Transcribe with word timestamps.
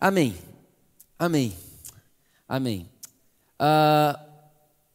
Amém. 0.00 0.38
Amém. 1.18 1.56
Amém. 2.48 2.88
Uh, 3.60 4.16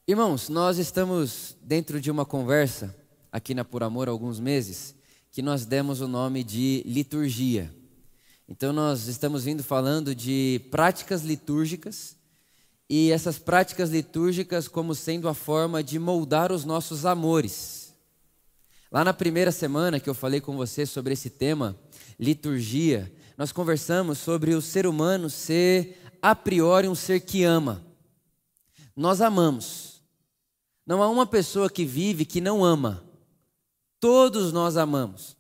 irmãos, 0.08 0.48
nós 0.48 0.78
estamos 0.78 1.58
dentro 1.62 2.00
de 2.00 2.10
uma 2.10 2.26
conversa 2.26 2.96
aqui 3.30 3.54
na 3.54 3.66
Por 3.66 3.84
Amor 3.84 4.08
há 4.08 4.12
alguns 4.14 4.40
meses 4.40 4.96
que 5.30 5.42
nós 5.42 5.66
demos 5.66 6.00
o 6.00 6.08
nome 6.08 6.42
de 6.42 6.84
liturgia. 6.86 7.70
Então, 8.48 8.72
nós 8.72 9.08
estamos 9.08 9.44
vindo 9.44 9.62
falando 9.62 10.16
de 10.16 10.62
práticas 10.72 11.24
litúrgicas 11.24 12.16
e 12.90 13.12
essas 13.12 13.38
práticas 13.38 13.90
litúrgicas 13.90 14.70
como 14.70 14.96
sendo 14.96 15.28
a 15.28 15.34
forma 15.34 15.84
de 15.84 16.00
moldar 16.00 16.50
os 16.50 16.64
nossos 16.64 17.06
amores. 17.06 17.94
Lá 18.90 19.04
na 19.04 19.14
primeira 19.14 19.52
semana 19.52 20.00
que 20.00 20.10
eu 20.10 20.14
falei 20.14 20.40
com 20.40 20.56
você 20.56 20.86
sobre 20.86 21.12
esse 21.12 21.30
tema, 21.30 21.78
liturgia, 22.18 23.12
nós 23.38 23.52
conversamos 23.52 24.18
sobre 24.20 24.54
o 24.54 24.62
ser 24.62 24.86
humano 24.86 25.30
ser 25.30 25.98
a 26.22 26.36
priori 26.36 26.88
um 26.88 26.96
ser 26.96 27.20
que 27.20 27.44
ama. 27.44 27.84
Nós 28.96 29.22
amamos. 29.22 30.02
Não 30.86 31.02
há 31.02 31.10
uma 31.10 31.26
pessoa 31.26 31.70
que 31.70 31.86
vive 31.86 32.26
que 32.26 32.40
não 32.40 32.64
ama. 32.64 33.04
Todos 34.00 34.54
nós 34.54 34.78
amamos. 34.78 35.36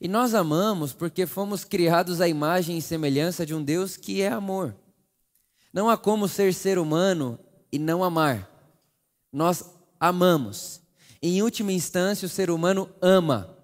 E 0.00 0.06
nós 0.06 0.34
amamos 0.34 0.92
porque 0.92 1.26
fomos 1.26 1.64
criados 1.64 2.20
à 2.20 2.28
imagem 2.28 2.78
e 2.78 2.82
semelhança 2.82 3.44
de 3.44 3.54
um 3.54 3.62
Deus 3.62 3.96
que 3.96 4.20
é 4.22 4.28
amor. 4.28 4.76
Não 5.72 5.88
há 5.88 5.96
como 5.96 6.28
ser 6.28 6.54
ser 6.54 6.78
humano 6.78 7.38
e 7.72 7.78
não 7.78 8.04
amar. 8.04 8.48
Nós 9.32 9.64
amamos. 9.98 10.80
Em 11.20 11.42
última 11.42 11.72
instância, 11.72 12.26
o 12.26 12.28
ser 12.28 12.50
humano 12.50 12.88
ama. 13.02 13.57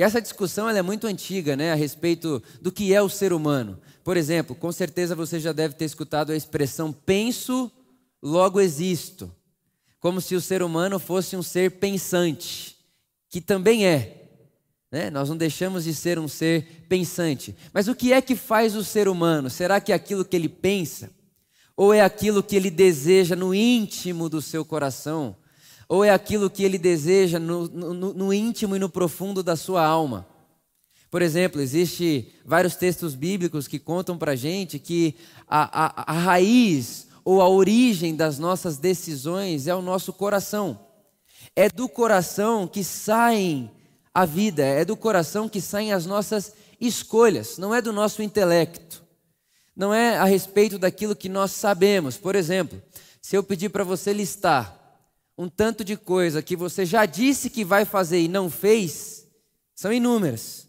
E 0.00 0.02
essa 0.02 0.18
discussão 0.18 0.66
é 0.66 0.80
muito 0.80 1.06
antiga, 1.06 1.54
né, 1.54 1.72
a 1.72 1.74
respeito 1.74 2.42
do 2.58 2.72
que 2.72 2.94
é 2.94 3.02
o 3.02 3.08
ser 3.10 3.34
humano. 3.34 3.78
Por 4.02 4.16
exemplo, 4.16 4.56
com 4.56 4.72
certeza 4.72 5.14
você 5.14 5.38
já 5.38 5.52
deve 5.52 5.74
ter 5.74 5.84
escutado 5.84 6.32
a 6.32 6.36
expressão 6.36 6.90
penso, 6.90 7.70
logo 8.22 8.62
existo. 8.62 9.30
Como 9.98 10.18
se 10.18 10.34
o 10.34 10.40
ser 10.40 10.62
humano 10.62 10.98
fosse 10.98 11.36
um 11.36 11.42
ser 11.42 11.72
pensante, 11.72 12.78
que 13.28 13.42
também 13.42 13.84
é. 13.84 14.30
Né? 14.90 15.10
Nós 15.10 15.28
não 15.28 15.36
deixamos 15.36 15.84
de 15.84 15.94
ser 15.94 16.18
um 16.18 16.28
ser 16.28 16.86
pensante. 16.88 17.54
Mas 17.70 17.86
o 17.86 17.94
que 17.94 18.10
é 18.10 18.22
que 18.22 18.34
faz 18.34 18.74
o 18.76 18.82
ser 18.82 19.06
humano? 19.06 19.50
Será 19.50 19.82
que 19.82 19.92
é 19.92 19.94
aquilo 19.94 20.24
que 20.24 20.34
ele 20.34 20.48
pensa? 20.48 21.10
Ou 21.76 21.92
é 21.92 22.00
aquilo 22.00 22.42
que 22.42 22.56
ele 22.56 22.70
deseja 22.70 23.36
no 23.36 23.54
íntimo 23.54 24.30
do 24.30 24.40
seu 24.40 24.64
coração? 24.64 25.36
Ou 25.90 26.04
é 26.04 26.10
aquilo 26.10 26.48
que 26.48 26.62
ele 26.62 26.78
deseja 26.78 27.40
no, 27.40 27.66
no, 27.66 28.14
no 28.14 28.32
íntimo 28.32 28.76
e 28.76 28.78
no 28.78 28.88
profundo 28.88 29.42
da 29.42 29.56
sua 29.56 29.84
alma? 29.84 30.24
Por 31.10 31.20
exemplo, 31.20 31.60
existe 31.60 32.32
vários 32.44 32.76
textos 32.76 33.16
bíblicos 33.16 33.66
que 33.66 33.80
contam 33.80 34.16
para 34.16 34.36
gente 34.36 34.78
que 34.78 35.16
a, 35.48 35.86
a, 35.86 36.12
a 36.12 36.12
raiz 36.12 37.08
ou 37.24 37.42
a 37.42 37.48
origem 37.48 38.14
das 38.14 38.38
nossas 38.38 38.78
decisões 38.78 39.66
é 39.66 39.74
o 39.74 39.82
nosso 39.82 40.12
coração. 40.12 40.78
É 41.56 41.68
do 41.68 41.88
coração 41.88 42.68
que 42.68 42.84
saem 42.84 43.68
a 44.14 44.24
vida, 44.24 44.62
é 44.62 44.84
do 44.84 44.96
coração 44.96 45.48
que 45.48 45.60
saem 45.60 45.92
as 45.92 46.06
nossas 46.06 46.52
escolhas, 46.80 47.58
não 47.58 47.74
é 47.74 47.82
do 47.82 47.92
nosso 47.92 48.22
intelecto. 48.22 49.02
Não 49.74 49.92
é 49.92 50.18
a 50.18 50.24
respeito 50.24 50.78
daquilo 50.78 51.16
que 51.16 51.28
nós 51.28 51.50
sabemos. 51.50 52.16
Por 52.16 52.36
exemplo, 52.36 52.80
se 53.20 53.36
eu 53.36 53.42
pedir 53.42 53.70
para 53.70 53.82
você 53.82 54.12
listar 54.12 54.79
um 55.40 55.48
tanto 55.48 55.82
de 55.82 55.96
coisa 55.96 56.42
que 56.42 56.54
você 56.54 56.84
já 56.84 57.06
disse 57.06 57.48
que 57.48 57.64
vai 57.64 57.86
fazer 57.86 58.20
e 58.20 58.28
não 58.28 58.50
fez, 58.50 59.26
são 59.74 59.90
inúmeras. 59.90 60.68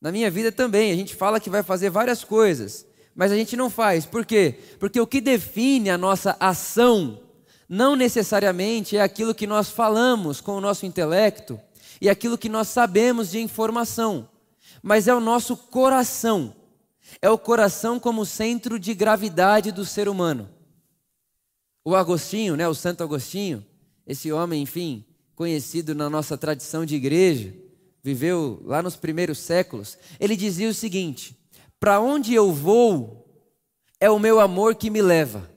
Na 0.00 0.10
minha 0.10 0.28
vida 0.28 0.50
também, 0.50 0.90
a 0.90 0.96
gente 0.96 1.14
fala 1.14 1.38
que 1.38 1.48
vai 1.48 1.62
fazer 1.62 1.88
várias 1.88 2.24
coisas, 2.24 2.84
mas 3.14 3.30
a 3.30 3.36
gente 3.36 3.56
não 3.56 3.70
faz. 3.70 4.04
Por 4.04 4.26
quê? 4.26 4.58
Porque 4.80 5.00
o 5.00 5.06
que 5.06 5.20
define 5.20 5.88
a 5.88 5.96
nossa 5.96 6.36
ação 6.40 7.22
não 7.68 7.94
necessariamente 7.94 8.96
é 8.96 9.02
aquilo 9.02 9.32
que 9.32 9.46
nós 9.46 9.70
falamos 9.70 10.40
com 10.40 10.56
o 10.56 10.60
nosso 10.60 10.84
intelecto 10.84 11.60
e 12.00 12.08
aquilo 12.08 12.36
que 12.36 12.48
nós 12.48 12.66
sabemos 12.66 13.30
de 13.30 13.38
informação, 13.38 14.28
mas 14.82 15.06
é 15.06 15.14
o 15.14 15.20
nosso 15.20 15.56
coração. 15.56 16.52
É 17.22 17.30
o 17.30 17.38
coração 17.38 18.00
como 18.00 18.26
centro 18.26 18.80
de 18.80 18.92
gravidade 18.94 19.70
do 19.70 19.84
ser 19.84 20.08
humano. 20.08 20.50
O 21.84 21.94
Agostinho, 21.94 22.56
né, 22.56 22.66
o 22.66 22.74
Santo 22.74 23.04
Agostinho, 23.04 23.64
esse 24.06 24.30
homem, 24.30 24.62
enfim, 24.62 25.04
conhecido 25.34 25.94
na 25.94 26.08
nossa 26.08 26.38
tradição 26.38 26.86
de 26.86 26.94
igreja, 26.94 27.52
viveu 28.02 28.62
lá 28.64 28.82
nos 28.82 28.96
primeiros 28.96 29.38
séculos, 29.38 29.98
ele 30.20 30.36
dizia 30.36 30.68
o 30.68 30.74
seguinte: 30.74 31.36
Para 31.80 32.00
onde 32.00 32.32
eu 32.32 32.52
vou, 32.52 33.26
é 33.98 34.08
o 34.10 34.18
meu 34.18 34.38
amor 34.38 34.76
que 34.76 34.90
me 34.90 35.02
leva. 35.02 35.50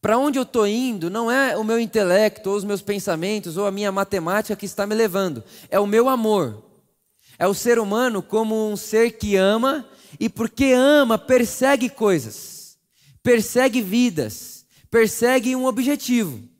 Para 0.00 0.18
onde 0.18 0.36
eu 0.36 0.42
estou 0.42 0.66
indo, 0.66 1.08
não 1.08 1.30
é 1.30 1.56
o 1.56 1.62
meu 1.62 1.78
intelecto, 1.78 2.50
ou 2.50 2.56
os 2.56 2.64
meus 2.64 2.82
pensamentos, 2.82 3.56
ou 3.56 3.66
a 3.66 3.70
minha 3.70 3.92
matemática 3.92 4.56
que 4.56 4.66
está 4.66 4.84
me 4.84 4.96
levando, 4.96 5.44
é 5.70 5.78
o 5.78 5.86
meu 5.86 6.08
amor. 6.08 6.64
É 7.38 7.46
o 7.46 7.54
ser 7.54 7.78
humano 7.78 8.20
como 8.20 8.68
um 8.68 8.76
ser 8.76 9.12
que 9.12 9.36
ama 9.36 9.88
e, 10.18 10.28
porque 10.28 10.72
ama, 10.76 11.16
persegue 11.16 11.88
coisas, 11.88 12.76
persegue 13.22 13.80
vidas, 13.80 14.66
persegue 14.90 15.54
um 15.54 15.66
objetivo. 15.66 16.51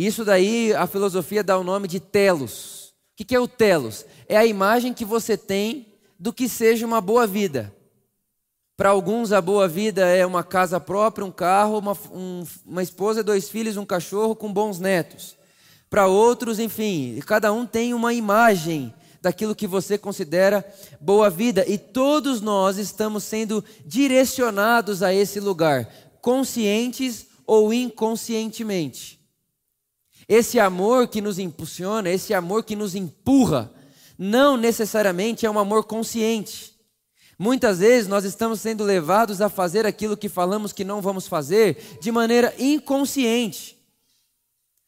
Isso 0.00 0.24
daí 0.24 0.72
a 0.72 0.86
filosofia 0.86 1.44
dá 1.44 1.58
o 1.58 1.62
nome 1.62 1.86
de 1.86 2.00
telos. 2.00 2.94
O 3.12 3.22
que 3.22 3.34
é 3.34 3.38
o 3.38 3.46
telos? 3.46 4.06
É 4.26 4.34
a 4.34 4.46
imagem 4.46 4.94
que 4.94 5.04
você 5.04 5.36
tem 5.36 5.92
do 6.18 6.32
que 6.32 6.48
seja 6.48 6.86
uma 6.86 7.02
boa 7.02 7.26
vida. 7.26 7.70
Para 8.78 8.88
alguns, 8.88 9.30
a 9.30 9.42
boa 9.42 9.68
vida 9.68 10.06
é 10.06 10.24
uma 10.24 10.42
casa 10.42 10.80
própria, 10.80 11.22
um 11.22 11.30
carro, 11.30 11.76
uma, 11.76 11.92
um, 12.14 12.46
uma 12.64 12.82
esposa, 12.82 13.22
dois 13.22 13.50
filhos, 13.50 13.76
um 13.76 13.84
cachorro 13.84 14.34
com 14.34 14.50
bons 14.50 14.80
netos. 14.80 15.36
Para 15.90 16.06
outros, 16.06 16.58
enfim, 16.58 17.20
cada 17.26 17.52
um 17.52 17.66
tem 17.66 17.92
uma 17.92 18.14
imagem 18.14 18.94
daquilo 19.20 19.54
que 19.54 19.66
você 19.66 19.98
considera 19.98 20.64
boa 20.98 21.28
vida. 21.28 21.62
E 21.68 21.76
todos 21.76 22.40
nós 22.40 22.78
estamos 22.78 23.22
sendo 23.24 23.62
direcionados 23.84 25.02
a 25.02 25.12
esse 25.12 25.38
lugar, 25.40 25.92
conscientes 26.22 27.26
ou 27.46 27.70
inconscientemente. 27.70 29.19
Esse 30.30 30.60
amor 30.60 31.08
que 31.08 31.20
nos 31.20 31.40
impulsiona, 31.40 32.08
esse 32.08 32.32
amor 32.32 32.62
que 32.62 32.76
nos 32.76 32.94
empurra, 32.94 33.68
não 34.16 34.56
necessariamente 34.56 35.44
é 35.44 35.50
um 35.50 35.58
amor 35.58 35.82
consciente. 35.82 36.72
Muitas 37.36 37.80
vezes 37.80 38.06
nós 38.06 38.24
estamos 38.24 38.60
sendo 38.60 38.84
levados 38.84 39.40
a 39.40 39.48
fazer 39.48 39.84
aquilo 39.84 40.16
que 40.16 40.28
falamos 40.28 40.72
que 40.72 40.84
não 40.84 41.00
vamos 41.00 41.26
fazer 41.26 41.98
de 42.00 42.12
maneira 42.12 42.54
inconsciente. 42.60 43.76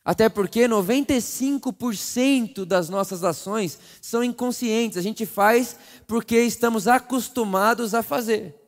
Até 0.05 0.29
porque 0.29 0.69
95% 0.69 2.65
das 2.65 2.89
nossas 2.89 3.25
ações 3.25 3.81
são 4.01 4.23
inconscientes, 4.23 4.97
a 4.97 5.03
gente 5.03 5.27
faz 5.27 5.77
porque 6.07 6.39
estamos 6.39 6.87
acostumados 6.87 7.95
a 7.95 8.03
fazer. 8.05 8.62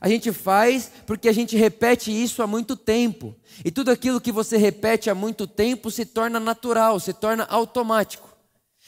A 0.00 0.08
gente 0.08 0.32
faz 0.32 0.90
porque 1.06 1.28
a 1.28 1.32
gente 1.32 1.56
repete 1.56 2.10
isso 2.10 2.42
há 2.42 2.46
muito 2.46 2.76
tempo. 2.76 3.34
E 3.64 3.70
tudo 3.70 3.90
aquilo 3.90 4.20
que 4.20 4.32
você 4.32 4.56
repete 4.56 5.08
há 5.08 5.14
muito 5.14 5.46
tempo 5.46 5.90
se 5.90 6.04
torna 6.04 6.38
natural, 6.38 7.00
se 7.00 7.12
torna 7.12 7.44
automático. 7.44 8.28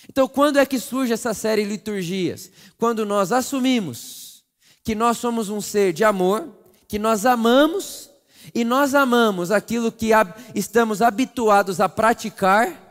Então, 0.09 0.29
quando 0.29 0.59
é 0.59 0.67
que 0.67 0.79
surge 0.79 1.13
essa 1.13 1.35
série 1.35 1.65
Liturgias? 1.65 2.51
Quando 2.79 3.05
nós 3.05 3.33
assumimos 3.33 4.45
que 4.85 4.95
nós 4.95 5.19
somos 5.19 5.49
um 5.49 5.61
ser 5.61 5.93
de 5.93 6.05
amor, 6.05 6.49
que 6.87 6.99
nós 6.99 7.27
amamos, 7.27 8.09
e 8.55 8.65
nós 8.65 8.95
amamos 8.95 9.51
aquilo 9.51 9.93
que 9.93 10.11
estamos 10.55 11.03
habituados 11.03 11.81
a 11.81 11.89
praticar, 11.89 12.89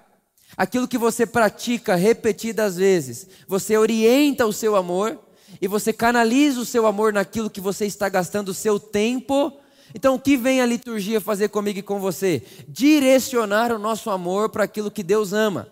aquilo 0.56 0.88
que 0.88 0.98
você 0.98 1.26
pratica 1.26 1.96
repetidas 1.96 2.78
vezes, 2.78 3.28
você 3.48 3.78
orienta 3.78 4.46
o 4.46 4.54
seu 4.54 4.76
amor 4.76 5.20
e 5.62 5.68
você 5.68 5.94
canaliza 5.94 6.60
o 6.60 6.66
seu 6.66 6.86
amor 6.86 7.14
naquilo 7.14 7.50
que 7.50 7.62
você 7.62 7.86
está 7.86 8.10
gastando 8.10 8.50
o 8.50 8.54
seu 8.54 8.80
tempo. 8.80 9.54
Então, 9.96 10.16
o 10.16 10.20
que 10.20 10.36
vem 10.36 10.62
a 10.62 10.66
liturgia 10.66 11.22
fazer 11.22 11.50
comigo 11.50 11.80
e 11.80 11.84
com 11.84 12.00
você? 12.00 12.44
Direcionar 12.68 13.72
o 13.72 13.80
nosso 13.80 14.10
amor 14.10 14.50
para 14.50 14.66
aquilo 14.66 14.92
que 14.92 15.04
Deus 15.04 15.34
ama. 15.34 15.70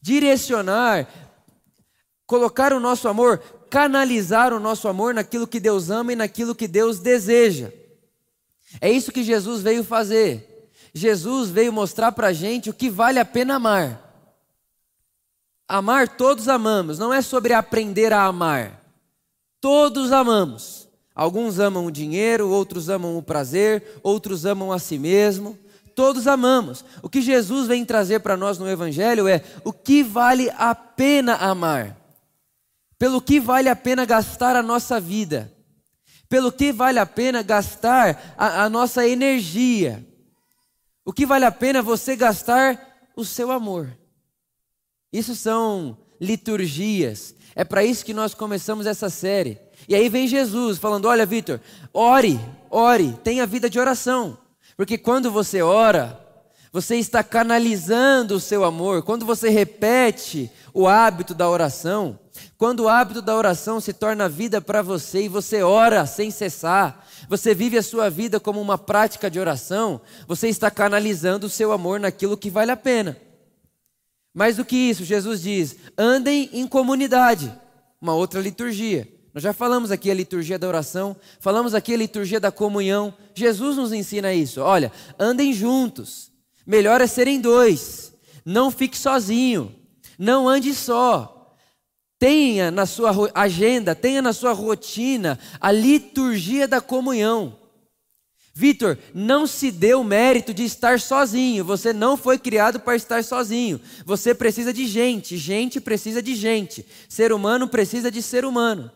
Direcionar, 0.00 1.08
colocar 2.26 2.72
o 2.72 2.80
nosso 2.80 3.08
amor, 3.08 3.38
canalizar 3.68 4.52
o 4.52 4.60
nosso 4.60 4.86
amor 4.86 5.12
naquilo 5.12 5.46
que 5.46 5.58
Deus 5.58 5.90
ama 5.90 6.12
e 6.12 6.16
naquilo 6.16 6.54
que 6.54 6.68
Deus 6.68 7.00
deseja. 7.00 7.72
É 8.80 8.90
isso 8.90 9.12
que 9.12 9.22
Jesus 9.22 9.62
veio 9.62 9.82
fazer. 9.82 10.70
Jesus 10.94 11.50
veio 11.50 11.72
mostrar 11.72 12.12
para 12.12 12.28
a 12.28 12.32
gente 12.32 12.70
o 12.70 12.74
que 12.74 12.88
vale 12.88 13.18
a 13.18 13.24
pena 13.24 13.56
amar. 13.56 14.05
Amar 15.68 16.08
todos 16.08 16.48
amamos, 16.48 16.98
não 16.98 17.12
é 17.12 17.20
sobre 17.20 17.52
aprender 17.52 18.12
a 18.12 18.24
amar. 18.24 18.80
Todos 19.60 20.12
amamos. 20.12 20.88
Alguns 21.14 21.58
amam 21.58 21.86
o 21.86 21.90
dinheiro, 21.90 22.48
outros 22.50 22.88
amam 22.88 23.16
o 23.16 23.22
prazer, 23.22 23.98
outros 24.02 24.44
amam 24.44 24.70
a 24.70 24.78
si 24.78 24.98
mesmo. 24.98 25.58
Todos 25.94 26.26
amamos. 26.26 26.84
O 27.02 27.08
que 27.08 27.22
Jesus 27.22 27.66
vem 27.66 27.84
trazer 27.84 28.20
para 28.20 28.36
nós 28.36 28.58
no 28.58 28.68
Evangelho 28.68 29.26
é 29.26 29.42
o 29.64 29.72
que 29.72 30.02
vale 30.02 30.50
a 30.58 30.74
pena 30.74 31.36
amar, 31.36 31.96
pelo 32.98 33.20
que 33.20 33.40
vale 33.40 33.68
a 33.68 33.74
pena 33.74 34.04
gastar 34.04 34.54
a 34.54 34.62
nossa 34.62 35.00
vida. 35.00 35.52
Pelo 36.28 36.52
que 36.52 36.70
vale 36.72 36.98
a 36.98 37.06
pena 37.06 37.42
gastar 37.42 38.34
a, 38.36 38.64
a 38.64 38.70
nossa 38.70 39.06
energia? 39.08 40.06
O 41.04 41.12
que 41.12 41.24
vale 41.24 41.44
a 41.44 41.52
pena 41.52 41.80
você 41.80 42.14
gastar 42.14 43.10
o 43.16 43.24
seu 43.24 43.50
amor? 43.50 43.96
Isso 45.12 45.34
são 45.34 45.96
liturgias. 46.20 47.34
É 47.54 47.64
para 47.64 47.84
isso 47.84 48.04
que 48.04 48.14
nós 48.14 48.34
começamos 48.34 48.86
essa 48.86 49.08
série. 49.08 49.58
E 49.88 49.94
aí 49.94 50.08
vem 50.08 50.28
Jesus 50.28 50.78
falando: 50.78 51.06
Olha, 51.06 51.24
Vitor, 51.24 51.60
ore, 51.92 52.40
ore, 52.70 53.12
tenha 53.22 53.46
vida 53.46 53.70
de 53.70 53.78
oração. 53.78 54.38
Porque 54.76 54.98
quando 54.98 55.30
você 55.30 55.62
ora, 55.62 56.20
você 56.72 56.96
está 56.96 57.24
canalizando 57.24 58.34
o 58.34 58.40
seu 58.40 58.64
amor. 58.64 59.02
Quando 59.02 59.24
você 59.24 59.48
repete 59.48 60.50
o 60.74 60.86
hábito 60.86 61.34
da 61.34 61.48
oração, 61.48 62.18
quando 62.58 62.80
o 62.80 62.88
hábito 62.88 63.22
da 63.22 63.34
oração 63.34 63.80
se 63.80 63.94
torna 63.94 64.28
vida 64.28 64.60
para 64.60 64.82
você 64.82 65.22
e 65.22 65.28
você 65.28 65.62
ora 65.62 66.04
sem 66.04 66.30
cessar, 66.30 67.06
você 67.28 67.54
vive 67.54 67.78
a 67.78 67.82
sua 67.82 68.10
vida 68.10 68.38
como 68.38 68.60
uma 68.60 68.76
prática 68.76 69.30
de 69.30 69.40
oração, 69.40 70.00
você 70.28 70.48
está 70.48 70.70
canalizando 70.70 71.46
o 71.46 71.50
seu 71.50 71.72
amor 71.72 71.98
naquilo 71.98 72.36
que 72.36 72.50
vale 72.50 72.70
a 72.70 72.76
pena. 72.76 73.16
Mais 74.36 74.58
do 74.58 74.66
que 74.66 74.76
isso, 74.76 75.02
Jesus 75.02 75.40
diz: 75.40 75.76
andem 75.96 76.50
em 76.52 76.66
comunidade, 76.66 77.50
uma 77.98 78.14
outra 78.14 78.38
liturgia. 78.38 79.10
Nós 79.32 79.42
já 79.42 79.54
falamos 79.54 79.90
aqui 79.90 80.10
a 80.10 80.14
liturgia 80.14 80.58
da 80.58 80.68
oração, 80.68 81.16
falamos 81.40 81.74
aqui 81.74 81.94
a 81.94 81.96
liturgia 81.96 82.38
da 82.38 82.52
comunhão. 82.52 83.14
Jesus 83.34 83.78
nos 83.78 83.94
ensina 83.94 84.34
isso. 84.34 84.60
Olha, 84.60 84.92
andem 85.18 85.54
juntos. 85.54 86.30
Melhor 86.66 87.00
é 87.00 87.06
serem 87.06 87.40
dois. 87.40 88.12
Não 88.44 88.70
fique 88.70 88.98
sozinho. 88.98 89.74
Não 90.18 90.46
ande 90.46 90.74
só. 90.74 91.54
Tenha 92.18 92.70
na 92.70 92.84
sua 92.84 93.12
agenda, 93.34 93.94
tenha 93.94 94.20
na 94.20 94.34
sua 94.34 94.52
rotina 94.52 95.38
a 95.58 95.72
liturgia 95.72 96.68
da 96.68 96.80
comunhão. 96.82 97.58
Vitor, 98.58 98.96
não 99.12 99.46
se 99.46 99.70
dê 99.70 99.92
o 99.94 100.02
mérito 100.02 100.54
de 100.54 100.64
estar 100.64 100.98
sozinho. 100.98 101.62
Você 101.62 101.92
não 101.92 102.16
foi 102.16 102.38
criado 102.38 102.80
para 102.80 102.96
estar 102.96 103.22
sozinho. 103.22 103.78
Você 104.06 104.34
precisa 104.34 104.72
de 104.72 104.86
gente. 104.86 105.36
Gente 105.36 105.78
precisa 105.78 106.22
de 106.22 106.34
gente. 106.34 106.86
Ser 107.06 107.34
humano 107.34 107.68
precisa 107.68 108.10
de 108.10 108.22
ser 108.22 108.46
humano. 108.46 108.90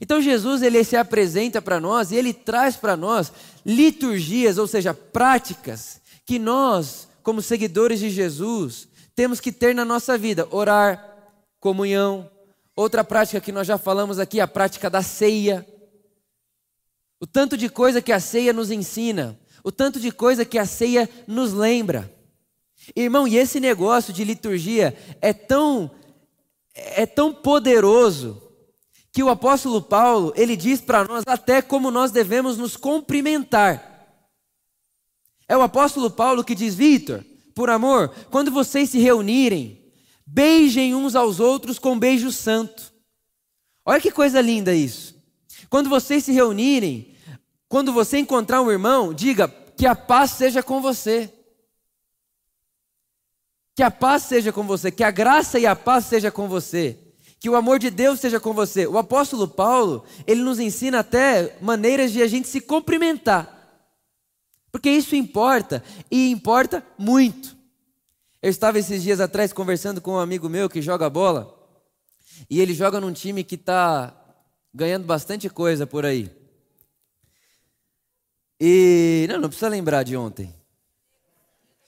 Então 0.00 0.22
Jesus 0.22 0.62
ele 0.62 0.82
se 0.84 0.96
apresenta 0.96 1.60
para 1.60 1.78
nós 1.78 2.10
e 2.12 2.16
ele 2.16 2.32
traz 2.32 2.76
para 2.76 2.96
nós 2.96 3.30
liturgias, 3.62 4.56
ou 4.56 4.66
seja, 4.66 4.94
práticas 4.94 6.00
que 6.24 6.38
nós, 6.38 7.08
como 7.22 7.42
seguidores 7.42 8.00
de 8.00 8.08
Jesus, 8.08 8.88
temos 9.14 9.38
que 9.38 9.52
ter 9.52 9.74
na 9.74 9.84
nossa 9.84 10.16
vida: 10.16 10.48
orar, 10.50 11.14
comunhão. 11.60 12.30
Outra 12.74 13.04
prática 13.04 13.38
que 13.38 13.52
nós 13.52 13.66
já 13.66 13.76
falamos 13.76 14.18
aqui, 14.18 14.40
a 14.40 14.48
prática 14.48 14.88
da 14.88 15.02
ceia. 15.02 15.66
O 17.20 17.26
tanto 17.26 17.56
de 17.56 17.68
coisa 17.68 18.00
que 18.00 18.12
a 18.12 18.20
ceia 18.20 18.52
nos 18.52 18.70
ensina, 18.70 19.38
o 19.64 19.72
tanto 19.72 19.98
de 19.98 20.10
coisa 20.10 20.44
que 20.44 20.58
a 20.58 20.66
ceia 20.66 21.08
nos 21.26 21.52
lembra. 21.52 22.12
Irmão, 22.94 23.26
e 23.26 23.36
esse 23.36 23.60
negócio 23.60 24.12
de 24.12 24.24
liturgia 24.24 24.96
é 25.20 25.32
tão 25.32 25.90
é 26.74 27.04
tão 27.06 27.34
poderoso 27.34 28.40
que 29.12 29.22
o 29.22 29.28
apóstolo 29.28 29.82
Paulo, 29.82 30.32
ele 30.36 30.56
diz 30.56 30.80
para 30.80 31.04
nós 31.04 31.24
até 31.26 31.60
como 31.60 31.90
nós 31.90 32.12
devemos 32.12 32.56
nos 32.56 32.76
cumprimentar. 32.76 34.06
É 35.48 35.56
o 35.56 35.62
apóstolo 35.62 36.10
Paulo 36.10 36.44
que 36.44 36.54
diz: 36.54 36.74
Vitor, 36.74 37.24
por 37.54 37.70
amor, 37.70 38.14
quando 38.30 38.50
vocês 38.50 38.90
se 38.90 38.98
reunirem, 38.98 39.92
beijem 40.24 40.94
uns 40.94 41.16
aos 41.16 41.40
outros 41.40 41.78
com 41.78 41.98
beijo 41.98 42.30
santo. 42.30 42.92
Olha 43.84 44.00
que 44.00 44.12
coisa 44.12 44.40
linda 44.40 44.74
isso. 44.74 45.16
Quando 45.68 45.88
vocês 45.88 46.24
se 46.24 46.32
reunirem, 46.32 47.07
quando 47.68 47.92
você 47.92 48.18
encontrar 48.18 48.62
um 48.62 48.70
irmão, 48.70 49.12
diga 49.12 49.46
que 49.76 49.86
a 49.86 49.94
paz 49.94 50.32
seja 50.32 50.62
com 50.62 50.80
você. 50.80 51.32
Que 53.76 53.82
a 53.82 53.90
paz 53.90 54.24
seja 54.24 54.52
com 54.52 54.64
você, 54.64 54.90
que 54.90 55.04
a 55.04 55.10
graça 55.10 55.58
e 55.58 55.66
a 55.66 55.76
paz 55.76 56.06
seja 56.06 56.30
com 56.30 56.48
você. 56.48 56.98
Que 57.38 57.48
o 57.48 57.54
amor 57.54 57.78
de 57.78 57.90
Deus 57.90 58.18
seja 58.18 58.40
com 58.40 58.52
você. 58.52 58.86
O 58.86 58.98
apóstolo 58.98 59.46
Paulo, 59.46 60.04
ele 60.26 60.42
nos 60.42 60.58
ensina 60.58 61.00
até 61.00 61.56
maneiras 61.60 62.10
de 62.10 62.20
a 62.22 62.26
gente 62.26 62.48
se 62.48 62.60
cumprimentar. 62.60 63.54
Porque 64.72 64.90
isso 64.90 65.14
importa 65.14 65.84
e 66.10 66.30
importa 66.30 66.84
muito. 66.98 67.56
Eu 68.42 68.50
estava 68.50 68.78
esses 68.78 69.02
dias 69.02 69.20
atrás 69.20 69.52
conversando 69.52 70.00
com 70.00 70.12
um 70.12 70.18
amigo 70.18 70.48
meu 70.48 70.68
que 70.68 70.82
joga 70.82 71.08
bola. 71.08 71.54
E 72.50 72.60
ele 72.60 72.74
joga 72.74 73.00
num 73.00 73.12
time 73.12 73.44
que 73.44 73.54
está 73.54 74.14
ganhando 74.74 75.06
bastante 75.06 75.48
coisa 75.48 75.86
por 75.86 76.04
aí. 76.04 76.37
E 78.60 79.26
não, 79.28 79.40
não 79.40 79.48
precisa 79.48 79.68
lembrar 79.68 80.02
de 80.02 80.16
ontem. 80.16 80.54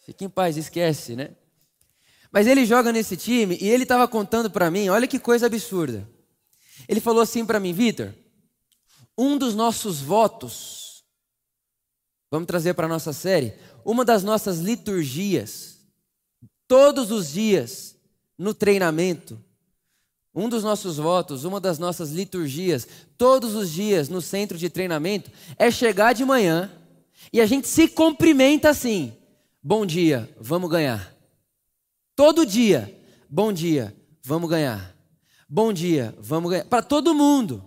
Fique 0.06 0.24
em 0.24 0.28
paz, 0.28 0.56
esquece, 0.56 1.16
né? 1.16 1.30
Mas 2.32 2.46
ele 2.46 2.64
joga 2.64 2.92
nesse 2.92 3.16
time 3.16 3.58
e 3.60 3.68
ele 3.68 3.82
estava 3.82 4.06
contando 4.06 4.50
para 4.50 4.70
mim, 4.70 4.88
olha 4.88 5.06
que 5.06 5.18
coisa 5.18 5.46
absurda. 5.46 6.08
Ele 6.88 7.00
falou 7.00 7.20
assim 7.20 7.44
para 7.44 7.60
mim, 7.60 7.72
Vitor, 7.72 8.14
um 9.18 9.36
dos 9.36 9.54
nossos 9.54 10.00
votos, 10.00 11.04
vamos 12.30 12.46
trazer 12.46 12.74
para 12.74 12.86
a 12.86 12.88
nossa 12.88 13.12
série, 13.12 13.54
uma 13.84 14.04
das 14.04 14.22
nossas 14.22 14.58
liturgias, 14.58 15.78
todos 16.68 17.10
os 17.10 17.32
dias, 17.32 17.96
no 18.38 18.54
treinamento, 18.54 19.42
um 20.34 20.48
dos 20.48 20.62
nossos 20.62 20.96
votos, 20.96 21.44
uma 21.44 21.60
das 21.60 21.78
nossas 21.78 22.10
liturgias, 22.10 22.86
todos 23.18 23.54
os 23.54 23.70
dias 23.70 24.08
no 24.08 24.20
centro 24.20 24.56
de 24.56 24.70
treinamento, 24.70 25.30
é 25.58 25.70
chegar 25.70 26.12
de 26.12 26.24
manhã 26.24 26.70
e 27.32 27.40
a 27.40 27.46
gente 27.46 27.68
se 27.68 27.88
cumprimenta 27.88 28.70
assim: 28.70 29.12
bom 29.62 29.84
dia, 29.84 30.28
vamos 30.40 30.70
ganhar. 30.70 31.14
Todo 32.14 32.46
dia, 32.46 32.94
bom 33.28 33.52
dia, 33.52 33.94
vamos 34.22 34.48
ganhar. 34.48 34.94
Bom 35.48 35.72
dia, 35.72 36.14
vamos 36.20 36.50
ganhar. 36.50 36.64
Para 36.64 36.82
todo 36.82 37.14
mundo. 37.14 37.64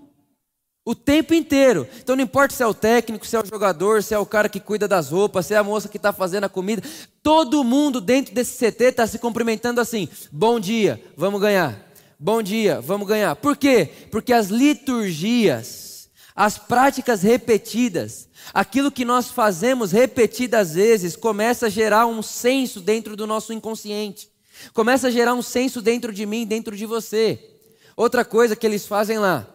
O 0.86 0.94
tempo 0.94 1.34
inteiro. 1.34 1.88
Então 2.02 2.16
não 2.16 2.24
importa 2.24 2.54
se 2.54 2.62
é 2.62 2.68
o 2.68 2.74
técnico, 2.74 3.26
se 3.26 3.36
é 3.36 3.40
o 3.40 3.46
jogador, 3.46 4.04
se 4.04 4.14
é 4.14 4.20
o 4.20 4.26
cara 4.26 4.50
que 4.50 4.60
cuida 4.60 4.86
das 4.86 5.10
roupas, 5.10 5.46
se 5.46 5.54
é 5.54 5.58
a 5.58 5.64
moça 5.64 5.88
que 5.88 5.96
está 5.96 6.12
fazendo 6.12 6.44
a 6.44 6.50
comida. 6.50 6.82
Todo 7.22 7.64
mundo 7.64 8.02
dentro 8.02 8.34
desse 8.34 8.58
CT 8.58 8.84
está 8.86 9.08
se 9.08 9.18
cumprimentando 9.18 9.80
assim: 9.80 10.10
bom 10.32 10.60
dia, 10.60 11.02
vamos 11.16 11.42
ganhar. 11.42 11.93
Bom 12.24 12.42
dia, 12.42 12.80
vamos 12.80 13.06
ganhar. 13.06 13.36
Por 13.36 13.58
quê? 13.58 13.90
Porque 14.10 14.32
as 14.32 14.48
liturgias, 14.48 16.10
as 16.34 16.58
práticas 16.58 17.22
repetidas, 17.22 18.30
aquilo 18.54 18.90
que 18.90 19.04
nós 19.04 19.30
fazemos 19.30 19.92
repetidas 19.92 20.74
vezes, 20.76 21.18
começa 21.18 21.66
a 21.66 21.70
gerar 21.70 22.06
um 22.08 22.22
senso 22.22 22.80
dentro 22.80 23.18
do 23.18 23.28
nosso 23.28 23.52
inconsciente. 23.52 24.30
Começa 24.74 25.10
a 25.10 25.12
gerar 25.12 25.34
um 25.34 25.42
senso 25.42 25.82
dentro 25.82 26.14
de 26.14 26.26
mim, 26.26 26.48
dentro 26.48 26.78
de 26.78 26.86
você. 26.86 27.58
Outra 27.94 28.24
coisa 28.24 28.56
que 28.56 28.66
eles 28.66 28.86
fazem 28.86 29.20
lá, 29.20 29.46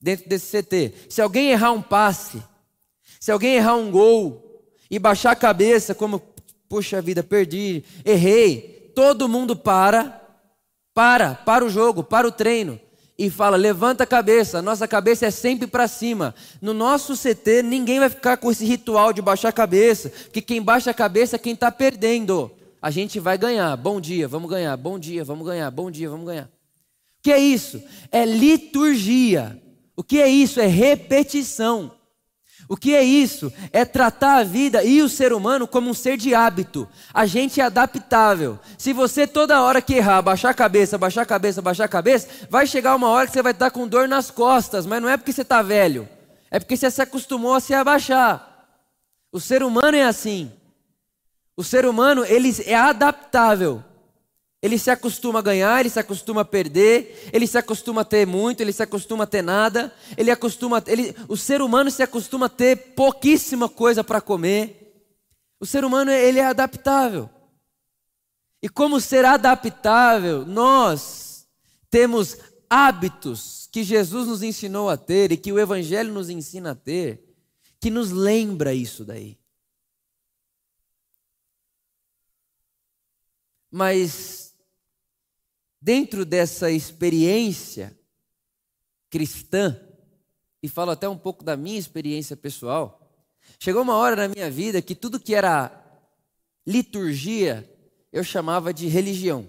dentro 0.00 0.28
desse 0.28 0.62
CT: 0.62 0.94
se 1.08 1.20
alguém 1.20 1.50
errar 1.50 1.72
um 1.72 1.82
passe, 1.82 2.40
se 3.18 3.32
alguém 3.32 3.56
errar 3.56 3.74
um 3.74 3.90
gol 3.90 4.64
e 4.88 4.96
baixar 4.96 5.32
a 5.32 5.36
cabeça, 5.36 5.92
como, 5.92 6.22
puxa 6.68 7.02
vida, 7.02 7.24
perdi, 7.24 7.82
errei, 8.04 8.92
todo 8.94 9.28
mundo 9.28 9.56
para, 9.56 10.19
para, 11.00 11.34
para 11.34 11.64
o 11.64 11.70
jogo, 11.70 12.04
para 12.04 12.28
o 12.28 12.30
treino 12.30 12.78
e 13.18 13.30
fala: 13.30 13.56
levanta 13.56 14.04
a 14.04 14.06
cabeça, 14.06 14.60
nossa 14.60 14.86
cabeça 14.86 15.24
é 15.24 15.30
sempre 15.30 15.66
para 15.66 15.88
cima. 15.88 16.34
No 16.60 16.74
nosso 16.74 17.14
CT, 17.16 17.62
ninguém 17.62 17.98
vai 17.98 18.10
ficar 18.10 18.36
com 18.36 18.50
esse 18.50 18.66
ritual 18.66 19.10
de 19.10 19.22
baixar 19.22 19.48
a 19.48 19.52
cabeça, 19.52 20.10
porque 20.10 20.42
quem 20.42 20.60
baixa 20.60 20.90
a 20.90 20.94
cabeça 20.94 21.36
é 21.36 21.38
quem 21.38 21.54
está 21.54 21.72
perdendo 21.72 22.52
a 22.82 22.90
gente 22.90 23.18
vai 23.18 23.38
ganhar. 23.38 23.74
Bom 23.78 23.98
dia, 23.98 24.28
vamos 24.28 24.50
ganhar. 24.50 24.76
Bom 24.76 24.98
dia, 24.98 25.24
vamos 25.24 25.46
ganhar. 25.46 25.70
Bom 25.70 25.90
dia, 25.90 26.10
vamos 26.10 26.26
ganhar. 26.26 26.44
O 26.44 27.22
que 27.22 27.32
é 27.32 27.38
isso? 27.38 27.82
É 28.12 28.26
liturgia. 28.26 29.58
O 29.96 30.04
que 30.04 30.20
é 30.20 30.28
isso? 30.28 30.60
É 30.60 30.66
repetição. 30.66 31.92
O 32.70 32.76
que 32.76 32.94
é 32.94 33.02
isso? 33.02 33.52
É 33.72 33.84
tratar 33.84 34.36
a 34.36 34.44
vida 34.44 34.84
e 34.84 35.02
o 35.02 35.08
ser 35.08 35.32
humano 35.32 35.66
como 35.66 35.90
um 35.90 35.94
ser 35.94 36.16
de 36.16 36.36
hábito. 36.36 36.88
A 37.12 37.26
gente 37.26 37.60
é 37.60 37.64
adaptável. 37.64 38.60
Se 38.78 38.92
você 38.92 39.26
toda 39.26 39.60
hora 39.60 39.82
que 39.82 39.94
errar, 39.94 40.22
baixar 40.22 40.50
a 40.50 40.54
cabeça, 40.54 40.96
baixar 40.96 41.22
a 41.22 41.26
cabeça, 41.26 41.60
baixar 41.60 41.86
a 41.86 41.88
cabeça, 41.88 42.28
vai 42.48 42.68
chegar 42.68 42.94
uma 42.94 43.08
hora 43.08 43.26
que 43.26 43.32
você 43.32 43.42
vai 43.42 43.50
estar 43.50 43.72
com 43.72 43.88
dor 43.88 44.06
nas 44.06 44.30
costas, 44.30 44.86
mas 44.86 45.02
não 45.02 45.08
é 45.08 45.16
porque 45.16 45.32
você 45.32 45.42
está 45.42 45.62
velho, 45.62 46.08
é 46.48 46.60
porque 46.60 46.76
você 46.76 46.88
se 46.88 47.02
acostumou 47.02 47.54
a 47.54 47.60
se 47.60 47.74
abaixar. 47.74 48.68
O 49.32 49.40
ser 49.40 49.64
humano 49.64 49.96
é 49.96 50.04
assim. 50.04 50.52
O 51.56 51.64
ser 51.64 51.84
humano, 51.84 52.24
ele 52.24 52.54
é 52.66 52.76
adaptável. 52.76 53.82
Ele 54.62 54.78
se 54.78 54.90
acostuma 54.90 55.38
a 55.38 55.42
ganhar, 55.42 55.80
ele 55.80 55.88
se 55.88 55.98
acostuma 55.98 56.42
a 56.42 56.44
perder, 56.44 57.30
ele 57.32 57.46
se 57.46 57.56
acostuma 57.56 58.02
a 58.02 58.04
ter 58.04 58.26
muito, 58.26 58.60
ele 58.60 58.72
se 58.72 58.82
acostuma 58.82 59.24
a 59.24 59.26
ter 59.26 59.42
nada, 59.42 59.94
ele 60.18 60.30
acostuma, 60.30 60.82
ele, 60.86 61.14
o 61.28 61.36
ser 61.36 61.62
humano 61.62 61.90
se 61.90 62.02
acostuma 62.02 62.46
a 62.46 62.50
ter 62.50 62.76
pouquíssima 62.94 63.68
coisa 63.68 64.04
para 64.04 64.20
comer. 64.20 64.76
O 65.58 65.64
ser 65.64 65.84
humano 65.84 66.10
ele 66.10 66.38
é 66.38 66.44
adaptável. 66.44 67.30
E 68.62 68.68
como 68.68 69.00
ser 69.00 69.24
adaptável, 69.24 70.44
nós 70.44 71.46
temos 71.90 72.36
hábitos 72.68 73.68
que 73.72 73.82
Jesus 73.82 74.28
nos 74.28 74.42
ensinou 74.42 74.90
a 74.90 74.96
ter 74.96 75.32
e 75.32 75.36
que 75.36 75.52
o 75.52 75.58
Evangelho 75.58 76.12
nos 76.12 76.28
ensina 76.28 76.72
a 76.72 76.74
ter, 76.74 77.24
que 77.80 77.90
nos 77.90 78.10
lembra 78.10 78.74
isso 78.74 79.04
daí. 79.04 79.38
Mas, 83.70 84.49
dentro 85.80 86.24
dessa 86.24 86.70
experiência 86.70 87.96
cristã, 89.08 89.80
e 90.62 90.68
falo 90.68 90.90
até 90.90 91.08
um 91.08 91.16
pouco 91.16 91.42
da 91.42 91.56
minha 91.56 91.78
experiência 91.78 92.36
pessoal, 92.36 93.00
chegou 93.58 93.82
uma 93.82 93.96
hora 93.96 94.14
na 94.14 94.28
minha 94.28 94.50
vida 94.50 94.82
que 94.82 94.94
tudo 94.94 95.18
que 95.18 95.34
era 95.34 95.72
liturgia 96.66 97.68
eu 98.12 98.22
chamava 98.22 98.74
de 98.74 98.86
religião. 98.86 99.48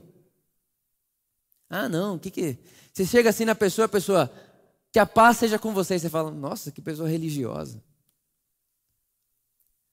Ah, 1.70 1.90
não, 1.90 2.16
o 2.16 2.20
que 2.20 2.32
que. 2.32 2.58
Você 2.94 3.06
chega 3.06 3.30
assim 3.30 3.46
na 3.46 3.56
pessoa, 3.56 3.86
a 3.86 3.90
pessoa, 3.90 4.32
que 4.92 5.00
a 5.00 5.06
paz 5.06 5.38
seja 5.38 5.58
com 5.58 5.74
você, 5.74 5.98
você 5.98 6.10
fala, 6.10 6.30
nossa, 6.32 6.72
que 6.72 6.82
pessoa 6.82 7.08
religiosa. 7.08 7.82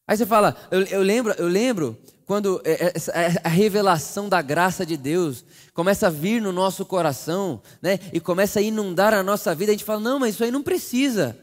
Aí 0.06 0.16
você 0.16 0.26
fala, 0.26 0.56
eu, 0.70 0.82
eu 0.84 1.02
lembro, 1.02 1.32
eu 1.34 1.46
lembro 1.46 1.96
quando 2.28 2.60
é, 2.62 2.72
é, 2.72 2.92
é, 3.14 3.40
a 3.42 3.48
revelação 3.48 4.28
da 4.28 4.42
graça 4.42 4.84
de 4.84 4.98
Deus 4.98 5.42
começa 5.72 6.08
a 6.08 6.10
vir 6.10 6.42
no 6.42 6.52
nosso 6.52 6.84
coração, 6.84 7.62
né, 7.80 7.98
e 8.12 8.20
começa 8.20 8.58
a 8.58 8.62
inundar 8.62 9.14
a 9.14 9.22
nossa 9.22 9.54
vida, 9.54 9.72
a 9.72 9.74
gente 9.74 9.82
fala, 9.82 9.98
não, 9.98 10.18
mas 10.18 10.34
isso 10.34 10.44
aí 10.44 10.50
não 10.50 10.62
precisa. 10.62 11.38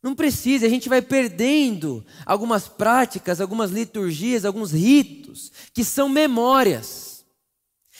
Não 0.00 0.14
precisa, 0.14 0.66
a 0.66 0.68
gente 0.68 0.88
vai 0.88 1.02
perdendo 1.02 2.06
algumas 2.24 2.68
práticas, 2.68 3.40
algumas 3.40 3.72
liturgias, 3.72 4.44
alguns 4.44 4.70
ritos, 4.70 5.50
que 5.74 5.82
são 5.82 6.08
memórias. 6.08 7.24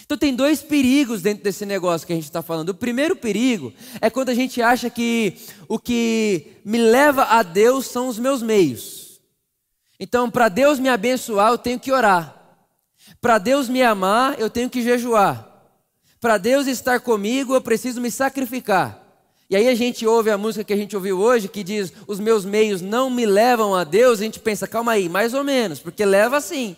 Então 0.04 0.16
tem 0.16 0.32
dois 0.32 0.62
perigos 0.62 1.20
dentro 1.20 1.42
desse 1.42 1.66
negócio 1.66 2.06
que 2.06 2.12
a 2.12 2.16
gente 2.16 2.26
está 2.26 2.42
falando. 2.42 2.68
O 2.68 2.74
primeiro 2.74 3.16
perigo 3.16 3.72
é 4.00 4.08
quando 4.08 4.28
a 4.28 4.34
gente 4.34 4.62
acha 4.62 4.88
que 4.88 5.36
o 5.66 5.80
que 5.80 6.58
me 6.64 6.78
leva 6.78 7.24
a 7.24 7.42
Deus 7.42 7.86
são 7.86 8.06
os 8.06 8.20
meus 8.20 8.40
meios. 8.40 8.97
Então, 9.98 10.30
para 10.30 10.48
Deus 10.48 10.78
me 10.78 10.88
abençoar, 10.88 11.50
eu 11.50 11.58
tenho 11.58 11.80
que 11.80 11.90
orar. 11.92 12.34
Para 13.20 13.38
Deus 13.38 13.68
me 13.68 13.82
amar, 13.82 14.38
eu 14.38 14.48
tenho 14.48 14.70
que 14.70 14.82
jejuar. 14.82 15.46
Para 16.20 16.38
Deus 16.38 16.66
estar 16.66 17.00
comigo, 17.00 17.54
eu 17.54 17.60
preciso 17.60 18.00
me 18.00 18.10
sacrificar. 18.10 19.04
E 19.50 19.56
aí 19.56 19.66
a 19.66 19.74
gente 19.74 20.06
ouve 20.06 20.30
a 20.30 20.36
música 20.36 20.62
que 20.62 20.72
a 20.72 20.76
gente 20.76 20.94
ouviu 20.94 21.18
hoje, 21.18 21.48
que 21.48 21.64
diz: 21.64 21.92
Os 22.06 22.20
meus 22.20 22.44
meios 22.44 22.82
não 22.82 23.08
me 23.08 23.24
levam 23.24 23.74
a 23.74 23.82
Deus. 23.82 24.20
A 24.20 24.24
gente 24.24 24.38
pensa, 24.38 24.66
calma 24.66 24.92
aí, 24.92 25.08
mais 25.08 25.32
ou 25.32 25.42
menos, 25.42 25.78
porque 25.78 26.04
leva 26.04 26.40
sim. 26.40 26.76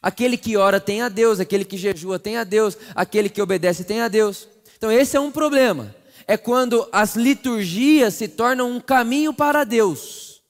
Aquele 0.00 0.36
que 0.36 0.56
ora 0.56 0.80
tem 0.80 1.02
a 1.02 1.08
Deus, 1.08 1.40
aquele 1.40 1.64
que 1.64 1.76
jejua 1.76 2.18
tem 2.18 2.36
a 2.36 2.44
Deus, 2.44 2.78
aquele 2.94 3.28
que 3.28 3.42
obedece 3.42 3.84
tem 3.84 4.00
a 4.00 4.08
Deus. 4.08 4.48
Então 4.76 4.90
esse 4.90 5.16
é 5.16 5.20
um 5.20 5.32
problema. 5.32 5.94
É 6.26 6.36
quando 6.36 6.88
as 6.92 7.16
liturgias 7.16 8.14
se 8.14 8.28
tornam 8.28 8.70
um 8.70 8.80
caminho 8.80 9.34
para 9.34 9.64
Deus. 9.64 10.40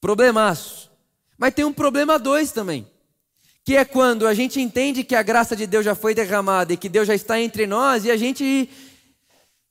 Problemaço. 0.00 0.87
Mas 1.38 1.54
tem 1.54 1.64
um 1.64 1.72
problema 1.72 2.18
dois 2.18 2.50
também. 2.50 2.84
Que 3.64 3.76
é 3.76 3.84
quando 3.84 4.26
a 4.26 4.34
gente 4.34 4.60
entende 4.60 5.04
que 5.04 5.14
a 5.14 5.22
graça 5.22 5.54
de 5.54 5.66
Deus 5.66 5.84
já 5.84 5.94
foi 5.94 6.14
derramada 6.14 6.72
e 6.72 6.76
que 6.76 6.88
Deus 6.88 7.06
já 7.06 7.14
está 7.14 7.40
entre 7.40 7.66
nós 7.66 8.04
e 8.04 8.10
a 8.10 8.16
gente 8.16 8.68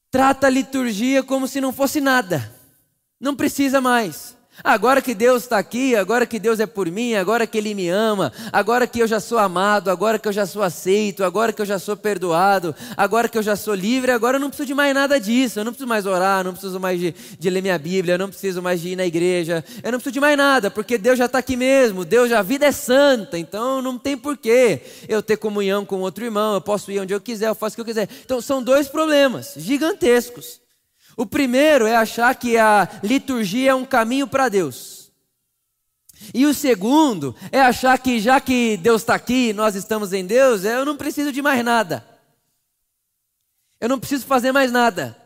trata 0.10 0.48
a 0.48 0.50
liturgia 0.50 1.22
como 1.22 1.48
se 1.48 1.60
não 1.60 1.74
fosse 1.74 2.00
nada. 2.00 2.56
Não 3.20 3.36
precisa 3.36 3.82
mais. 3.82 4.37
Agora 4.64 5.02
que 5.02 5.14
Deus 5.14 5.44
está 5.44 5.58
aqui, 5.58 5.96
agora 5.96 6.26
que 6.26 6.40
Deus 6.40 6.60
é 6.60 6.66
por 6.66 6.90
mim, 6.90 7.14
agora 7.14 7.46
que 7.46 7.58
Ele 7.58 7.76
me 7.76 7.90
ama, 7.90 8.32
agora 8.52 8.88
que 8.88 9.00
eu 9.00 9.08
já 9.08 9.20
sou 9.20 9.38
amado, 9.38 9.90
agora 9.90 10.18
que 10.18 10.28
eu 10.28 10.34
já 10.34 10.46
sou 10.46 10.64
aceito, 10.64 11.24
agora 11.24 11.54
que 11.54 11.62
eu 11.62 11.66
já 11.66 11.78
sou 11.78 11.96
perdoado, 11.96 12.76
agora 12.96 13.30
que 13.30 13.38
eu 13.38 13.44
já 13.44 13.56
sou 13.56 13.76
livre, 13.76 14.12
agora 14.12 14.38
eu 14.38 14.42
não 14.42 14.50
preciso 14.50 14.68
de 14.68 14.74
mais 14.74 14.94
nada 14.94 15.20
disso. 15.20 15.60
Eu 15.60 15.64
não 15.64 15.72
preciso 15.72 15.88
mais 15.88 16.06
orar, 16.06 16.44
não 16.44 16.54
preciso 16.54 16.80
mais 16.80 17.00
de, 17.00 17.14
de 17.38 17.50
ler 17.50 17.62
minha 17.62 17.78
Bíblia, 17.78 18.16
eu 18.16 18.20
não 18.20 18.30
preciso 18.30 18.62
mais 18.62 18.82
de 18.82 18.90
ir 18.90 18.96
na 18.96 19.06
igreja, 19.06 19.64
eu 19.84 19.92
não 19.92 20.00
preciso 20.00 20.14
de 20.14 20.20
mais 20.20 20.38
nada, 20.38 20.72
porque 20.72 20.98
Deus 20.98 21.18
já 21.18 21.26
está 21.26 21.38
aqui 21.38 21.56
mesmo. 21.56 22.04
Deus, 22.04 22.32
a 22.32 22.42
vida 22.42 22.66
é 22.66 22.72
santa, 22.72 23.38
então 23.38 23.82
não 23.82 23.98
tem 23.98 24.18
porquê 24.18 24.82
eu 25.08 25.22
ter 25.22 25.38
comunhão 25.38 25.86
com 25.86 26.00
outro 26.02 26.26
irmão, 26.26 26.56
eu 26.56 26.62
posso 26.62 26.92
ir 26.92 27.00
onde 27.00 27.14
eu 27.14 27.22
quiser, 27.22 27.48
eu 27.48 27.56
faço 27.56 27.74
o 27.74 27.76
que 27.76 27.82
eu 27.82 27.86
quiser. 27.86 28.10
Então 28.26 28.42
são 28.42 28.62
dois 28.64 28.88
problemas 28.88 29.54
gigantescos. 29.56 30.67
O 31.18 31.26
primeiro 31.26 31.88
é 31.88 31.96
achar 31.96 32.36
que 32.36 32.58
a 32.58 32.88
liturgia 33.02 33.72
é 33.72 33.76
um 33.76 33.84
caminho 33.84 34.28
para 34.28 34.48
Deus. 34.48 35.12
E 36.32 36.46
o 36.46 36.54
segundo 36.54 37.36
é 37.52 37.60
achar 37.60 37.98
que 37.98 38.20
já 38.20 38.40
que 38.40 38.78
Deus 38.78 39.02
está 39.02 39.16
aqui, 39.16 39.52
nós 39.52 39.76
estamos 39.76 40.14
em 40.14 40.26
Deus, 40.26 40.64
eu 40.64 40.86
não 40.86 40.96
preciso 40.96 41.32
de 41.32 41.42
mais 41.42 41.66
nada. 41.66 42.06
Eu 43.82 43.90
não 43.90 44.00
preciso 44.00 44.26
fazer 44.28 44.52
mais 44.52 44.72
nada. 44.72 45.18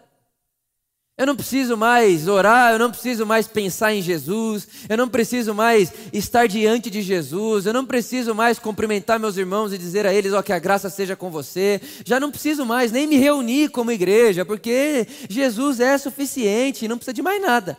Eu 1.22 1.28
não 1.28 1.36
preciso 1.36 1.78
mais 1.78 2.28
orar, 2.28 2.74
eu 2.74 2.80
não 2.80 2.90
preciso 2.90 3.28
mais 3.28 3.48
pensar 3.48 3.94
em 3.94 4.01
Jesus, 4.01 4.68
eu 4.90 4.98
não 4.98 5.08
preciso 5.08 5.54
mais 5.54 5.94
estar 6.12 6.48
diante 6.48 6.90
de 6.90 7.04
Jesus, 7.04 7.68
eu 7.68 7.74
não 7.74 7.86
preciso 7.86 8.34
mais 8.34 8.58
cumprimentar 8.58 9.20
meus 9.20 9.38
irmãos 9.38 9.72
e 9.72 9.78
dizer 9.78 10.08
a 10.08 10.12
eles, 10.12 10.34
ó, 10.34 10.40
oh, 10.40 10.44
que 10.44 10.51
a 10.51 10.58
graça 10.58 10.90
seja 10.90 11.16
com 11.16 11.30
você. 11.30 11.80
Já 12.04 12.20
não 12.20 12.32
preciso 12.32 12.66
mais 12.66 12.92
nem 12.92 13.06
me 13.06 13.18
reunir 13.18 13.70
como 13.70 13.92
igreja, 13.92 14.44
porque 14.44 15.08
Jesus 15.30 15.80
é 15.80 15.96
suficiente, 16.00 16.88
não 16.88 16.98
precisa 16.98 17.13
de 17.13 17.22
mais 17.22 17.40
nada. 17.40 17.78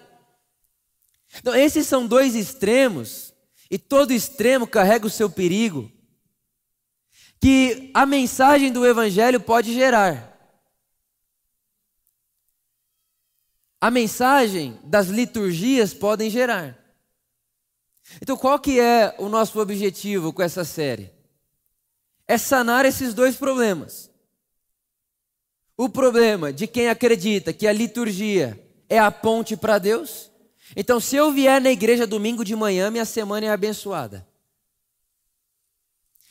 Então, 1.41 1.53
esses 1.53 1.85
são 1.85 2.07
dois 2.07 2.37
extremos, 2.37 3.35
e 3.69 3.77
todo 3.77 4.13
extremo 4.13 4.69
carrega 4.69 5.05
o 5.05 5.11
seu 5.11 5.29
perigo, 5.29 5.91
que 7.41 7.91
a 7.93 8.07
mensagem 8.07 8.71
do 8.71 8.87
Evangelho 8.87 9.41
pode 9.41 9.75
gerar. 9.75 10.32
A 13.83 13.91
mensagem 13.91 14.79
das 14.85 15.09
liturgias 15.09 15.93
podem 15.93 16.31
gerar. 16.31 16.79
Então, 18.23 18.37
qual 18.37 18.57
que 18.57 18.79
é 18.79 19.13
o 19.19 19.29
nosso 19.29 19.59
objetivo 19.59 20.33
com 20.33 20.41
essa 20.41 20.65
série? 20.65 21.11
É 22.29 22.39
sanar 22.39 22.85
esses 22.85 23.13
dois 23.13 23.35
problemas. 23.35 24.09
O 25.77 25.89
problema 25.89 26.53
de 26.53 26.69
quem 26.69 26.89
acredita 26.89 27.53
que 27.53 27.67
a 27.67 27.73
liturgia 27.73 28.57
é 28.89 29.01
a 29.01 29.11
ponte 29.11 29.57
para 29.57 29.81
Deus. 29.81 30.31
Então, 30.77 31.01
se 31.01 31.17
eu 31.17 31.33
vier 31.33 31.61
na 31.61 31.73
igreja 31.73 32.07
domingo 32.07 32.45
de 32.45 32.55
manhã, 32.55 32.89
minha 32.89 33.05
semana 33.05 33.47
é 33.47 33.51
abençoada. 33.51 34.25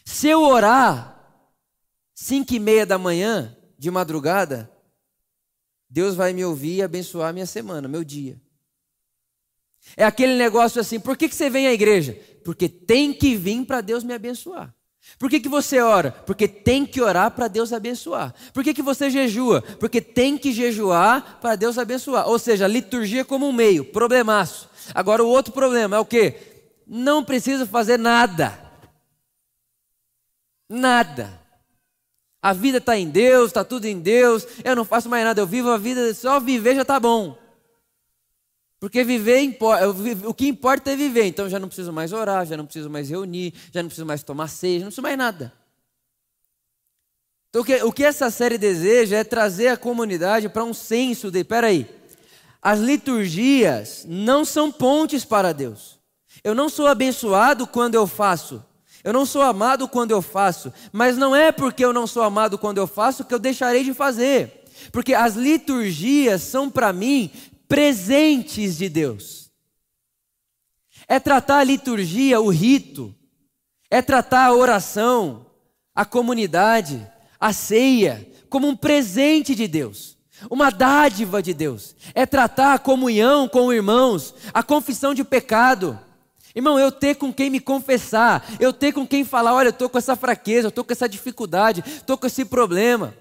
Se 0.05 0.29
eu 0.29 0.41
orar 0.41 1.21
cinco 2.15 2.53
e 2.53 2.59
meia 2.59 2.85
da 2.85 2.97
manhã, 2.97 3.57
de 3.77 3.91
madrugada, 3.91 4.70
Deus 5.91 6.15
vai 6.15 6.31
me 6.31 6.45
ouvir 6.45 6.77
e 6.77 6.81
abençoar 6.81 7.33
minha 7.33 7.45
semana, 7.45 7.85
meu 7.85 8.01
dia. 8.01 8.39
É 9.97 10.05
aquele 10.05 10.35
negócio 10.35 10.79
assim, 10.79 11.01
por 11.01 11.17
que, 11.17 11.27
que 11.27 11.35
você 11.35 11.49
vem 11.49 11.67
à 11.67 11.73
igreja? 11.73 12.17
Porque 12.45 12.69
tem 12.69 13.13
que 13.13 13.35
vir 13.35 13.65
para 13.65 13.81
Deus 13.81 14.01
me 14.01 14.13
abençoar. 14.13 14.73
Por 15.19 15.29
que, 15.29 15.41
que 15.41 15.49
você 15.49 15.81
ora? 15.81 16.11
Porque 16.11 16.47
tem 16.47 16.85
que 16.85 17.01
orar 17.01 17.31
para 17.31 17.49
Deus 17.49 17.73
abençoar. 17.73 18.33
Por 18.53 18.63
que, 18.63 18.73
que 18.73 18.81
você 18.81 19.09
jejua? 19.09 19.61
Porque 19.79 19.99
tem 19.99 20.37
que 20.37 20.53
jejuar 20.53 21.39
para 21.41 21.57
Deus 21.57 21.77
abençoar. 21.77 22.25
Ou 22.29 22.39
seja, 22.39 22.67
liturgia 22.67 23.25
como 23.25 23.45
um 23.45 23.51
meio, 23.51 23.83
problemaço. 23.83 24.69
Agora 24.95 25.21
o 25.21 25.27
outro 25.27 25.51
problema 25.51 25.97
é 25.97 25.99
o 25.99 26.05
que? 26.05 26.35
Não 26.87 27.21
preciso 27.21 27.67
fazer 27.67 27.99
nada. 27.99 28.57
Nada. 30.69 31.40
A 32.41 32.53
vida 32.53 32.79
está 32.79 32.97
em 32.97 33.07
Deus, 33.07 33.47
está 33.47 33.63
tudo 33.63 33.85
em 33.85 33.99
Deus, 33.99 34.47
eu 34.63 34.75
não 34.75 34.83
faço 34.83 35.07
mais 35.07 35.23
nada, 35.23 35.39
eu 35.39 35.45
vivo 35.45 35.69
a 35.69 35.77
vida, 35.77 36.13
só 36.13 36.39
viver 36.39 36.75
já 36.75 36.81
está 36.81 36.99
bom. 36.99 37.37
Porque 38.79 39.03
viver, 39.03 39.57
o 40.25 40.33
que 40.33 40.47
importa 40.47 40.91
é 40.91 40.95
viver, 40.95 41.25
então 41.25 41.47
já 41.47 41.59
não 41.59 41.67
preciso 41.67 41.93
mais 41.93 42.11
orar, 42.11 42.47
já 42.47 42.57
não 42.57 42.65
preciso 42.65 42.89
mais 42.89 43.11
reunir, 43.11 43.53
já 43.71 43.83
não 43.83 43.89
preciso 43.89 44.07
mais 44.07 44.23
tomar 44.23 44.47
ceia, 44.47 44.79
não 44.79 44.85
preciso 44.87 45.03
mais 45.03 45.17
nada. 45.17 45.53
Então 47.49 47.61
o 47.61 47.65
que, 47.65 47.75
o 47.83 47.91
que 47.91 48.03
essa 48.03 48.31
série 48.31 48.57
deseja 48.57 49.17
é 49.17 49.23
trazer 49.23 49.67
a 49.67 49.77
comunidade 49.77 50.49
para 50.49 50.63
um 50.63 50.73
senso 50.73 51.29
de, 51.29 51.43
peraí, 51.43 51.87
as 52.59 52.79
liturgias 52.79 54.03
não 54.07 54.43
são 54.43 54.71
pontes 54.71 55.23
para 55.23 55.53
Deus. 55.53 55.99
Eu 56.43 56.55
não 56.55 56.67
sou 56.67 56.87
abençoado 56.87 57.67
quando 57.67 57.93
eu 57.93 58.07
faço 58.07 58.65
eu 59.03 59.11
não 59.11 59.25
sou 59.25 59.41
amado 59.41 59.87
quando 59.87 60.11
eu 60.11 60.21
faço, 60.21 60.71
mas 60.91 61.17
não 61.17 61.35
é 61.35 61.51
porque 61.51 61.83
eu 61.83 61.93
não 61.93 62.05
sou 62.05 62.21
amado 62.21 62.57
quando 62.57 62.77
eu 62.77 62.87
faço 62.87 63.25
que 63.25 63.33
eu 63.33 63.39
deixarei 63.39 63.83
de 63.83 63.93
fazer. 63.93 64.65
Porque 64.91 65.13
as 65.13 65.35
liturgias 65.35 66.41
são 66.41 66.69
para 66.69 66.93
mim 66.93 67.31
presentes 67.67 68.77
de 68.77 68.89
Deus. 68.89 69.51
É 71.07 71.19
tratar 71.19 71.59
a 71.59 71.63
liturgia, 71.63 72.39
o 72.39 72.49
rito, 72.49 73.13
é 73.89 74.01
tratar 74.01 74.45
a 74.45 74.53
oração, 74.53 75.45
a 75.93 76.05
comunidade, 76.05 77.05
a 77.39 77.51
ceia, 77.51 78.27
como 78.49 78.67
um 78.67 78.75
presente 78.75 79.55
de 79.55 79.67
Deus, 79.67 80.17
uma 80.49 80.69
dádiva 80.69 81.41
de 81.41 81.53
Deus. 81.53 81.95
É 82.13 82.25
tratar 82.25 82.73
a 82.73 82.79
comunhão 82.79 83.47
com 83.47 83.73
irmãos, 83.73 84.33
a 84.53 84.61
confissão 84.61 85.13
de 85.13 85.23
pecado 85.23 85.99
Irmão, 86.55 86.77
eu 86.77 86.91
ter 86.91 87.15
com 87.15 87.33
quem 87.33 87.49
me 87.49 87.59
confessar, 87.59 88.45
eu 88.59 88.73
ter 88.73 88.91
com 88.91 89.07
quem 89.07 89.23
falar, 89.23 89.53
olha, 89.53 89.67
eu 89.67 89.71
estou 89.71 89.89
com 89.89 89.97
essa 89.97 90.15
fraqueza, 90.15 90.67
eu 90.67 90.69
estou 90.69 90.83
com 90.83 90.91
essa 90.91 91.07
dificuldade, 91.07 91.83
estou 91.85 92.17
com 92.17 92.27
esse 92.27 92.43
problema. 92.45 93.15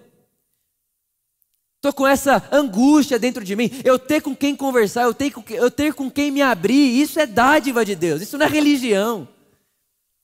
Estou 1.77 1.95
com 1.95 2.07
essa 2.07 2.47
angústia 2.53 3.19
dentro 3.19 3.43
de 3.43 3.57
mim. 3.57 3.71
Eu 3.83 3.99
ter 3.99 4.21
com 4.21 4.37
quem 4.37 4.55
conversar, 4.55 5.05
eu 5.05 5.15
ter, 5.15 5.31
com, 5.31 5.43
eu 5.49 5.71
ter 5.71 5.95
com 5.95 6.11
quem 6.11 6.31
me 6.31 6.43
abrir. 6.43 7.01
Isso 7.01 7.19
é 7.19 7.25
dádiva 7.25 7.85
de 7.87 7.95
Deus. 7.95 8.21
Isso 8.21 8.37
não 8.37 8.45
é 8.45 8.49
religião. 8.51 9.27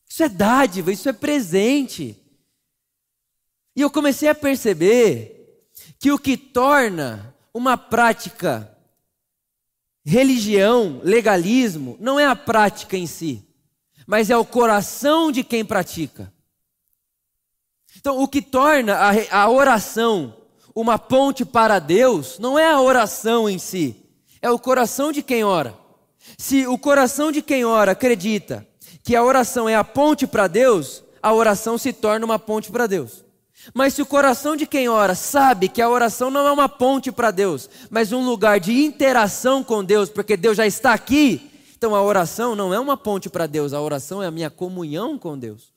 Isso 0.06 0.22
é 0.22 0.28
dádiva, 0.28 0.92
isso 0.92 1.08
é 1.08 1.14
presente. 1.14 2.14
E 3.75 3.80
eu 3.80 3.90
comecei 3.90 4.28
a 4.28 4.34
perceber 4.34 5.62
que 5.98 6.12
o 6.12 6.18
que 6.18 6.36
torna 6.36 7.34
uma 7.54 7.78
prática 7.78 8.75
religião, 10.08 11.00
legalismo, 11.02 11.96
não 11.98 12.18
é 12.18 12.25
a 12.25 12.36
prática 12.36 12.96
em 12.96 13.08
si, 13.08 13.44
mas 14.06 14.30
é 14.30 14.36
o 14.36 14.44
coração 14.44 15.32
de 15.32 15.42
quem 15.42 15.64
pratica. 15.64 16.32
Então, 17.98 18.22
o 18.22 18.28
que 18.28 18.40
torna 18.40 18.94
a, 18.94 19.42
a 19.42 19.50
oração 19.50 20.36
uma 20.72 20.96
ponte 20.96 21.44
para 21.44 21.80
Deus 21.80 22.38
não 22.38 22.56
é 22.56 22.70
a 22.70 22.80
oração 22.80 23.50
em 23.50 23.58
si, 23.58 23.96
é 24.40 24.48
o 24.48 24.60
coração 24.60 25.10
de 25.10 25.25
quem 25.25 25.42
ora. 25.42 25.76
Se 26.38 26.68
o 26.68 26.78
coração 26.78 27.32
de 27.32 27.42
quem 27.42 27.64
ora 27.64 27.92
acredita 27.92 28.64
que 29.02 29.16
a 29.16 29.25
oração 29.25 29.68
é 29.68 29.75
a 29.75 29.82
ponte 29.82 30.25
para 30.25 30.46
Deus, 30.46 31.02
a 31.20 31.32
oração 31.32 31.76
se 31.76 31.92
torna 31.92 32.25
uma 32.25 32.38
ponte 32.38 32.70
para 32.70 32.86
Deus. 32.86 33.25
Mas 33.75 33.94
se 33.94 34.02
o 34.02 34.06
coração 34.06 34.56
de 34.56 34.66
quem 34.66 34.88
ora 34.88 35.14
sabe 35.14 35.68
que 35.68 35.82
a 35.82 35.88
oração 35.88 36.30
não 36.30 36.46
é 36.46 36.52
uma 36.52 36.68
ponte 36.68 37.11
para 37.11 37.30
Deus, 37.30 37.68
mas 37.90 38.12
um 38.12 38.25
lugar 38.25 38.61
de 38.61 38.73
interação 38.85 39.62
com 39.64 39.85
Deus, 39.85 40.08
porque 40.08 40.37
Deus 40.37 40.56
já 40.56 40.66
está 40.66 40.92
aqui, 40.92 41.50
então 41.76 41.94
a 41.94 42.02
oração 42.02 42.54
não 42.54 42.73
é 42.73 42.78
uma 42.78 42.96
ponte 42.96 43.28
para 43.28 43.46
Deus, 43.46 43.73
a 43.73 43.80
oração 43.80 44.23
é 44.23 44.26
a 44.26 44.30
minha 44.30 44.50
comunhão 44.50 45.18
com 45.18 45.38
Deus. 45.38 45.73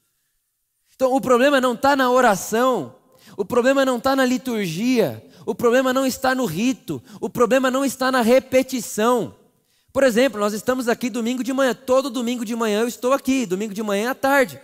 Então 0.96 1.13
o 1.13 1.22
problema 1.22 1.60
não 1.60 1.74
está 1.74 1.96
na 1.96 2.12
oração, 2.12 2.96
o 3.36 3.46
problema 3.46 3.86
não 3.86 3.98
está 3.98 4.15
na 4.15 4.25
liturgia, 4.25 5.24
o 5.46 5.55
problema 5.55 5.91
não 5.93 6.05
está 6.05 6.36
no 6.36 6.46
rito, 6.46 7.01
o 7.19 7.29
problema 7.29 7.72
não 7.72 7.84
está 7.84 8.12
na 8.12 8.22
repetição. 8.22 9.36
Por 9.91 10.03
exemplo, 10.03 10.39
nós 10.39 10.53
estamos 10.53 10.88
aqui 10.88 11.10
domingo 11.10 11.43
de 11.43 11.51
manhã, 11.51 11.74
todo 11.74 12.10
domingo 12.10 12.46
de 12.46 12.55
manhã 12.55 12.81
eu 12.81 12.88
estou 12.88 13.13
aqui, 13.13 13.46
domingo 13.46 13.74
de 13.74 13.81
manhã 13.81 14.12
à 14.12 14.15
tarde. 14.15 14.62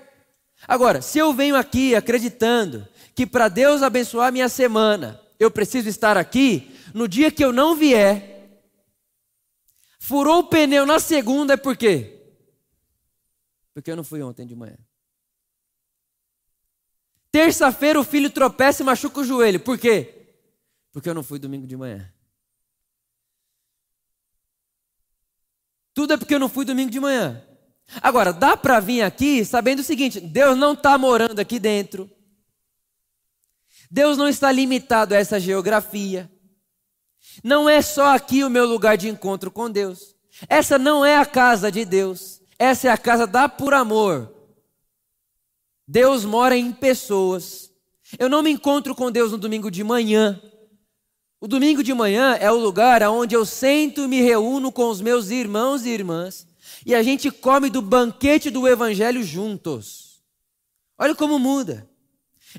Agora, 0.68 1.02
se 1.02 1.18
eu 1.18 1.34
venho 1.34 1.56
aqui 1.56 1.96
acreditando 1.96 2.88
que 3.16 3.26
para 3.26 3.48
Deus 3.48 3.82
abençoar 3.82 4.32
minha 4.32 4.50
semana, 4.50 5.22
eu 5.40 5.50
preciso 5.50 5.88
estar 5.88 6.18
aqui, 6.18 6.76
no 6.94 7.08
dia 7.08 7.32
que 7.32 7.44
eu 7.44 7.54
não 7.54 7.74
vier, 7.74 8.62
furou 9.98 10.40
o 10.40 10.48
pneu 10.48 10.86
na 10.86 11.00
segunda, 11.00 11.54
é 11.54 11.58
por 11.58 11.78
quê? 11.78 12.22
Porque 13.74 13.90
eu 13.90 13.96
não 13.96 14.04
fui 14.04 14.22
ontem 14.22 14.46
de 14.46 14.56
manhã. 14.56 14.78
Terça-feira 17.32 18.00
o 18.00 18.04
filho 18.04 18.30
tropeça 18.30 18.82
e 18.82 18.86
machuca 18.86 19.20
o 19.20 19.24
joelho. 19.24 19.60
Por 19.60 19.78
quê? 19.78 20.30
Porque 20.92 21.10
eu 21.10 21.14
não 21.14 21.24
fui 21.24 21.38
domingo 21.38 21.68
de 21.68 21.76
manhã. 21.76 22.10
Tudo 25.94 26.14
é 26.14 26.18
porque 26.18 26.34
eu 26.34 26.40
não 26.40 26.48
fui 26.48 26.64
domingo 26.64 26.90
de 26.90 27.00
manhã. 27.00 27.44
Agora, 28.02 28.32
dá 28.32 28.56
para 28.56 28.80
vir 28.80 29.02
aqui 29.02 29.44
sabendo 29.44 29.80
o 29.80 29.84
seguinte: 29.84 30.22
Deus 30.22 30.58
não 30.58 30.74
está 30.74 30.98
morando 30.98 31.40
aqui 31.40 31.60
dentro. 31.60 32.10
Deus 33.90 34.18
não 34.18 34.28
está 34.28 34.52
limitado 34.52 35.14
a 35.14 35.18
essa 35.18 35.40
geografia. 35.40 36.30
Não 37.44 37.70
é 37.70 37.82
só 37.82 38.16
aqui 38.16 38.44
o 38.44 38.50
meu 38.50 38.66
lugar 38.66 38.98
de 38.98 39.10
encontro 39.10 39.52
com 39.52 39.70
Deus. 39.70 40.16
Essa 40.48 40.78
não 40.78 41.06
é 41.06 41.18
a 41.18 41.26
casa 41.26 41.72
de 41.72 41.86
Deus. 41.86 42.42
Essa 42.58 42.88
é 42.88 42.92
a 42.92 42.98
casa 42.98 43.28
da 43.28 43.50
por 43.50 43.74
amor. 43.74 44.34
Deus 45.88 46.26
mora 46.26 46.58
em 46.58 46.72
pessoas. 46.72 47.72
Eu 48.18 48.30
não 48.30 48.42
me 48.42 48.52
encontro 48.52 48.96
com 48.96 49.12
Deus 49.12 49.32
no 49.32 49.38
domingo 49.38 49.70
de 49.70 49.84
manhã. 49.84 50.42
O 51.40 51.48
domingo 51.48 51.84
de 51.84 51.94
manhã 51.94 52.36
é 52.40 52.52
o 52.52 52.58
lugar 52.58 53.04
onde 53.04 53.36
eu 53.36 53.46
sento 53.46 54.02
e 54.02 54.08
me 54.08 54.22
reúno 54.22 54.72
com 54.72 54.90
os 54.90 55.02
meus 55.02 55.30
irmãos 55.30 55.86
e 55.86 55.90
irmãs 55.90 56.48
e 56.86 56.94
a 56.94 57.02
gente 57.02 57.32
come 57.32 57.70
do 57.70 57.82
banquete 57.82 58.52
do 58.52 58.68
evangelho 58.68 59.24
juntos. 59.24 60.22
Olha 60.98 61.16
como 61.16 61.40
muda. 61.40 61.90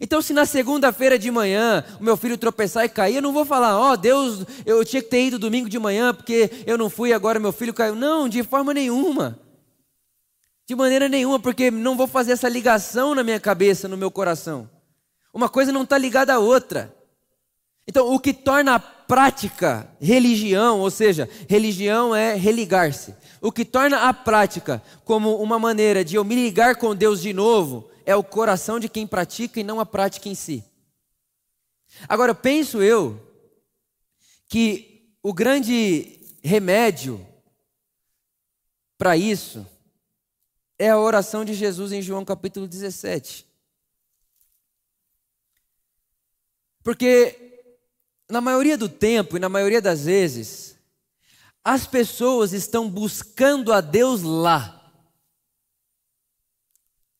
Então, 0.00 0.20
se 0.20 0.32
na 0.32 0.44
segunda-feira 0.44 1.18
de 1.18 1.30
manhã 1.30 1.82
o 1.98 2.04
meu 2.04 2.16
filho 2.16 2.36
tropeçar 2.36 2.84
e 2.84 2.88
cair, 2.88 3.16
eu 3.16 3.22
não 3.22 3.32
vou 3.32 3.44
falar, 3.44 3.78
ó 3.78 3.92
oh, 3.92 3.96
Deus, 3.96 4.44
eu 4.66 4.84
tinha 4.84 5.02
que 5.02 5.08
ter 5.08 5.26
ido 5.26 5.38
domingo 5.38 5.68
de 5.68 5.78
manhã 5.78 6.12
porque 6.12 6.50
eu 6.66 6.76
não 6.76 6.90
fui, 6.90 7.12
agora 7.12 7.40
meu 7.40 7.52
filho 7.52 7.72
caiu. 7.72 7.94
Não, 7.94 8.28
de 8.28 8.42
forma 8.42 8.74
nenhuma. 8.74 9.38
De 10.66 10.74
maneira 10.74 11.08
nenhuma, 11.08 11.38
porque 11.38 11.70
não 11.70 11.96
vou 11.96 12.06
fazer 12.06 12.32
essa 12.32 12.48
ligação 12.48 13.14
na 13.14 13.22
minha 13.22 13.40
cabeça, 13.40 13.88
no 13.88 13.96
meu 13.96 14.10
coração. 14.10 14.68
Uma 15.32 15.48
coisa 15.48 15.72
não 15.72 15.82
está 15.82 15.96
ligada 15.96 16.34
à 16.34 16.38
outra. 16.38 16.94
Então, 17.88 18.12
o 18.12 18.18
que 18.18 18.32
torna 18.32 18.74
a 18.74 18.80
prática 18.80 19.88
religião, 20.00 20.80
ou 20.80 20.90
seja, 20.90 21.28
religião 21.48 22.14
é 22.14 22.34
religar-se. 22.34 23.14
O 23.40 23.52
que 23.52 23.64
torna 23.64 24.08
a 24.08 24.12
prática 24.12 24.82
como 25.04 25.36
uma 25.36 25.58
maneira 25.58 26.04
de 26.04 26.16
eu 26.16 26.24
me 26.24 26.34
ligar 26.34 26.76
com 26.76 26.96
Deus 26.96 27.22
de 27.22 27.32
novo 27.32 27.88
é 28.06 28.14
o 28.14 28.24
coração 28.24 28.80
de 28.80 28.88
quem 28.88 29.06
pratica 29.06 29.60
e 29.60 29.64
não 29.64 29.80
a 29.80 29.84
prática 29.84 30.28
em 30.28 30.34
si. 30.34 30.64
Agora, 32.08 32.34
penso 32.34 32.82
eu 32.82 33.20
que 34.48 35.12
o 35.22 35.34
grande 35.34 36.20
remédio 36.42 37.26
para 38.96 39.16
isso 39.16 39.66
é 40.78 40.88
a 40.88 40.98
oração 40.98 41.44
de 41.44 41.52
Jesus 41.52 41.90
em 41.90 42.00
João 42.00 42.24
capítulo 42.24 42.68
17. 42.68 43.44
Porque 46.82 47.46
na 48.30 48.40
maioria 48.40 48.78
do 48.78 48.88
tempo 48.88 49.36
e 49.36 49.40
na 49.40 49.48
maioria 49.48 49.82
das 49.82 50.04
vezes, 50.04 50.76
as 51.64 51.86
pessoas 51.86 52.52
estão 52.52 52.88
buscando 52.88 53.72
a 53.72 53.80
Deus 53.80 54.22
lá. 54.22 54.75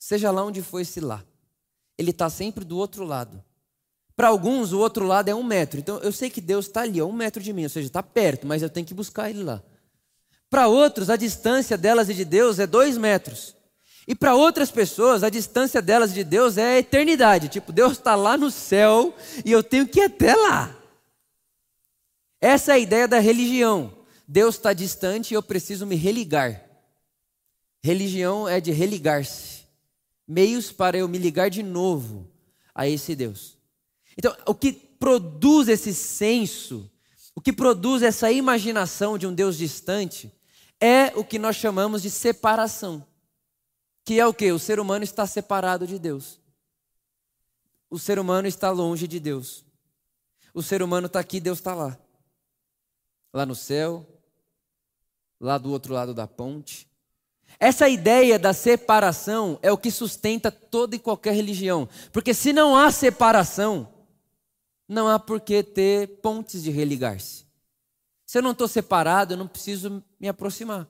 Seja 0.07 0.31
lá 0.31 0.45
onde 0.45 0.63
for 0.63 0.79
esse 0.79 1.01
lá. 1.01 1.25
Ele 1.99 2.13
está 2.13 2.31
sempre 2.31 2.65
do 2.65 2.79
outro 2.79 3.03
lado. 3.03 3.43
Para 4.15 4.29
alguns, 4.29 4.73
o 4.73 4.79
outro 4.79 5.05
lado 5.05 5.29
é 5.29 5.35
um 5.35 5.43
metro. 5.43 5.81
Então, 5.81 5.99
eu 5.99 6.13
sei 6.13 6.31
que 6.31 6.41
Deus 6.41 6.67
está 6.67 6.83
ali, 6.83 7.01
a 7.01 7.05
um 7.05 7.13
metro 7.13 7.43
de 7.43 7.53
mim, 7.53 7.65
ou 7.65 7.69
seja, 7.69 7.89
está 7.89 8.05
perto, 8.05 8.47
mas 8.47 8.63
eu 8.63 8.71
tenho 8.71 8.87
que 8.87 8.95
buscar 8.95 9.31
Ele 9.31 9.43
lá. 9.43 9.61
Para 10.49 10.69
outros, 10.69 11.11
a 11.11 11.17
distância 11.17 11.77
delas 11.77 12.09
e 12.09 12.15
de 12.15 12.25
Deus 12.25 12.61
é 12.61 12.69
dois 12.69 12.97
metros. 12.97 13.57
E 14.07 14.15
para 14.15 14.37
outras 14.37 14.71
pessoas, 14.71 15.25
a 15.25 15.29
distância 15.29 15.83
delas 15.83 16.15
de 16.15 16.23
Deus 16.23 16.57
é 16.57 16.75
a 16.75 16.79
eternidade. 16.79 17.49
Tipo, 17.49 17.73
Deus 17.73 17.95
está 17.95 18.15
lá 18.15 18.37
no 18.37 18.49
céu 18.49 19.13
e 19.45 19.51
eu 19.51 19.61
tenho 19.61 19.89
que 19.89 19.99
ir 19.99 20.05
até 20.05 20.37
lá. 20.37 20.73
Essa 22.41 22.71
é 22.71 22.75
a 22.77 22.79
ideia 22.79 23.09
da 23.09 23.19
religião. 23.19 23.93
Deus 24.29 24.55
está 24.55 24.73
distante 24.73 25.33
e 25.33 25.35
eu 25.35 25.43
preciso 25.43 25.85
me 25.85 25.97
religar. 25.97 26.65
Religião 27.83 28.49
é 28.49 28.61
de 28.61 28.71
religar-se. 28.71 29.56
Meios 30.27 30.73
para 30.73 30.99
eu 30.99 31.09
me 31.09 31.19
ligar 31.19 31.51
de 31.51 31.63
novo 31.63 32.31
a 32.75 32.89
esse 32.89 33.15
Deus. 33.15 33.57
Então, 34.19 34.35
o 34.47 34.55
que 34.55 34.73
produz 34.73 35.69
esse 35.69 35.95
senso, 35.95 36.91
o 37.35 37.41
que 37.41 37.53
produz 37.53 38.03
essa 38.03 38.33
imaginação 38.33 39.17
de 39.17 39.27
um 39.27 39.35
Deus 39.35 39.57
distante, 39.57 40.33
é 40.81 41.07
o 41.17 41.25
que 41.25 41.39
nós 41.39 41.57
chamamos 41.57 42.03
de 42.03 42.11
separação. 42.11 43.07
Que 44.05 44.21
é 44.21 44.27
o 44.27 44.35
que? 44.35 44.51
O 44.53 44.59
ser 44.59 44.79
humano 44.79 45.05
está 45.05 45.27
separado 45.27 45.87
de 45.87 45.99
Deus. 45.99 46.41
O 47.91 47.99
ser 47.99 48.19
humano 48.19 48.49
está 48.49 48.71
longe 48.71 49.07
de 49.07 49.21
Deus. 49.21 49.65
O 50.53 50.63
ser 50.63 50.83
humano 50.83 51.07
está 51.07 51.21
aqui, 51.21 51.41
Deus 51.41 51.59
está 51.59 51.75
lá. 51.75 51.99
Lá 53.33 53.45
no 53.45 53.55
céu, 53.55 54.07
lá 55.41 55.59
do 55.59 55.71
outro 55.71 55.93
lado 55.93 56.15
da 56.15 56.27
ponte. 56.27 56.89
Essa 57.59 57.89
ideia 57.89 58.39
da 58.39 58.53
separação 58.53 59.59
é 59.63 59.73
o 59.73 59.79
que 59.79 59.91
sustenta 59.91 60.51
toda 60.51 60.95
e 60.95 60.99
qualquer 60.99 61.35
religião. 61.35 61.89
Porque 62.13 62.35
se 62.35 62.53
não 62.53 62.77
há 62.77 62.91
separação, 62.91 63.89
não 64.89 65.09
há 65.09 65.19
por 65.19 65.41
que 65.41 65.63
ter 65.63 66.21
pontes 66.21 66.63
de 66.63 66.71
religar-se. 66.71 67.45
Se 68.27 68.39
eu 68.39 68.43
não 68.43 68.51
estou 68.51 68.69
separado, 68.69 69.35
eu 69.35 69.39
não 69.39 69.47
preciso 69.47 70.03
me 70.21 70.29
aproximar. 70.29 70.87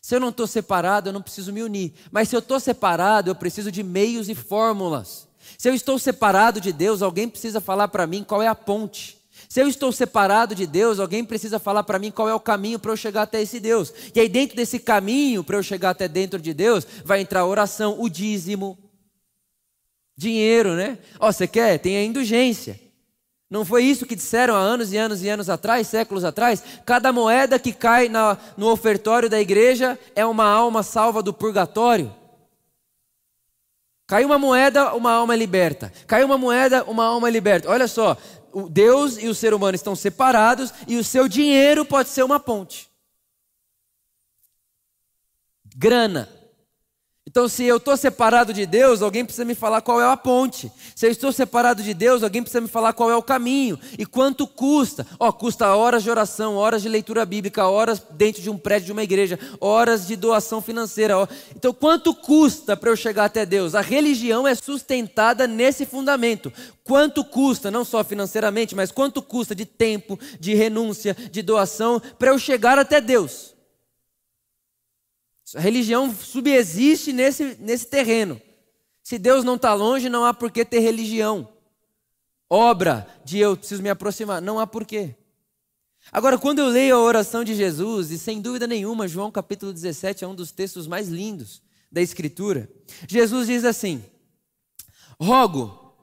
Se 0.00 0.14
eu 0.14 0.20
não 0.20 0.30
estou 0.30 0.46
separado, 0.46 1.08
eu 1.08 1.12
não 1.12 1.22
preciso 1.22 1.52
me 1.52 1.62
unir. 1.62 1.92
Mas 2.10 2.28
se 2.28 2.36
eu 2.36 2.40
estou 2.40 2.58
separado, 2.58 3.30
eu 3.30 3.34
preciso 3.34 3.70
de 3.70 3.82
meios 3.82 4.28
e 4.28 4.34
fórmulas. 4.34 5.28
Se 5.56 5.68
eu 5.68 5.74
estou 5.74 5.98
separado 5.98 6.60
de 6.60 6.72
Deus, 6.72 7.02
alguém 7.02 7.28
precisa 7.28 7.60
falar 7.60 7.88
para 7.88 8.06
mim 8.06 8.24
qual 8.24 8.42
é 8.42 8.48
a 8.48 8.54
ponte. 8.54 9.17
Se 9.48 9.62
eu 9.62 9.66
estou 9.66 9.90
separado 9.90 10.54
de 10.54 10.66
Deus, 10.66 10.98
alguém 10.98 11.24
precisa 11.24 11.58
falar 11.58 11.82
para 11.82 11.98
mim 11.98 12.10
qual 12.10 12.28
é 12.28 12.34
o 12.34 12.40
caminho 12.40 12.78
para 12.78 12.92
eu 12.92 12.96
chegar 12.96 13.22
até 13.22 13.40
esse 13.40 13.58
Deus. 13.58 13.92
E 14.14 14.20
aí, 14.20 14.28
dentro 14.28 14.54
desse 14.54 14.78
caminho, 14.78 15.42
para 15.42 15.56
eu 15.56 15.62
chegar 15.62 15.90
até 15.90 16.06
dentro 16.06 16.38
de 16.38 16.52
Deus, 16.52 16.86
vai 17.02 17.22
entrar 17.22 17.40
a 17.40 17.46
oração, 17.46 17.96
o 17.98 18.10
dízimo, 18.10 18.78
dinheiro, 20.14 20.74
né? 20.74 20.98
Ó, 21.18 21.32
você 21.32 21.48
quer? 21.48 21.78
Tem 21.78 21.96
a 21.96 22.04
indulgência. 22.04 22.78
Não 23.50 23.64
foi 23.64 23.84
isso 23.84 24.04
que 24.04 24.14
disseram 24.14 24.54
há 24.54 24.58
anos 24.58 24.92
e 24.92 24.98
anos 24.98 25.22
e 25.22 25.28
anos 25.30 25.48
atrás, 25.48 25.86
séculos 25.86 26.24
atrás? 26.24 26.62
Cada 26.84 27.10
moeda 27.10 27.58
que 27.58 27.72
cai 27.72 28.10
na, 28.10 28.36
no 28.54 28.70
ofertório 28.70 29.30
da 29.30 29.40
igreja 29.40 29.98
é 30.14 30.26
uma 30.26 30.44
alma 30.44 30.82
salva 30.82 31.22
do 31.22 31.32
purgatório. 31.32 32.14
Caiu 34.06 34.26
uma 34.26 34.38
moeda, 34.38 34.94
uma 34.94 35.12
alma 35.12 35.34
é 35.34 35.36
liberta. 35.36 35.92
Caiu 36.06 36.26
uma 36.26 36.38
moeda, 36.38 36.82
uma 36.84 37.04
alma 37.04 37.28
é 37.28 37.30
liberta. 37.30 37.70
Olha 37.70 37.86
só, 37.86 38.16
Deus 38.70 39.18
e 39.18 39.28
o 39.28 39.34
ser 39.34 39.54
humano 39.54 39.74
estão 39.74 39.94
separados 39.94 40.72
e 40.86 40.96
o 40.96 41.04
seu 41.04 41.28
dinheiro 41.28 41.84
pode 41.84 42.08
ser 42.08 42.22
uma 42.22 42.40
ponte. 42.40 42.88
Grana. 45.76 46.37
Então, 47.30 47.46
se 47.46 47.62
eu 47.64 47.76
estou 47.76 47.94
separado 47.94 48.54
de 48.54 48.64
Deus, 48.64 49.02
alguém 49.02 49.22
precisa 49.22 49.44
me 49.44 49.54
falar 49.54 49.82
qual 49.82 50.00
é 50.00 50.10
a 50.10 50.16
ponte. 50.16 50.72
Se 50.96 51.04
eu 51.04 51.10
estou 51.10 51.30
separado 51.30 51.82
de 51.82 51.92
Deus, 51.92 52.22
alguém 52.22 52.40
precisa 52.40 52.62
me 52.62 52.68
falar 52.68 52.94
qual 52.94 53.10
é 53.10 53.16
o 53.16 53.22
caminho 53.22 53.78
e 53.98 54.06
quanto 54.06 54.46
custa. 54.46 55.06
Ó, 55.20 55.28
oh, 55.28 55.32
custa 55.34 55.76
horas 55.76 56.02
de 56.02 56.08
oração, 56.08 56.56
horas 56.56 56.80
de 56.80 56.88
leitura 56.88 57.26
bíblica, 57.26 57.68
horas 57.68 58.02
dentro 58.12 58.40
de 58.40 58.48
um 58.48 58.56
prédio 58.56 58.86
de 58.86 58.92
uma 58.92 59.02
igreja, 59.02 59.38
horas 59.60 60.06
de 60.06 60.16
doação 60.16 60.62
financeira. 60.62 61.18
Ó. 61.18 61.28
Então, 61.54 61.74
quanto 61.74 62.14
custa 62.14 62.74
para 62.74 62.88
eu 62.88 62.96
chegar 62.96 63.26
até 63.26 63.44
Deus? 63.44 63.74
A 63.74 63.82
religião 63.82 64.48
é 64.48 64.54
sustentada 64.54 65.46
nesse 65.46 65.84
fundamento. 65.84 66.50
Quanto 66.82 67.22
custa, 67.22 67.70
não 67.70 67.84
só 67.84 68.02
financeiramente, 68.02 68.74
mas 68.74 68.90
quanto 68.90 69.20
custa 69.20 69.54
de 69.54 69.66
tempo, 69.66 70.18
de 70.40 70.54
renúncia, 70.54 71.14
de 71.30 71.42
doação 71.42 72.00
para 72.18 72.30
eu 72.30 72.38
chegar 72.38 72.78
até 72.78 73.02
Deus? 73.02 73.57
A 75.54 75.60
religião 75.60 76.14
subexiste 76.14 77.12
nesse, 77.12 77.56
nesse 77.60 77.86
terreno. 77.86 78.40
Se 79.02 79.18
Deus 79.18 79.44
não 79.44 79.54
está 79.54 79.72
longe, 79.72 80.08
não 80.08 80.24
há 80.24 80.34
por 80.34 80.50
que 80.50 80.64
ter 80.64 80.80
religião. 80.80 81.48
Obra 82.50 83.06
de 83.24 83.38
eu 83.38 83.56
preciso 83.56 83.82
me 83.82 83.88
aproximar, 83.88 84.42
não 84.42 84.58
há 84.58 84.66
porquê. 84.66 85.14
Agora, 86.10 86.38
quando 86.38 86.58
eu 86.58 86.68
leio 86.68 86.96
a 86.96 87.00
oração 87.00 87.44
de 87.44 87.54
Jesus, 87.54 88.10
e 88.10 88.18
sem 88.18 88.40
dúvida 88.40 88.66
nenhuma, 88.66 89.08
João 89.08 89.30
capítulo 89.30 89.72
17 89.72 90.24
é 90.24 90.26
um 90.28 90.34
dos 90.34 90.50
textos 90.50 90.86
mais 90.86 91.08
lindos 91.08 91.62
da 91.90 92.00
Escritura, 92.00 92.70
Jesus 93.06 93.46
diz 93.46 93.64
assim: 93.64 94.02
Rogo 95.20 95.94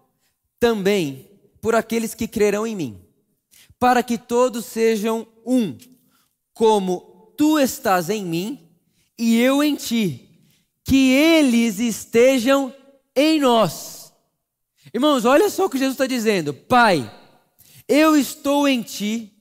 também 0.59 1.29
por 1.61 1.75
aqueles 1.75 2.13
que 2.13 2.27
crerão 2.27 2.65
em 2.65 2.75
mim, 2.75 3.01
para 3.79 4.03
que 4.03 4.17
todos 4.17 4.65
sejam 4.65 5.27
um, 5.45 5.77
como 6.53 7.33
tu 7.37 7.59
estás 7.59 8.09
em 8.09 8.23
mim 8.23 8.64
e 9.17 9.39
eu 9.39 9.63
em 9.63 9.75
ti, 9.75 10.29
que 10.83 11.11
eles 11.11 11.79
estejam 11.79 12.73
em 13.15 13.39
nós. 13.39 14.13
Irmãos, 14.93 15.25
olha 15.25 15.49
só 15.49 15.65
o 15.65 15.69
que 15.69 15.77
Jesus 15.77 15.93
está 15.93 16.07
dizendo: 16.07 16.53
Pai, 16.53 17.09
eu 17.87 18.15
estou 18.15 18.67
em 18.67 18.81
ti, 18.81 19.33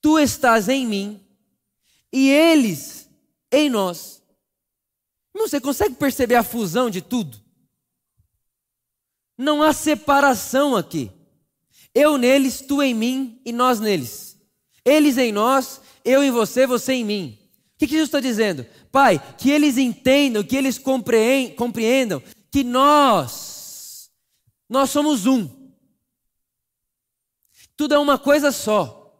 tu 0.00 0.18
estás 0.18 0.68
em 0.68 0.86
mim, 0.86 1.20
e 2.12 2.28
eles 2.28 3.08
em 3.52 3.68
nós. 3.68 4.22
Irmão, 5.34 5.48
você 5.48 5.60
consegue 5.60 5.94
perceber 5.94 6.34
a 6.34 6.42
fusão 6.42 6.90
de 6.90 7.00
tudo? 7.00 7.38
Não 9.36 9.62
há 9.62 9.72
separação 9.72 10.74
aqui. 10.74 11.12
Eu 11.94 12.18
neles, 12.18 12.60
tu 12.60 12.82
em 12.82 12.92
mim 12.92 13.40
e 13.44 13.52
nós 13.52 13.78
neles. 13.78 14.36
Eles 14.84 15.16
em 15.16 15.30
nós, 15.30 15.80
eu 16.04 16.22
em 16.22 16.30
você, 16.30 16.66
você 16.66 16.94
em 16.94 17.04
mim. 17.04 17.37
O 17.78 17.80
que, 17.80 17.86
que 17.86 17.92
Jesus 17.92 18.08
está 18.08 18.18
dizendo? 18.18 18.66
Pai, 18.90 19.22
que 19.38 19.52
eles 19.52 19.78
entendam, 19.78 20.42
que 20.42 20.56
eles 20.56 20.78
compreendam 20.78 22.20
que 22.50 22.64
nós, 22.64 24.10
nós 24.68 24.90
somos 24.90 25.26
um. 25.26 25.48
Tudo 27.76 27.94
é 27.94 27.98
uma 28.00 28.18
coisa 28.18 28.50
só. 28.50 29.16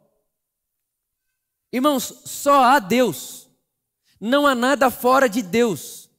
Irmãos, 1.73 2.13
só 2.25 2.65
há 2.65 2.81
Deus. 2.81 3.49
Não 4.21 4.45
há 4.45 4.57
nada 4.57 4.91
fora 4.91 5.29
de 5.29 5.41
Deus. 5.41 6.11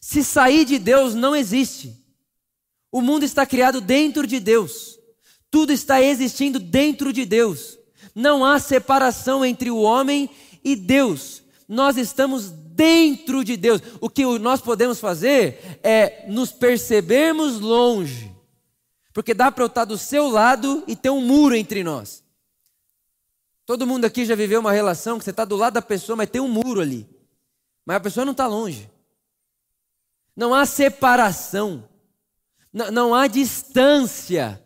Se 0.00 0.24
sair 0.24 0.64
de 0.64 0.78
Deus, 0.78 1.14
não 1.14 1.36
existe. 1.36 2.02
O 2.90 3.02
mundo 3.02 3.22
está 3.22 3.44
criado 3.44 3.82
dentro 3.82 4.26
de 4.26 4.40
Deus. 4.40 4.98
Tudo 5.50 5.74
está 5.74 6.00
existindo 6.00 6.58
dentro 6.58 7.12
de 7.12 7.26
Deus. 7.26 7.78
Não 8.14 8.42
há 8.42 8.58
separação 8.58 9.44
entre 9.44 9.70
o 9.70 9.82
homem 9.82 10.30
e 10.64 10.74
Deus 10.74 11.41
nós 11.72 11.96
estamos 11.96 12.50
dentro 12.50 13.42
de 13.42 13.56
Deus. 13.56 13.80
O 14.00 14.10
que 14.10 14.24
nós 14.38 14.60
podemos 14.60 15.00
fazer 15.00 15.80
é 15.82 16.26
nos 16.28 16.52
percebermos 16.52 17.58
longe. 17.58 18.30
Porque 19.12 19.32
dá 19.32 19.50
para 19.50 19.64
eu 19.64 19.68
estar 19.68 19.84
do 19.86 19.96
seu 19.96 20.28
lado 20.28 20.84
e 20.86 20.94
ter 20.94 21.10
um 21.10 21.20
muro 21.20 21.54
entre 21.54 21.82
nós. 21.82 22.22
Todo 23.64 23.86
mundo 23.86 24.04
aqui 24.04 24.24
já 24.26 24.34
viveu 24.34 24.60
uma 24.60 24.72
relação 24.72 25.18
que 25.18 25.24
você 25.24 25.30
está 25.30 25.44
do 25.44 25.56
lado 25.56 25.74
da 25.74 25.82
pessoa, 25.82 26.14
mas 26.14 26.28
tem 26.28 26.40
um 26.40 26.48
muro 26.48 26.80
ali. 26.80 27.08
Mas 27.86 27.96
a 27.96 28.00
pessoa 28.00 28.24
não 28.24 28.32
está 28.32 28.46
longe. 28.46 28.90
Não 30.36 30.54
há 30.54 30.66
separação. 30.66 31.88
Não, 32.70 32.90
não 32.90 33.14
há 33.14 33.26
distância. 33.26 34.61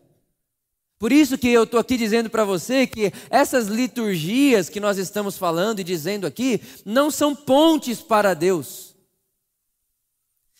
Por 0.98 1.12
isso 1.12 1.36
que 1.36 1.48
eu 1.48 1.64
estou 1.64 1.78
aqui 1.78 1.96
dizendo 1.96 2.30
para 2.30 2.44
você 2.44 2.86
que 2.86 3.12
essas 3.28 3.66
liturgias 3.66 4.68
que 4.68 4.80
nós 4.80 4.96
estamos 4.96 5.36
falando 5.36 5.80
e 5.80 5.84
dizendo 5.84 6.26
aqui 6.26 6.60
não 6.84 7.10
são 7.10 7.34
pontes 7.34 8.00
para 8.00 8.32
Deus. 8.32 8.96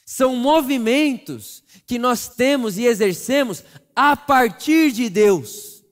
São 0.05 0.37
movimentos 0.37 1.64
que 1.87 1.99
nós 1.99 2.29
temos 2.29 2.77
e 2.77 2.85
exercemos 2.85 3.64
a 3.94 4.14
partir 4.14 4.92
de 4.92 5.09
Deus. 5.09 5.83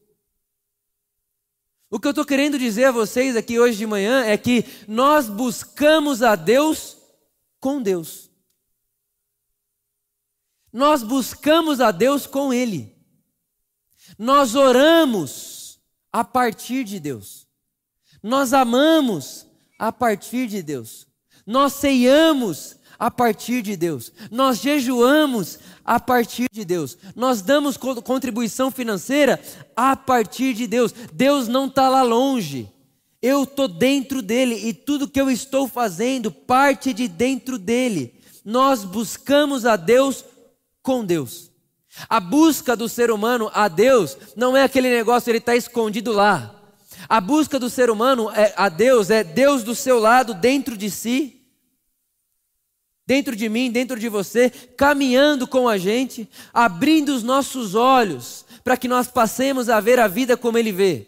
O 1.90 1.98
que 1.98 2.06
eu 2.06 2.10
estou 2.10 2.24
querendo 2.24 2.58
dizer 2.58 2.84
a 2.86 2.92
vocês 2.92 3.36
aqui 3.36 3.58
hoje 3.58 3.78
de 3.78 3.86
manhã 3.86 4.24
é 4.24 4.36
que 4.36 4.64
nós 4.86 5.28
buscamos 5.28 6.22
a 6.22 6.36
Deus 6.36 6.98
com 7.58 7.80
Deus. 7.80 8.30
Nós 10.72 11.02
buscamos 11.02 11.80
a 11.80 11.90
Deus 11.90 12.26
com 12.26 12.52
Ele. 12.52 12.93
Nós 14.18 14.54
oramos 14.54 15.78
a 16.12 16.22
partir 16.22 16.84
de 16.84 17.00
Deus. 17.00 17.46
Nós 18.22 18.52
amamos 18.52 19.46
a 19.78 19.92
partir 19.92 20.46
de 20.46 20.62
Deus. 20.62 21.06
Nós 21.46 21.74
ceiamos 21.74 22.76
a 22.98 23.10
partir 23.10 23.62
de 23.62 23.76
Deus. 23.76 24.12
Nós 24.30 24.60
jejuamos 24.60 25.58
a 25.84 25.98
partir 26.00 26.46
de 26.50 26.64
Deus. 26.64 26.96
Nós 27.14 27.42
damos 27.42 27.76
contribuição 27.76 28.70
financeira 28.70 29.40
a 29.76 29.94
partir 29.96 30.54
de 30.54 30.66
Deus. 30.66 30.94
Deus 31.12 31.48
não 31.48 31.66
está 31.66 31.88
lá 31.88 32.02
longe. 32.02 32.70
Eu 33.20 33.44
estou 33.44 33.68
dentro 33.68 34.22
dele 34.22 34.54
e 34.54 34.72
tudo 34.72 35.08
que 35.08 35.20
eu 35.20 35.30
estou 35.30 35.66
fazendo 35.66 36.30
parte 36.30 36.92
de 36.92 37.08
dentro 37.08 37.58
dele. 37.58 38.14
Nós 38.44 38.84
buscamos 38.84 39.64
a 39.64 39.76
Deus 39.76 40.24
com 40.82 41.04
Deus. 41.04 41.50
A 42.08 42.20
busca 42.20 42.76
do 42.76 42.88
ser 42.88 43.10
humano 43.10 43.50
a 43.54 43.68
Deus 43.68 44.16
não 44.36 44.56
é 44.56 44.62
aquele 44.62 44.90
negócio, 44.90 45.30
ele 45.30 45.38
está 45.38 45.54
escondido 45.54 46.12
lá. 46.12 46.54
A 47.08 47.20
busca 47.20 47.58
do 47.58 47.70
ser 47.70 47.90
humano 47.90 48.30
é, 48.30 48.52
a 48.56 48.68
Deus 48.68 49.10
é 49.10 49.22
Deus 49.22 49.62
do 49.62 49.74
seu 49.74 49.98
lado, 49.98 50.34
dentro 50.34 50.76
de 50.76 50.90
si, 50.90 51.40
dentro 53.06 53.36
de 53.36 53.48
mim, 53.48 53.70
dentro 53.70 53.98
de 53.98 54.08
você, 54.08 54.50
caminhando 54.50 55.46
com 55.46 55.68
a 55.68 55.76
gente, 55.76 56.28
abrindo 56.52 57.10
os 57.10 57.22
nossos 57.22 57.74
olhos 57.74 58.44
para 58.62 58.76
que 58.76 58.88
nós 58.88 59.08
passemos 59.08 59.68
a 59.68 59.78
ver 59.80 60.00
a 60.00 60.08
vida 60.08 60.36
como 60.36 60.56
Ele 60.56 60.72
vê. 60.72 61.06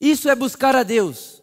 Isso 0.00 0.28
é 0.28 0.34
buscar 0.34 0.74
a 0.74 0.82
Deus. 0.82 1.41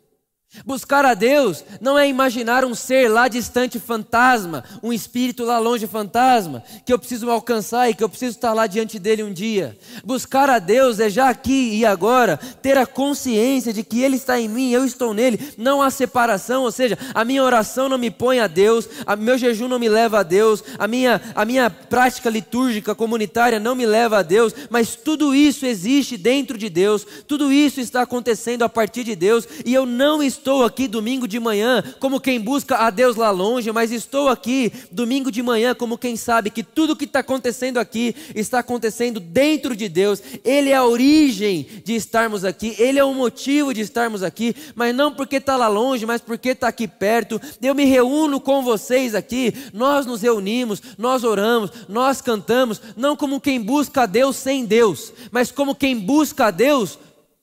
Buscar 0.65 1.05
a 1.05 1.13
Deus 1.13 1.63
não 1.79 1.97
é 1.97 2.07
imaginar 2.09 2.65
um 2.65 2.73
ser 2.73 3.07
lá 3.07 3.27
distante 3.27 3.79
fantasma, 3.79 4.63
um 4.81 4.91
espírito 4.91 5.45
lá 5.45 5.59
longe 5.59 5.85
fantasma, 5.85 6.63
que 6.83 6.91
eu 6.91 6.97
preciso 6.97 7.29
alcançar 7.29 7.87
e 7.87 7.93
que 7.93 8.03
eu 8.03 8.09
preciso 8.09 8.35
estar 8.35 8.51
lá 8.53 8.65
diante 8.65 8.97
dele 8.97 9.21
um 9.21 9.31
dia. 9.31 9.77
Buscar 10.03 10.49
a 10.49 10.57
Deus 10.57 10.99
é 10.99 11.07
já 11.07 11.29
aqui 11.29 11.75
e 11.75 11.85
agora 11.85 12.35
ter 12.63 12.79
a 12.79 12.87
consciência 12.87 13.71
de 13.71 13.83
que 13.83 14.01
Ele 14.01 14.15
está 14.15 14.39
em 14.39 14.49
mim, 14.49 14.71
eu 14.71 14.83
estou 14.83 15.13
nele. 15.13 15.39
Não 15.55 15.83
há 15.83 15.91
separação, 15.91 16.63
ou 16.63 16.71
seja, 16.71 16.97
a 17.13 17.23
minha 17.23 17.43
oração 17.43 17.87
não 17.87 17.99
me 17.99 18.09
põe 18.09 18.39
a 18.39 18.47
Deus, 18.47 18.89
o 19.05 19.17
meu 19.17 19.37
jejum 19.37 19.67
não 19.67 19.77
me 19.77 19.87
leva 19.87 20.21
a 20.21 20.23
Deus, 20.23 20.63
a 20.79 20.87
minha, 20.87 21.21
a 21.35 21.45
minha 21.45 21.69
prática 21.69 22.27
litúrgica 22.27 22.95
comunitária 22.95 23.59
não 23.59 23.75
me 23.75 23.85
leva 23.85 24.17
a 24.17 24.23
Deus, 24.23 24.55
mas 24.71 24.95
tudo 24.95 25.35
isso 25.35 25.63
existe 25.67 26.17
dentro 26.17 26.57
de 26.57 26.69
Deus, 26.69 27.05
tudo 27.27 27.51
isso 27.51 27.79
está 27.79 28.01
acontecendo 28.01 28.63
a 28.63 28.69
partir 28.69 29.03
de 29.03 29.15
Deus 29.15 29.47
e 29.63 29.75
eu 29.75 29.85
não 29.85 30.23
estou 30.23 30.38
estou 30.39 30.63
aqui 30.63 30.87
domingo 30.87 31.27
de 31.27 31.39
manhã 31.39 31.83
como 31.99 32.19
quem 32.19 32.39
busca 32.39 32.77
a 32.77 32.89
Deus 32.89 33.17
lá 33.17 33.29
longe, 33.29 33.71
mas 33.71 33.91
estou 33.91 34.29
aqui 34.29 34.71
domingo 34.89 35.29
de 35.29 35.43
manhã 35.43 35.75
como 35.75 35.97
quem 35.97 36.15
sabe 36.15 36.49
que 36.49 36.63
tudo 36.63 36.95
que 36.95 37.03
está 37.03 37.19
acontecendo 37.19 37.77
aqui 37.77 38.15
está 38.33 38.59
acontecendo 38.59 39.19
dentro 39.19 39.75
de 39.75 39.89
Deus. 39.89 40.23
Ele 40.43 40.69
é 40.69 40.75
a 40.75 40.85
origem 40.85 41.67
de 41.83 41.93
estarmos 41.93 42.45
aqui, 42.45 42.73
Ele 42.79 42.97
é 42.97 43.03
o 43.03 43.13
motivo 43.13 43.73
de 43.73 43.81
estarmos 43.81 44.23
aqui, 44.23 44.55
mas 44.73 44.95
não 44.95 45.13
porque 45.13 45.35
está 45.35 45.57
lá 45.57 45.67
longe, 45.67 46.05
mas 46.05 46.21
porque 46.21 46.49
está 46.49 46.69
aqui 46.69 46.87
perto. 46.87 47.39
Eu 47.61 47.75
me 47.75 47.83
reúno 47.83 48.39
com 48.39 48.63
vocês 48.63 49.13
aqui, 49.13 49.53
nós 49.73 50.05
nos 50.05 50.21
reunimos, 50.21 50.81
nós 50.97 51.23
oramos, 51.23 51.71
nós 51.89 52.21
cantamos, 52.21 52.81
não 52.95 53.15
como 53.15 53.41
quem 53.41 53.61
busca 53.61 54.03
a 54.03 54.05
Deus 54.05 54.37
sem 54.37 54.65
Deus, 54.65 55.11
mas 55.31 55.51
como 55.51 55.75
quem 55.75 55.99
busca 55.99 56.45
a 56.45 56.51
Deus 56.51 56.97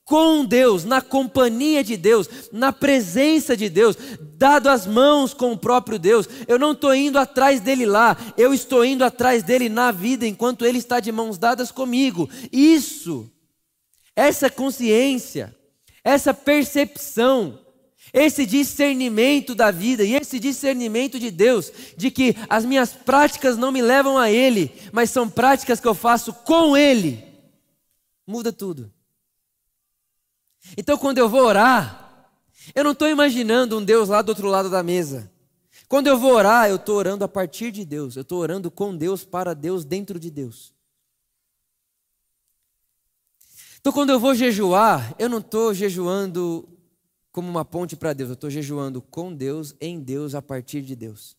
com 0.07 0.45
Deus, 0.45 0.85
na 0.85 1.03
companhia 1.03 1.83
de 1.83 1.97
Deus, 1.97 2.29
na 2.53 2.73
presença 2.73 3.57
de 3.57 3.69
Deus, 3.69 3.97
dado 4.39 4.69
as 4.69 4.87
mãos 4.87 5.35
com 5.35 5.51
o 5.53 5.59
próprio 5.59 5.99
Deus. 5.99 6.29
Eu 6.47 6.61
não 6.61 6.73
estou 6.73 6.95
indo 6.95 7.19
atrás 7.19 7.61
dele 7.61 7.85
lá, 7.85 8.17
eu 8.39 8.55
estou 8.55 8.85
indo 8.85 9.05
atrás 9.05 9.43
dele 9.43 9.69
na 9.69 9.91
vida 9.91 10.25
enquanto 10.25 10.65
ele 10.65 10.79
está 10.79 11.01
de 11.01 11.11
mãos 11.11 11.39
dadas 11.39 11.73
comigo. 11.73 12.31
Isso, 12.53 13.29
essa 14.15 14.49
consciência, 14.49 15.53
essa 16.05 16.33
percepção, 16.33 17.59
esse 18.13 18.47
discernimento 18.47 19.57
da 19.57 19.73
vida 19.73 20.05
e 20.05 20.15
esse 20.15 20.39
discernimento 20.39 21.19
de 21.19 21.33
Deus, 21.33 21.73
de 21.97 22.13
que 22.13 22.37
as 22.49 22.65
minhas 22.65 22.93
práticas 22.93 23.57
não 23.57 23.73
me 23.73 23.83
levam 23.83 24.17
a 24.17 24.31
Ele, 24.31 24.73
mas 24.93 25.11
são 25.11 25.29
práticas 25.29 25.81
que 25.81 25.89
eu 25.89 25.95
faço 25.95 26.33
com 26.33 26.77
Ele, 26.77 27.25
muda 28.25 28.53
tudo. 28.53 28.95
Então, 30.77 30.97
quando 30.97 31.19
eu 31.19 31.29
vou 31.29 31.43
orar, 31.45 32.31
eu 32.75 32.83
não 32.83 32.93
estou 32.93 33.09
imaginando 33.09 33.79
um 33.79 33.85
Deus 33.85 34.09
lá 34.09 34.23
do 34.23 34.31
outro 34.31 34.49
lado 34.49 34.71
da 34.71 34.83
mesa. 34.83 35.31
Quando 35.89 36.07
eu 36.07 36.19
vou 36.19 36.33
orar, 36.33 36.69
eu 36.69 36.77
estou 36.77 36.97
orando 36.97 37.25
a 37.25 37.29
partir 37.29 37.71
de 37.71 37.85
Deus, 37.85 38.17
eu 38.17 38.23
estou 38.23 38.39
orando 38.39 38.71
com 38.71 38.97
Deus, 38.97 39.25
para 39.25 39.55
Deus, 39.55 39.85
dentro 39.85 40.19
de 40.19 40.31
Deus. 40.31 40.75
Então, 43.81 43.93
quando 43.93 44.11
eu 44.11 44.19
vou 44.19 44.35
jejuar, 44.35 45.15
eu 45.19 45.29
não 45.29 45.39
estou 45.39 45.73
jejuando 45.73 46.69
como 47.31 47.49
uma 47.49 47.65
ponte 47.65 47.95
para 47.95 48.13
Deus, 48.13 48.31
eu 48.31 48.35
estou 48.35 48.51
jejuando 48.51 49.01
com 49.01 49.33
Deus, 49.33 49.75
em 49.81 50.01
Deus, 50.01 50.35
a 50.35 50.43
partir 50.43 50.83
de 50.83 50.97
Deus. 50.97 51.37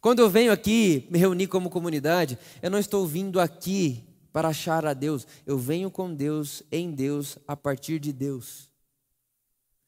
Quando 0.00 0.18
eu 0.18 0.28
venho 0.28 0.52
aqui 0.52 1.06
me 1.10 1.18
reunir 1.18 1.46
como 1.46 1.70
comunidade, 1.70 2.38
eu 2.60 2.70
não 2.70 2.78
estou 2.78 3.06
vindo 3.06 3.40
aqui 3.40 4.04
para 4.34 4.48
achar 4.48 4.84
a 4.84 4.92
Deus. 4.92 5.28
Eu 5.46 5.56
venho 5.56 5.88
com 5.88 6.12
Deus, 6.12 6.60
em 6.72 6.90
Deus, 6.90 7.38
a 7.46 7.56
partir 7.56 8.00
de 8.00 8.12
Deus. 8.12 8.68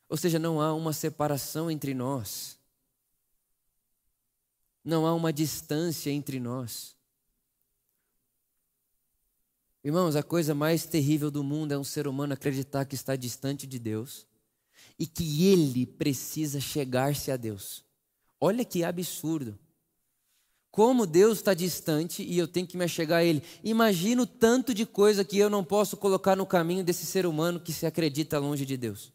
Ou 0.09 0.17
seja, 0.17 0.39
não 0.39 0.61
há 0.61 0.73
uma 0.73 0.93
separação 0.93 1.69
entre 1.69 1.93
nós. 1.93 2.57
Não 4.85 5.05
há 5.05 5.13
uma 5.13 5.33
distância 5.33 6.13
entre 6.13 6.39
nós. 6.39 6.95
Irmãos, 9.83 10.15
a 10.15 10.23
coisa 10.23 10.55
mais 10.55 10.87
terrível 10.87 11.29
do 11.29 11.43
mundo 11.43 11.73
é 11.73 11.79
um 11.79 11.83
ser 11.83 12.07
humano 12.07 12.33
acreditar 12.33 12.85
que 12.85 12.95
está 12.95 13.17
distante 13.17 13.67
de 13.67 13.81
Deus 13.81 14.29
e 14.97 15.09
que 15.09 15.45
ele 15.45 15.85
precisa 15.85 16.61
chegar-se 16.61 17.33
a 17.33 17.37
Deus. 17.37 17.85
Olha 18.41 18.65
que 18.65 18.85
absurdo. 18.85 19.59
Como 20.77 21.07
Deus 21.07 21.39
está 21.39 21.55
distante 21.55 22.23
e 22.23 22.37
eu 22.37 22.47
tenho 22.47 22.67
que 22.67 22.77
me 22.77 22.85
achegar 22.85 23.21
a 23.21 23.25
Ele. 23.25 23.43
Imagina 23.65 24.21
o 24.21 24.27
tanto 24.27 24.75
de 24.75 24.85
coisa 24.85 25.25
que 25.25 25.39
eu 25.39 25.49
não 25.49 25.65
posso 25.65 25.97
colocar 25.97 26.37
no 26.37 26.45
caminho 26.45 26.85
desse 26.85 27.07
ser 27.07 27.25
humano 27.25 27.59
que 27.59 27.73
se 27.73 27.87
acredita 27.87 28.39
longe 28.39 28.67
de 28.67 28.77
Deus. 28.77 29.11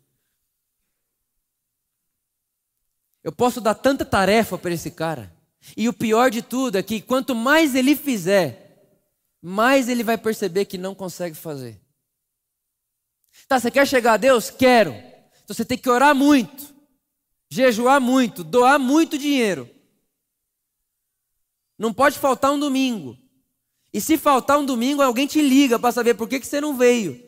Eu 3.23 3.31
posso 3.31 3.61
dar 3.61 3.75
tanta 3.75 4.03
tarefa 4.03 4.57
para 4.57 4.73
esse 4.73 4.89
cara. 4.89 5.31
E 5.77 5.87
o 5.87 5.93
pior 5.93 6.31
de 6.31 6.41
tudo 6.41 6.79
é 6.79 6.81
que 6.81 6.99
quanto 6.99 7.35
mais 7.35 7.75
ele 7.75 7.95
fizer, 7.95 8.97
mais 9.39 9.87
ele 9.87 10.03
vai 10.03 10.17
perceber 10.17 10.65
que 10.65 10.79
não 10.79 10.95
consegue 10.95 11.35
fazer. 11.35 11.79
Tá, 13.47 13.59
você 13.59 13.69
quer 13.69 13.87
chegar 13.87 14.13
a 14.13 14.17
Deus? 14.17 14.49
Quero. 14.49 14.93
Então 15.43 15.55
você 15.55 15.63
tem 15.63 15.77
que 15.77 15.91
orar 15.91 16.15
muito, 16.15 16.73
jejuar 17.51 18.01
muito, 18.01 18.43
doar 18.43 18.79
muito 18.79 19.15
dinheiro. 19.15 19.69
Não 21.81 21.91
pode 21.91 22.19
faltar 22.19 22.51
um 22.51 22.59
domingo. 22.59 23.17
E 23.91 23.99
se 23.99 24.15
faltar 24.15 24.59
um 24.59 24.63
domingo, 24.63 25.01
alguém 25.01 25.25
te 25.25 25.41
liga 25.41 25.79
para 25.79 25.91
saber 25.91 26.13
por 26.13 26.29
que, 26.29 26.39
que 26.39 26.45
você 26.45 26.61
não 26.61 26.77
veio. 26.77 27.19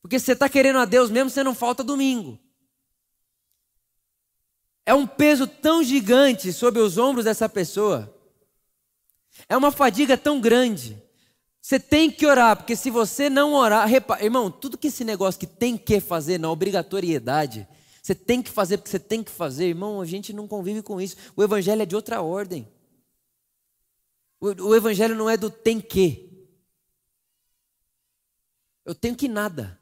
Porque 0.00 0.20
você 0.20 0.34
está 0.34 0.48
querendo 0.48 0.78
a 0.78 0.84
Deus 0.84 1.10
mesmo, 1.10 1.28
você 1.28 1.42
não 1.42 1.52
falta 1.52 1.82
domingo. 1.82 2.38
É 4.86 4.94
um 4.94 5.04
peso 5.04 5.48
tão 5.48 5.82
gigante 5.82 6.52
sobre 6.52 6.80
os 6.80 6.96
ombros 6.96 7.24
dessa 7.24 7.48
pessoa. 7.48 8.16
É 9.48 9.56
uma 9.56 9.72
fadiga 9.72 10.16
tão 10.16 10.40
grande. 10.40 10.96
Você 11.60 11.80
tem 11.80 12.08
que 12.08 12.24
orar, 12.24 12.56
porque 12.56 12.76
se 12.76 12.90
você 12.90 13.28
não 13.28 13.52
orar, 13.52 13.84
repara, 13.88 14.22
irmão, 14.22 14.48
tudo 14.48 14.78
que 14.78 14.86
esse 14.86 15.02
negócio 15.02 15.40
que 15.40 15.46
tem 15.46 15.76
que 15.76 15.98
fazer 15.98 16.38
na 16.38 16.48
obrigatoriedade, 16.48 17.66
você 18.00 18.14
tem 18.14 18.40
que 18.40 18.50
fazer 18.50 18.78
porque 18.78 18.90
você 18.90 19.00
tem 19.00 19.24
que 19.24 19.30
fazer, 19.32 19.66
irmão, 19.66 20.00
a 20.00 20.06
gente 20.06 20.32
não 20.32 20.46
convive 20.46 20.82
com 20.82 21.00
isso. 21.00 21.16
O 21.34 21.42
evangelho 21.42 21.82
é 21.82 21.86
de 21.86 21.96
outra 21.96 22.22
ordem. 22.22 22.77
O, 24.40 24.74
evangelho 24.74 25.16
não 25.16 25.28
é 25.28 25.36
do 25.36 25.50
tem 25.50 25.80
que. 25.80 26.46
Eu 28.84 28.94
tenho 28.94 29.16
que 29.16 29.28
nada. 29.28 29.78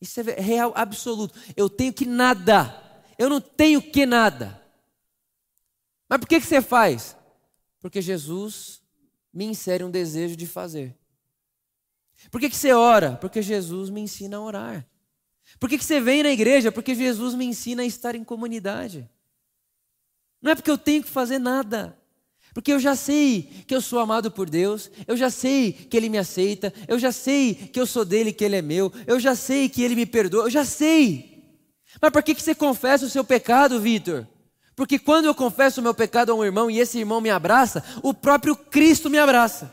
Isso 0.00 0.20
é 0.20 0.40
real 0.40 0.72
absoluto. 0.76 1.38
Eu 1.56 1.68
tenho 1.68 1.92
que 1.92 2.06
nada. 2.06 2.74
Eu 3.18 3.28
não 3.28 3.40
tenho 3.40 3.82
que 3.82 4.06
nada. 4.06 4.62
Mas 6.08 6.20
por 6.20 6.28
que, 6.28 6.40
que 6.40 6.46
você 6.46 6.62
faz? 6.62 7.16
Porque 7.80 8.00
Jesus 8.00 8.80
me 9.32 9.44
insere 9.44 9.82
um 9.82 9.90
desejo 9.90 10.36
de 10.36 10.46
fazer. 10.46 10.96
Por 12.30 12.40
que, 12.40 12.48
que 12.48 12.56
você 12.56 12.72
ora? 12.72 13.16
Porque 13.16 13.42
Jesus 13.42 13.90
me 13.90 14.00
ensina 14.00 14.36
a 14.36 14.40
orar. 14.40 14.88
Por 15.58 15.68
que, 15.68 15.78
que 15.78 15.84
você 15.84 16.00
vem 16.00 16.22
na 16.22 16.30
igreja? 16.30 16.70
Porque 16.70 16.94
Jesus 16.94 17.34
me 17.34 17.44
ensina 17.44 17.82
a 17.82 17.86
estar 17.86 18.14
em 18.14 18.24
comunidade. 18.24 19.08
Não 20.40 20.52
é 20.52 20.54
porque 20.54 20.70
eu 20.70 20.78
tenho 20.78 21.02
que 21.02 21.10
fazer 21.10 21.38
nada. 21.38 21.97
Porque 22.58 22.72
eu 22.72 22.80
já 22.80 22.96
sei 22.96 23.48
que 23.68 23.72
eu 23.72 23.80
sou 23.80 24.00
amado 24.00 24.32
por 24.32 24.50
Deus, 24.50 24.90
eu 25.06 25.16
já 25.16 25.30
sei 25.30 25.70
que 25.72 25.96
Ele 25.96 26.08
me 26.08 26.18
aceita, 26.18 26.74
eu 26.88 26.98
já 26.98 27.12
sei 27.12 27.54
que 27.54 27.78
eu 27.78 27.86
sou 27.86 28.04
dele, 28.04 28.32
que 28.32 28.44
Ele 28.44 28.56
é 28.56 28.62
meu, 28.62 28.92
eu 29.06 29.20
já 29.20 29.36
sei 29.36 29.68
que 29.68 29.80
Ele 29.80 29.94
me 29.94 30.04
perdoa, 30.04 30.46
eu 30.46 30.50
já 30.50 30.64
sei. 30.64 31.40
Mas 32.02 32.10
por 32.10 32.20
que, 32.20 32.34
que 32.34 32.42
você 32.42 32.56
confessa 32.56 33.06
o 33.06 33.08
seu 33.08 33.22
pecado, 33.22 33.80
Vitor? 33.80 34.26
Porque 34.74 34.98
quando 34.98 35.26
eu 35.26 35.36
confesso 35.36 35.80
o 35.80 35.84
meu 35.84 35.94
pecado 35.94 36.32
a 36.32 36.34
um 36.34 36.44
irmão 36.44 36.68
e 36.68 36.80
esse 36.80 36.98
irmão 36.98 37.20
me 37.20 37.30
abraça, 37.30 37.80
o 38.02 38.12
próprio 38.12 38.56
Cristo 38.56 39.08
me 39.08 39.18
abraça. 39.18 39.72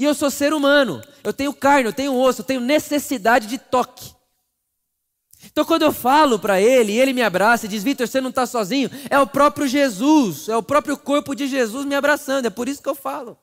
E 0.00 0.02
eu 0.04 0.16
sou 0.16 0.32
ser 0.32 0.52
humano, 0.52 1.00
eu 1.22 1.32
tenho 1.32 1.54
carne, 1.54 1.88
eu 1.88 1.92
tenho 1.92 2.12
osso, 2.18 2.40
eu 2.40 2.44
tenho 2.44 2.60
necessidade 2.60 3.46
de 3.46 3.56
toque. 3.56 4.15
Então, 5.50 5.64
quando 5.64 5.82
eu 5.82 5.92
falo 5.92 6.38
para 6.38 6.60
ele, 6.60 6.98
ele 6.98 7.12
me 7.12 7.22
abraça 7.22 7.66
e 7.66 7.68
diz: 7.68 7.82
Vitor, 7.82 8.06
você 8.06 8.20
não 8.20 8.30
está 8.30 8.46
sozinho, 8.46 8.90
é 9.10 9.18
o 9.18 9.26
próprio 9.26 9.66
Jesus, 9.66 10.48
é 10.48 10.56
o 10.56 10.62
próprio 10.62 10.96
corpo 10.96 11.34
de 11.34 11.46
Jesus 11.46 11.84
me 11.84 11.94
abraçando, 11.94 12.46
é 12.46 12.50
por 12.50 12.68
isso 12.68 12.82
que 12.82 12.88
eu 12.88 12.94
falo. 12.94 13.38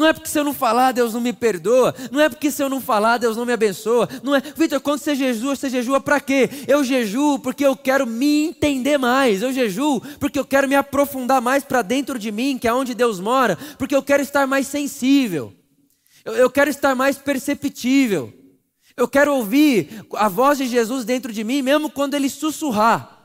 Não 0.00 0.06
é 0.06 0.14
porque 0.14 0.30
se 0.30 0.38
eu 0.38 0.44
não 0.44 0.54
falar, 0.54 0.92
Deus 0.92 1.12
não 1.12 1.20
me 1.20 1.32
perdoa. 1.32 1.94
Não 2.10 2.20
é 2.20 2.28
porque 2.28 2.50
se 2.50 2.62
eu 2.62 2.70
não 2.70 2.80
falar, 2.80 3.18
Deus 3.18 3.36
não 3.36 3.44
me 3.44 3.52
abençoa. 3.52 4.08
Não 4.22 4.34
é, 4.34 4.40
Vitor, 4.40 4.80
quando 4.80 5.00
você 5.00 5.14
jejua, 5.14 5.54
você 5.54 5.68
jejua 5.68 6.00
para 6.00 6.18
quê? 6.18 6.48
Eu 6.66 6.82
jejuo 6.82 7.38
porque 7.38 7.66
eu 7.66 7.76
quero 7.76 8.06
me 8.06 8.46
entender 8.46 8.96
mais. 8.96 9.42
Eu 9.42 9.52
jejuo 9.52 10.00
porque 10.18 10.38
eu 10.38 10.44
quero 10.44 10.66
me 10.66 10.74
aprofundar 10.74 11.42
mais 11.42 11.64
para 11.64 11.82
dentro 11.82 12.18
de 12.18 12.32
mim, 12.32 12.56
que 12.56 12.66
é 12.66 12.72
onde 12.72 12.94
Deus 12.94 13.20
mora. 13.20 13.58
Porque 13.76 13.94
eu 13.94 14.02
quero 14.02 14.22
estar 14.22 14.46
mais 14.46 14.66
sensível. 14.66 15.52
Eu, 16.24 16.34
eu 16.34 16.50
quero 16.50 16.70
estar 16.70 16.94
mais 16.94 17.18
perceptível. 17.18 18.32
Eu 18.96 19.08
quero 19.08 19.34
ouvir 19.34 20.04
a 20.14 20.28
voz 20.28 20.58
de 20.58 20.66
Jesus 20.66 21.04
dentro 21.04 21.32
de 21.32 21.44
mim, 21.44 21.62
mesmo 21.62 21.90
quando 21.90 22.14
ele 22.14 22.28
sussurrar. 22.28 23.18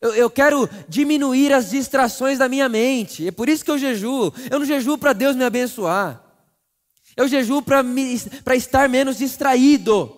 Eu, 0.00 0.14
eu, 0.14 0.30
quero 0.30 0.68
diminuir 0.88 1.52
as 1.52 1.70
distrações 1.70 2.38
da 2.38 2.48
minha 2.48 2.68
mente. 2.68 3.26
É 3.26 3.30
por 3.32 3.48
isso 3.48 3.64
que 3.64 3.70
eu 3.70 3.78
jejuo. 3.78 4.32
Eu 4.50 4.58
não 4.60 4.66
jejuo 4.66 4.96
para 4.96 5.12
Deus 5.12 5.34
me 5.34 5.44
abençoar. 5.44 6.22
Eu 7.16 7.26
jejuo 7.26 7.62
para 7.62 8.54
estar 8.54 8.88
menos 8.88 9.18
distraído 9.18 10.17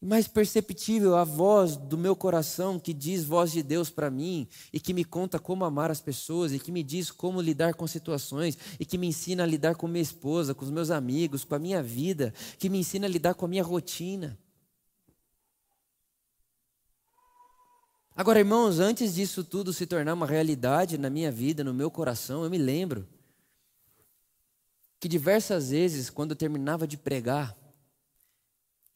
mais 0.00 0.28
perceptível 0.28 1.16
a 1.16 1.24
voz 1.24 1.76
do 1.76 1.96
meu 1.96 2.14
coração 2.14 2.78
que 2.78 2.92
diz 2.92 3.24
voz 3.24 3.50
de 3.50 3.62
Deus 3.62 3.88
para 3.88 4.10
mim 4.10 4.46
e 4.72 4.78
que 4.78 4.92
me 4.92 5.04
conta 5.04 5.38
como 5.38 5.64
amar 5.64 5.90
as 5.90 6.00
pessoas 6.00 6.52
e 6.52 6.58
que 6.58 6.70
me 6.70 6.82
diz 6.82 7.10
como 7.10 7.40
lidar 7.40 7.74
com 7.74 7.86
situações 7.86 8.58
e 8.78 8.84
que 8.84 8.98
me 8.98 9.06
ensina 9.06 9.42
a 9.42 9.46
lidar 9.46 9.74
com 9.74 9.88
minha 9.88 10.02
esposa, 10.02 10.54
com 10.54 10.64
os 10.64 10.70
meus 10.70 10.90
amigos, 10.90 11.44
com 11.44 11.54
a 11.54 11.58
minha 11.58 11.82
vida, 11.82 12.32
que 12.58 12.68
me 12.68 12.78
ensina 12.78 13.06
a 13.06 13.10
lidar 13.10 13.34
com 13.34 13.46
a 13.46 13.48
minha 13.48 13.64
rotina. 13.64 14.38
Agora, 18.14 18.38
irmãos, 18.38 18.80
antes 18.80 19.14
disso 19.14 19.44
tudo 19.44 19.72
se 19.72 19.86
tornar 19.86 20.14
uma 20.14 20.26
realidade 20.26 20.96
na 20.96 21.10
minha 21.10 21.30
vida, 21.30 21.62
no 21.62 21.74
meu 21.74 21.90
coração, 21.90 22.44
eu 22.44 22.50
me 22.50 22.58
lembro 22.58 23.06
que 24.98 25.08
diversas 25.08 25.70
vezes, 25.70 26.08
quando 26.08 26.30
eu 26.30 26.36
terminava 26.36 26.86
de 26.86 26.96
pregar, 26.96 27.54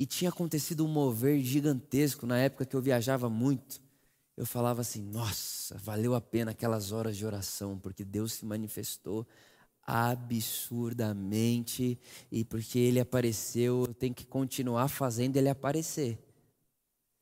e 0.00 0.06
tinha 0.06 0.30
acontecido 0.30 0.82
um 0.82 0.88
mover 0.88 1.38
gigantesco 1.42 2.26
na 2.26 2.38
época 2.38 2.64
que 2.64 2.74
eu 2.74 2.80
viajava 2.80 3.28
muito. 3.28 3.82
Eu 4.34 4.46
falava 4.46 4.80
assim: 4.80 5.02
nossa, 5.02 5.76
valeu 5.76 6.14
a 6.14 6.22
pena 6.22 6.52
aquelas 6.52 6.90
horas 6.90 7.18
de 7.18 7.26
oração, 7.26 7.78
porque 7.78 8.02
Deus 8.02 8.32
se 8.32 8.46
manifestou 8.46 9.26
absurdamente 9.82 11.98
e 12.32 12.46
porque 12.46 12.78
ele 12.78 12.98
apareceu, 12.98 13.84
eu 13.86 13.92
tenho 13.92 14.14
que 14.14 14.24
continuar 14.24 14.88
fazendo 14.88 15.36
ele 15.36 15.50
aparecer. 15.50 16.18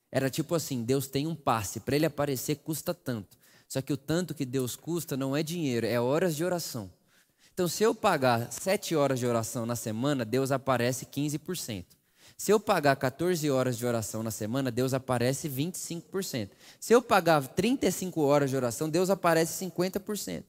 Era 0.09 0.31
tipo 0.31 0.55
assim: 0.55 0.85
Deus 0.85 1.09
tem 1.09 1.27
um 1.27 1.35
passe, 1.35 1.81
para 1.81 1.97
ele 1.97 2.07
aparecer 2.07 2.59
custa 2.59 2.95
tanto. 2.95 3.37
Só 3.69 3.83
que 3.83 3.93
o 3.93 3.97
tanto 3.97 4.37
que 4.37 4.47
Deus 4.47 4.77
custa 4.77 5.17
não 5.17 5.37
é 5.37 5.43
dinheiro, 5.43 5.85
é 5.85 6.01
horas 6.01 6.37
de 6.37 6.45
oração. 6.45 6.89
Então, 7.53 7.67
se 7.67 7.83
eu 7.83 7.93
pagar 7.93 8.53
sete 8.53 8.95
horas 8.95 9.19
de 9.19 9.27
oração 9.27 9.67
na 9.67 9.75
semana, 9.75 10.25
Deus 10.25 10.53
aparece 10.53 11.07
15%. 11.07 11.98
Se 12.39 12.53
eu 12.53 12.61
pagar 12.61 12.95
14 12.95 13.51
horas 13.51 13.77
de 13.77 13.85
oração 13.85 14.23
na 14.23 14.31
semana, 14.31 14.71
Deus 14.71 14.95
aparece 14.95 15.49
25%. 15.49 16.51
Se 16.79 16.93
eu 16.93 17.03
pagar 17.03 17.45
35 17.49 18.21
horas 18.21 18.49
de 18.49 18.57
oração, 18.57 18.89
Deus 18.89 19.11
aparece 19.11 19.65
50%. 19.67 20.45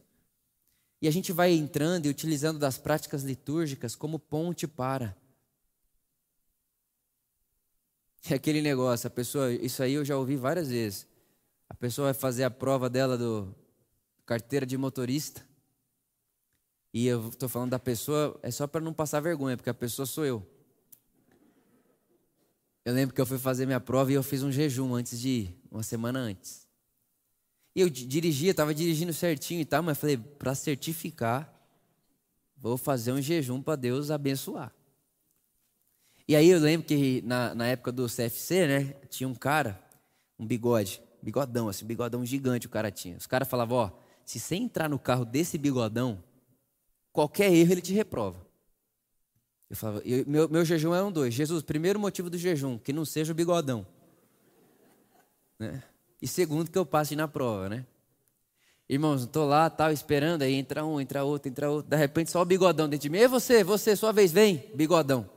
E 1.01 1.07
a 1.07 1.11
gente 1.11 1.31
vai 1.33 1.51
entrando 1.51 2.05
e 2.05 2.09
utilizando 2.09 2.59
das 2.59 2.77
práticas 2.77 3.23
litúrgicas 3.23 3.95
como 3.95 4.19
ponte 4.19 4.67
para. 4.67 5.17
É 8.29 8.35
aquele 8.35 8.61
negócio, 8.61 9.07
a 9.07 9.09
pessoa, 9.09 9.51
isso 9.51 9.81
aí 9.81 9.93
eu 9.93 10.05
já 10.05 10.15
ouvi 10.15 10.35
várias 10.35 10.69
vezes. 10.69 11.07
A 11.67 11.73
pessoa 11.73 12.11
vai 12.11 12.13
fazer 12.13 12.43
a 12.43 12.51
prova 12.51 12.87
dela 12.87 13.17
do 13.17 13.55
carteira 14.27 14.65
de 14.65 14.77
motorista. 14.77 15.43
E 16.93 17.07
eu 17.07 17.29
estou 17.29 17.49
falando 17.49 17.71
da 17.71 17.79
pessoa, 17.79 18.39
é 18.43 18.51
só 18.51 18.67
para 18.67 18.81
não 18.81 18.93
passar 18.93 19.21
vergonha, 19.21 19.57
porque 19.57 19.69
a 19.71 19.73
pessoa 19.73 20.05
sou 20.05 20.23
eu. 20.23 20.58
Eu 22.89 22.95
lembro 22.95 23.13
que 23.13 23.21
eu 23.21 23.25
fui 23.27 23.37
fazer 23.37 23.67
minha 23.67 23.79
prova 23.79 24.11
e 24.11 24.15
eu 24.15 24.23
fiz 24.23 24.41
um 24.41 24.51
jejum 24.51 24.95
antes 24.95 25.19
de 25.21 25.29
ir, 25.29 25.61
uma 25.69 25.83
semana 25.83 26.17
antes. 26.17 26.67
E 27.75 27.81
eu 27.81 27.87
dirigia, 27.87 28.49
estava 28.49 28.73
dirigindo 28.73 29.13
certinho 29.13 29.61
e 29.61 29.65
tal, 29.65 29.83
mas 29.83 29.95
falei, 29.95 30.17
para 30.17 30.55
certificar, 30.55 31.53
vou 32.57 32.77
fazer 32.77 33.11
um 33.11 33.21
jejum 33.21 33.61
para 33.61 33.75
Deus 33.75 34.09
abençoar. 34.09 34.73
E 36.27 36.35
aí 36.35 36.49
eu 36.49 36.57
lembro 36.59 36.87
que 36.87 37.21
na, 37.21 37.53
na 37.53 37.67
época 37.67 37.91
do 37.91 38.07
CFC, 38.07 38.65
né, 38.65 38.83
tinha 39.07 39.29
um 39.29 39.35
cara, 39.35 39.79
um 40.39 40.47
bigode, 40.47 40.99
bigodão, 41.21 41.69
assim, 41.69 41.85
bigodão 41.85 42.25
gigante 42.25 42.65
o 42.65 42.71
cara 42.71 42.89
tinha. 42.89 43.17
Os 43.17 43.27
caras 43.27 43.47
falavam, 43.47 43.77
ó, 43.77 43.91
se 44.25 44.39
você 44.39 44.55
entrar 44.55 44.89
no 44.89 44.97
carro 44.97 45.25
desse 45.25 45.59
bigodão, 45.59 46.23
qualquer 47.13 47.53
erro 47.53 47.71
ele 47.71 47.81
te 47.81 47.93
reprova. 47.93 48.48
Eu 49.69 49.75
falava, 49.75 50.01
eu, 50.03 50.25
meu, 50.25 50.49
meu 50.49 50.65
jejum 50.65 50.93
eram 50.95 51.11
dois. 51.11 51.33
Jesus, 51.33 51.61
primeiro 51.61 51.99
motivo 51.99 52.29
do 52.29 52.37
jejum, 52.37 52.77
que 52.77 52.91
não 52.91 53.05
seja 53.05 53.31
o 53.31 53.35
bigodão. 53.35 53.85
Né? 55.59 55.83
E 56.21 56.27
segundo, 56.27 56.71
que 56.71 56.77
eu 56.77 56.85
passe 56.85 57.15
na 57.15 57.27
prova, 57.27 57.69
né? 57.69 57.85
Irmãos, 58.87 59.21
estou 59.21 59.45
lá, 59.45 59.69
tal, 59.69 59.91
esperando, 59.91 60.41
aí 60.41 60.55
entra 60.55 60.83
um, 60.83 60.99
entra 60.99 61.23
outro, 61.23 61.47
entra 61.47 61.69
outro. 61.69 61.87
De 61.87 61.95
repente, 61.95 62.31
só 62.31 62.41
o 62.41 62.45
bigodão 62.45 62.89
dentro 62.89 63.03
de 63.03 63.09
mim. 63.09 63.19
E 63.19 63.27
você, 63.27 63.63
você, 63.63 63.95
sua 63.95 64.11
vez, 64.11 64.31
vem, 64.31 64.63
bigodão. 64.73 65.29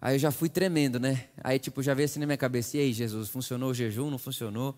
Aí 0.00 0.14
eu 0.14 0.18
já 0.18 0.30
fui 0.30 0.48
tremendo, 0.48 1.00
né? 1.00 1.28
Aí, 1.42 1.58
tipo, 1.58 1.82
já 1.82 1.92
veio 1.92 2.04
assim 2.04 2.20
na 2.20 2.26
minha 2.26 2.36
cabeça: 2.36 2.76
e 2.76 2.80
aí, 2.80 2.92
Jesus, 2.92 3.28
funcionou 3.28 3.70
o 3.70 3.74
jejum? 3.74 4.10
Não 4.10 4.18
funcionou? 4.18 4.70
O 4.70 4.76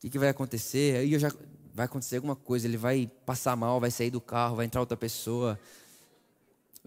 que, 0.00 0.10
que 0.10 0.18
vai 0.18 0.28
acontecer? 0.28 0.96
Aí 0.98 1.12
eu 1.12 1.20
já. 1.20 1.30
Vai 1.72 1.86
acontecer 1.86 2.16
alguma 2.16 2.34
coisa, 2.34 2.66
ele 2.66 2.76
vai 2.76 3.08
passar 3.24 3.54
mal, 3.54 3.78
vai 3.78 3.90
sair 3.92 4.10
do 4.10 4.20
carro, 4.20 4.56
vai 4.56 4.66
entrar 4.66 4.80
outra 4.80 4.96
pessoa. 4.96 5.56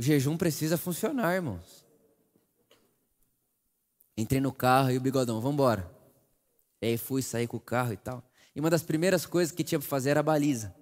O 0.01 0.03
jejum 0.03 0.35
precisa 0.35 0.79
funcionar, 0.79 1.35
irmãos. 1.35 1.85
Entrei 4.17 4.41
no 4.41 4.51
carro 4.51 4.89
e 4.89 4.97
o 4.97 4.99
bigodão, 4.99 5.39
vamos 5.39 5.53
embora. 5.53 5.95
E 6.81 6.87
aí 6.87 6.97
fui 6.97 7.21
sair 7.21 7.45
com 7.45 7.57
o 7.57 7.59
carro 7.59 7.93
e 7.93 7.97
tal. 7.97 8.23
E 8.55 8.59
uma 8.59 8.71
das 8.71 8.81
primeiras 8.81 9.27
coisas 9.27 9.53
que 9.53 9.63
tinha 9.63 9.77
para 9.77 9.87
fazer 9.87 10.09
era 10.09 10.21
a 10.21 10.23
baliza. 10.23 10.75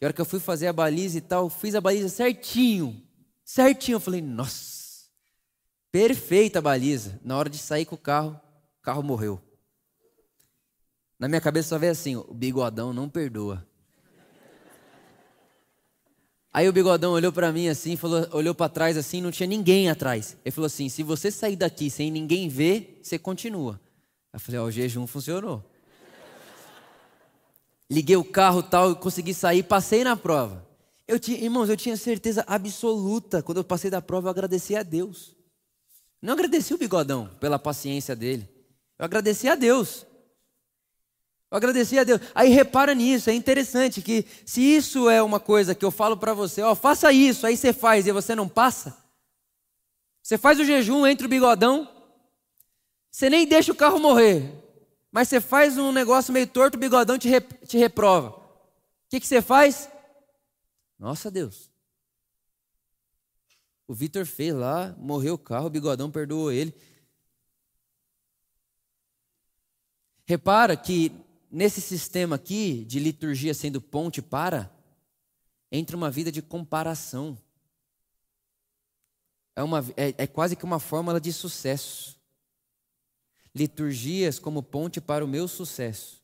E 0.00 0.04
a 0.04 0.06
hora 0.06 0.12
que 0.12 0.20
eu 0.20 0.24
fui 0.24 0.38
fazer 0.38 0.68
a 0.68 0.72
baliza 0.72 1.18
e 1.18 1.20
tal, 1.20 1.50
fiz 1.50 1.74
a 1.74 1.80
baliza 1.80 2.08
certinho. 2.08 3.02
Certinho. 3.44 3.96
Eu 3.96 4.00
falei, 4.00 4.22
nossa 4.22 5.08
Perfeita 5.90 6.60
a 6.60 6.62
baliza. 6.62 7.18
Na 7.24 7.36
hora 7.36 7.50
de 7.50 7.58
sair 7.58 7.84
com 7.84 7.96
o 7.96 7.98
carro, 7.98 8.40
o 8.78 8.82
carro 8.82 9.02
morreu. 9.02 9.42
Na 11.18 11.26
minha 11.26 11.40
cabeça 11.40 11.70
só 11.70 11.78
veio 11.80 11.90
assim: 11.90 12.14
o 12.14 12.32
bigodão 12.32 12.92
não 12.92 13.08
perdoa. 13.08 13.66
Aí 16.54 16.68
o 16.68 16.72
bigodão 16.72 17.10
olhou 17.10 17.32
para 17.32 17.50
mim 17.50 17.66
assim, 17.66 17.96
falou, 17.96 18.28
olhou 18.30 18.54
para 18.54 18.68
trás 18.68 18.96
assim, 18.96 19.20
não 19.20 19.32
tinha 19.32 19.48
ninguém 19.48 19.90
atrás. 19.90 20.36
Ele 20.44 20.52
falou 20.52 20.66
assim: 20.66 20.88
se 20.88 21.02
você 21.02 21.28
sair 21.28 21.56
daqui 21.56 21.90
sem 21.90 22.12
ninguém 22.12 22.48
ver, 22.48 23.00
você 23.02 23.18
continua. 23.18 23.80
Eu 24.32 24.38
falei: 24.38 24.60
ó, 24.60 24.64
o 24.64 24.70
jejum 24.70 25.04
funcionou. 25.04 25.64
Liguei 27.90 28.14
o 28.14 28.22
carro 28.22 28.62
tal, 28.62 28.94
consegui 28.94 29.34
sair, 29.34 29.64
passei 29.64 30.04
na 30.04 30.16
prova. 30.16 30.64
Eu 31.08 31.18
tinha, 31.18 31.38
irmãos, 31.38 31.68
eu 31.68 31.76
tinha 31.76 31.96
certeza 31.96 32.44
absoluta 32.46 33.42
quando 33.42 33.58
eu 33.58 33.64
passei 33.64 33.90
da 33.90 34.00
prova, 34.00 34.28
eu 34.28 34.30
agradeci 34.30 34.76
a 34.76 34.84
Deus. 34.84 35.34
Não 36.22 36.34
agradeci 36.34 36.72
o 36.72 36.78
bigodão 36.78 37.28
pela 37.40 37.58
paciência 37.58 38.14
dele. 38.14 38.48
Eu 38.96 39.04
agradeci 39.04 39.48
a 39.48 39.56
Deus. 39.56 40.06
Eu 41.54 41.58
agradeci 41.58 41.96
a 41.96 42.02
Deus. 42.02 42.20
Aí 42.34 42.48
repara 42.48 42.96
nisso, 42.96 43.30
é 43.30 43.32
interessante 43.32 44.02
que 44.02 44.26
se 44.44 44.60
isso 44.60 45.08
é 45.08 45.22
uma 45.22 45.38
coisa 45.38 45.72
que 45.72 45.84
eu 45.84 45.92
falo 45.92 46.16
para 46.16 46.34
você, 46.34 46.60
ó, 46.62 46.74
faça 46.74 47.12
isso, 47.12 47.46
aí 47.46 47.56
você 47.56 47.72
faz 47.72 48.08
e 48.08 48.12
você 48.12 48.34
não 48.34 48.48
passa. 48.48 48.98
Você 50.20 50.36
faz 50.36 50.58
o 50.58 50.64
jejum 50.64 51.06
entre 51.06 51.26
o 51.28 51.30
bigodão, 51.30 51.88
você 53.08 53.30
nem 53.30 53.46
deixa 53.46 53.70
o 53.70 53.76
carro 53.76 54.00
morrer, 54.00 54.52
mas 55.12 55.28
você 55.28 55.40
faz 55.40 55.78
um 55.78 55.92
negócio 55.92 56.32
meio 56.32 56.48
torto, 56.48 56.76
o 56.76 56.80
bigodão 56.80 57.16
te, 57.16 57.30
te 57.68 57.78
reprova. 57.78 58.30
O 58.30 58.40
que, 59.08 59.20
que 59.20 59.26
você 59.28 59.40
faz? 59.40 59.88
Nossa 60.98 61.30
Deus, 61.30 61.70
o 63.86 63.94
Vitor 63.94 64.26
fez 64.26 64.52
lá, 64.52 64.92
morreu 64.98 65.34
o 65.34 65.38
carro, 65.38 65.66
o 65.66 65.70
bigodão 65.70 66.10
perdoou 66.10 66.50
ele. 66.50 66.74
Repara 70.26 70.76
que 70.76 71.12
nesse 71.54 71.80
sistema 71.80 72.36
aqui 72.36 72.84
de 72.84 72.98
liturgia 72.98 73.54
sendo 73.54 73.80
ponte 73.80 74.20
para, 74.20 74.70
entra 75.70 75.96
uma 75.96 76.10
vida 76.10 76.32
de 76.32 76.42
comparação. 76.42 77.38
É, 79.56 79.62
uma, 79.62 79.84
é, 79.96 80.14
é 80.18 80.26
quase 80.26 80.56
que 80.56 80.64
uma 80.64 80.80
fórmula 80.80 81.20
de 81.20 81.32
sucesso. 81.32 82.18
Liturgias 83.54 84.38
como 84.38 84.62
ponte 84.62 85.00
para 85.00 85.24
o 85.24 85.28
meu 85.28 85.46
sucesso. 85.46 86.20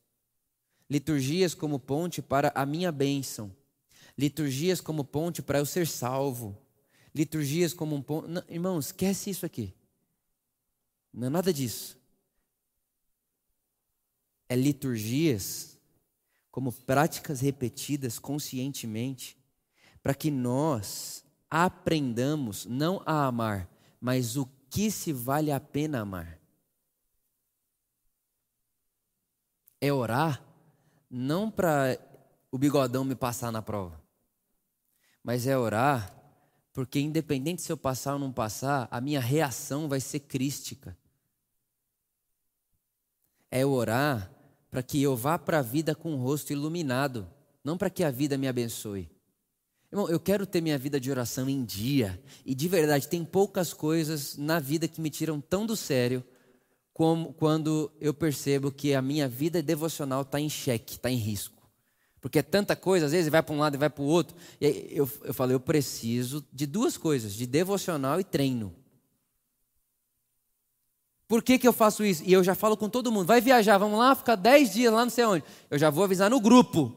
Liturgias 0.88 1.54
como 1.54 1.78
ponte 1.78 2.20
para 2.20 2.50
a 2.54 2.66
minha 2.66 2.90
bênção. 2.90 3.54
Liturgias 4.18 4.80
como 4.80 5.04
ponte 5.04 5.40
para 5.40 5.58
eu 5.58 5.66
ser 5.66 5.86
salvo 5.86 6.60
liturgias 7.14 7.74
como 7.74 7.96
um 7.96 8.02
ponto. 8.02 8.28
Irmão, 8.48 8.78
esquece 8.78 9.30
isso 9.30 9.44
aqui. 9.44 9.74
Não 11.12 11.26
é 11.26 11.30
nada 11.30 11.52
disso. 11.52 11.98
É 14.50 14.56
liturgias 14.56 15.78
como 16.50 16.72
práticas 16.72 17.40
repetidas 17.40 18.18
conscientemente, 18.18 19.38
para 20.02 20.12
que 20.12 20.30
nós 20.30 21.24
aprendamos 21.48 22.66
não 22.66 23.00
a 23.06 23.26
amar, 23.26 23.70
mas 24.00 24.36
o 24.36 24.46
que 24.68 24.90
se 24.90 25.12
vale 25.12 25.52
a 25.52 25.60
pena 25.60 26.00
amar. 26.00 26.38
É 29.80 29.92
orar 29.92 30.44
não 31.08 31.50
para 31.50 31.98
o 32.50 32.58
bigodão 32.58 33.04
me 33.04 33.14
passar 33.14 33.50
na 33.50 33.62
prova, 33.62 34.02
mas 35.22 35.46
é 35.46 35.56
orar 35.56 36.20
porque 36.72 37.00
independente 37.00 37.62
se 37.62 37.72
eu 37.72 37.76
passar 37.76 38.14
ou 38.14 38.18
não 38.18 38.32
passar, 38.32 38.88
a 38.90 39.00
minha 39.00 39.20
reação 39.20 39.88
vai 39.88 40.00
ser 40.00 40.20
crística. 40.20 40.96
É 43.50 43.66
orar 43.66 44.30
para 44.70 44.82
que 44.82 45.02
eu 45.02 45.16
vá 45.16 45.38
para 45.38 45.58
a 45.58 45.62
vida 45.62 45.94
com 45.94 46.14
o 46.14 46.22
rosto 46.22 46.52
iluminado, 46.52 47.26
não 47.64 47.76
para 47.76 47.90
que 47.90 48.04
a 48.04 48.10
vida 48.10 48.38
me 48.38 48.46
abençoe. 48.46 49.10
Irmão, 49.92 50.08
eu 50.08 50.20
quero 50.20 50.46
ter 50.46 50.60
minha 50.60 50.78
vida 50.78 51.00
de 51.00 51.10
oração 51.10 51.48
em 51.48 51.64
dia. 51.64 52.22
E 52.46 52.54
de 52.54 52.68
verdade, 52.68 53.08
tem 53.08 53.24
poucas 53.24 53.72
coisas 53.72 54.36
na 54.36 54.60
vida 54.60 54.86
que 54.86 55.00
me 55.00 55.10
tiram 55.10 55.40
tão 55.40 55.66
do 55.66 55.74
sério 55.74 56.22
como 56.92 57.32
quando 57.32 57.90
eu 58.00 58.12
percebo 58.12 58.70
que 58.70 58.94
a 58.94 59.02
minha 59.02 59.26
vida 59.26 59.62
devocional 59.62 60.22
está 60.22 60.38
em 60.38 60.48
xeque, 60.48 60.92
está 60.92 61.10
em 61.10 61.16
risco. 61.16 61.60
Porque 62.20 62.38
é 62.38 62.42
tanta 62.42 62.76
coisa, 62.76 63.06
às 63.06 63.12
vezes 63.12 63.30
vai 63.30 63.42
para 63.42 63.54
um 63.54 63.58
lado 63.58 63.74
e 63.74 63.78
vai 63.78 63.88
para 63.88 64.02
o 64.02 64.06
outro. 64.06 64.36
E 64.60 64.88
eu, 64.90 65.10
eu 65.24 65.32
falei, 65.32 65.54
eu 65.54 65.60
preciso 65.60 66.44
de 66.52 66.66
duas 66.66 66.96
coisas, 66.98 67.32
de 67.32 67.46
devocional 67.46 68.20
e 68.20 68.24
treino. 68.24 68.74
Por 71.30 71.44
que, 71.44 71.60
que 71.60 71.68
eu 71.68 71.72
faço 71.72 72.04
isso? 72.04 72.24
E 72.26 72.32
eu 72.32 72.42
já 72.42 72.56
falo 72.56 72.76
com 72.76 72.88
todo 72.88 73.12
mundo, 73.12 73.24
vai 73.24 73.40
viajar, 73.40 73.78
vamos 73.78 73.96
lá, 73.96 74.16
ficar 74.16 74.34
dez 74.34 74.72
dias 74.72 74.92
lá 74.92 75.04
não 75.04 75.10
sei 75.10 75.24
onde. 75.24 75.44
Eu 75.70 75.78
já 75.78 75.88
vou 75.88 76.02
avisar 76.02 76.28
no 76.28 76.40
grupo. 76.40 76.92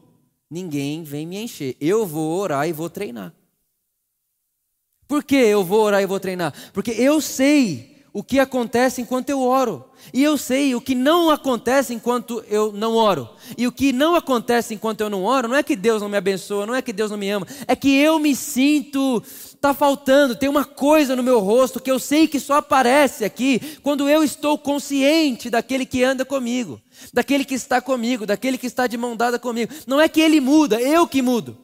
Ninguém 0.50 1.04
vem 1.04 1.24
me 1.24 1.36
encher. 1.36 1.76
Eu 1.80 2.04
vou 2.04 2.36
orar 2.40 2.68
e 2.68 2.72
vou 2.72 2.90
treinar. 2.90 3.32
Por 5.06 5.22
que 5.22 5.36
eu 5.36 5.62
vou 5.62 5.82
orar 5.82 6.02
e 6.02 6.06
vou 6.06 6.18
treinar? 6.18 6.52
Porque 6.72 6.90
eu 6.90 7.20
sei 7.20 7.94
o 8.12 8.24
que 8.24 8.40
acontece 8.40 9.00
enquanto 9.00 9.30
eu 9.30 9.40
oro. 9.40 9.84
E 10.12 10.20
eu 10.22 10.36
sei 10.36 10.74
o 10.74 10.80
que 10.80 10.96
não 10.96 11.30
acontece 11.30 11.94
enquanto 11.94 12.44
eu 12.48 12.72
não 12.72 12.94
oro. 12.94 13.28
E 13.56 13.68
o 13.68 13.72
que 13.72 13.92
não 13.92 14.16
acontece 14.16 14.74
enquanto 14.74 15.00
eu 15.00 15.10
não 15.10 15.22
oro, 15.22 15.46
não 15.46 15.56
é 15.56 15.62
que 15.62 15.76
Deus 15.76 16.02
não 16.02 16.08
me 16.08 16.16
abençoa, 16.16 16.66
não 16.66 16.74
é 16.74 16.82
que 16.82 16.92
Deus 16.92 17.10
não 17.10 17.18
me 17.18 17.30
ama, 17.30 17.46
é 17.68 17.76
que 17.76 17.96
eu 17.96 18.18
me 18.18 18.34
sinto 18.34 19.22
está 19.64 19.72
faltando, 19.72 20.36
tem 20.36 20.46
uma 20.46 20.66
coisa 20.66 21.16
no 21.16 21.22
meu 21.22 21.40
rosto 21.40 21.80
que 21.80 21.90
eu 21.90 21.98
sei 21.98 22.28
que 22.28 22.38
só 22.38 22.56
aparece 22.56 23.24
aqui 23.24 23.78
quando 23.82 24.10
eu 24.10 24.22
estou 24.22 24.58
consciente 24.58 25.48
daquele 25.48 25.86
que 25.86 26.04
anda 26.04 26.22
comigo, 26.22 26.78
daquele 27.14 27.46
que 27.46 27.54
está 27.54 27.80
comigo, 27.80 28.26
daquele 28.26 28.58
que 28.58 28.66
está 28.66 28.86
de 28.86 28.98
mão 28.98 29.16
dada 29.16 29.38
comigo. 29.38 29.72
Não 29.86 29.98
é 29.98 30.06
que 30.06 30.20
ele 30.20 30.38
muda, 30.38 30.78
eu 30.78 31.08
que 31.08 31.22
mudo. 31.22 31.63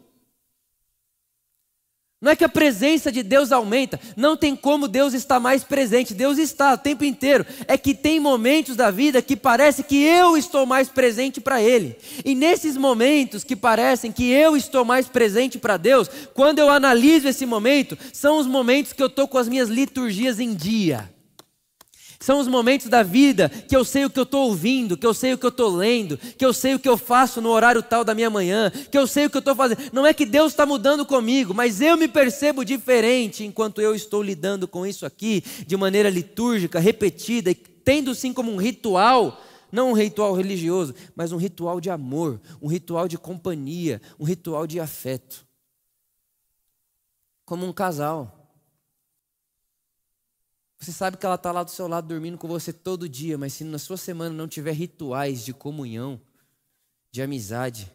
Não 2.21 2.33
é 2.33 2.37
que 2.37 2.45
a 2.45 2.51
presença 2.51 3.11
de 3.11 3.23
Deus 3.23 3.51
aumenta, 3.51 3.99
não 4.15 4.37
tem 4.37 4.55
como 4.55 4.87
Deus 4.87 5.15
estar 5.15 5.41
mais 5.41 5.65
presente, 5.65 6.13
Deus 6.13 6.37
está 6.37 6.75
o 6.75 6.79
tempo 6.79 7.03
inteiro. 7.03 7.47
É 7.67 7.79
que 7.79 7.95
tem 7.95 8.21
momentos 8.21 8.77
da 8.77 8.91
vida 8.91 9.23
que 9.23 9.35
parece 9.35 9.83
que 9.83 10.03
eu 10.03 10.37
estou 10.37 10.67
mais 10.67 10.91
presente 10.91 11.41
para 11.41 11.63
Ele. 11.63 11.97
E 12.23 12.35
nesses 12.35 12.77
momentos 12.77 13.43
que 13.43 13.57
parecem 13.57 14.13
que 14.13 14.31
eu 14.31 14.55
estou 14.55 14.85
mais 14.85 15.09
presente 15.09 15.59
para 15.59 15.79
Deus, 15.79 16.11
quando 16.35 16.59
eu 16.59 16.69
analiso 16.69 17.27
esse 17.27 17.47
momento, 17.47 17.97
são 18.13 18.39
os 18.39 18.47
momentos 18.47 18.93
que 18.93 19.03
eu 19.03 19.07
estou 19.07 19.27
com 19.27 19.39
as 19.39 19.49
minhas 19.49 19.71
liturgias 19.71 20.39
em 20.39 20.53
dia. 20.53 21.09
São 22.23 22.39
os 22.39 22.47
momentos 22.47 22.87
da 22.89 23.03
vida 23.03 23.49
que 23.49 23.75
eu 23.75 23.83
sei 23.83 24.05
o 24.05 24.11
que 24.11 24.19
eu 24.19 24.25
estou 24.25 24.49
ouvindo, 24.49 24.95
que 24.95 25.07
eu 25.07 25.15
sei 25.15 25.33
o 25.33 25.39
que 25.39 25.47
eu 25.47 25.51
estou 25.51 25.75
lendo, 25.75 26.19
que 26.19 26.45
eu 26.45 26.53
sei 26.53 26.75
o 26.75 26.79
que 26.79 26.89
eu 26.89 26.99
faço 26.99 27.41
no 27.41 27.49
horário 27.49 27.83
tal 27.83 28.05
da 28.05 28.15
minha 28.15 28.29
manhã, 28.29 28.71
que 28.71 28.99
eu 28.99 29.07
sei 29.07 29.25
o 29.25 29.31
que 29.31 29.39
eu 29.39 29.41
estou 29.41 29.55
fazendo. 29.55 29.91
Não 29.91 30.07
é 30.07 30.13
que 30.13 30.27
Deus 30.27 30.53
está 30.53 30.67
mudando 30.67 31.07
comigo, 31.07 31.55
mas 31.55 31.81
eu 31.81 31.97
me 31.97 32.07
percebo 32.07 32.63
diferente 32.63 33.43
enquanto 33.43 33.81
eu 33.81 33.95
estou 33.95 34.23
lidando 34.23 34.69
com 34.69 34.87
isso 34.87 35.07
aqui 35.07 35.43
de 35.67 35.75
maneira 35.79 36.11
litúrgica, 36.11 36.79
repetida, 36.79 37.51
e 37.51 37.55
tendo 37.55 38.15
sim 38.15 38.35
como 38.35 38.53
um 38.53 38.57
ritual. 38.57 39.41
Não 39.73 39.91
um 39.91 39.95
ritual 39.95 40.35
religioso, 40.35 40.95
mas 41.17 41.33
um 41.33 41.39
ritual 41.39 41.81
de 41.81 41.89
amor, 41.89 42.39
um 42.61 42.67
ritual 42.67 43.09
de 43.09 43.17
companhia, 43.17 44.03
um 44.19 44.25
ritual 44.25 44.67
de 44.67 44.79
afeto. 44.79 45.47
Como 47.47 47.65
um 47.65 47.73
casal. 47.73 48.40
Você 50.81 50.93
sabe 50.93 51.19
que 51.19 51.27
ela 51.27 51.35
está 51.35 51.53
lá 51.53 51.63
do 51.63 51.71
seu 51.71 51.87
lado 51.87 52.09
dormindo 52.09 52.39
com 52.39 52.49
você 52.49 52.73
todo 52.73 53.07
dia, 53.07 53.37
mas 53.37 53.53
se 53.53 53.65
na 53.65 53.79
sua 53.79 53.99
semana 53.99 54.35
não 54.35 54.49
tiver 54.49 54.73
rituais 54.73 55.45
de 55.45 55.53
comunhão, 55.53 56.19
de 57.13 57.21
amizade, 57.21 57.93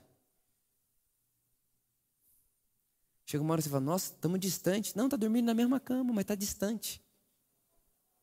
chega 3.25 3.43
uma 3.43 3.53
hora 3.53 3.61
você 3.61 3.69
fala: 3.69 3.81
Nossa, 3.81 4.13
estamos 4.13 4.39
distantes. 4.39 4.93
Não, 4.93 5.05
está 5.05 5.17
dormindo 5.17 5.47
na 5.47 5.55
mesma 5.55 5.79
cama, 5.79 6.13
mas 6.13 6.21
está 6.21 6.35
distante. 6.35 7.03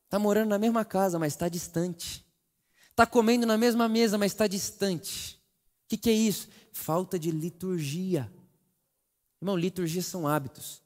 Está 0.05 0.17
morando 0.17 0.49
na 0.49 0.59
mesma 0.59 0.85
casa, 0.85 1.19
mas 1.19 1.33
está 1.33 1.49
distante. 1.49 2.25
Está 2.89 3.05
comendo 3.05 3.45
na 3.45 3.57
mesma 3.57 3.89
mesa, 3.89 4.17
mas 4.17 4.31
está 4.31 4.47
distante. 4.47 5.35
O 5.85 5.89
que, 5.89 5.97
que 5.97 6.09
é 6.09 6.13
isso? 6.13 6.47
Falta 6.71 7.19
de 7.19 7.31
liturgia. 7.31 8.31
Irmão, 9.41 9.57
liturgia 9.57 10.01
são 10.01 10.25
hábitos. 10.25 10.82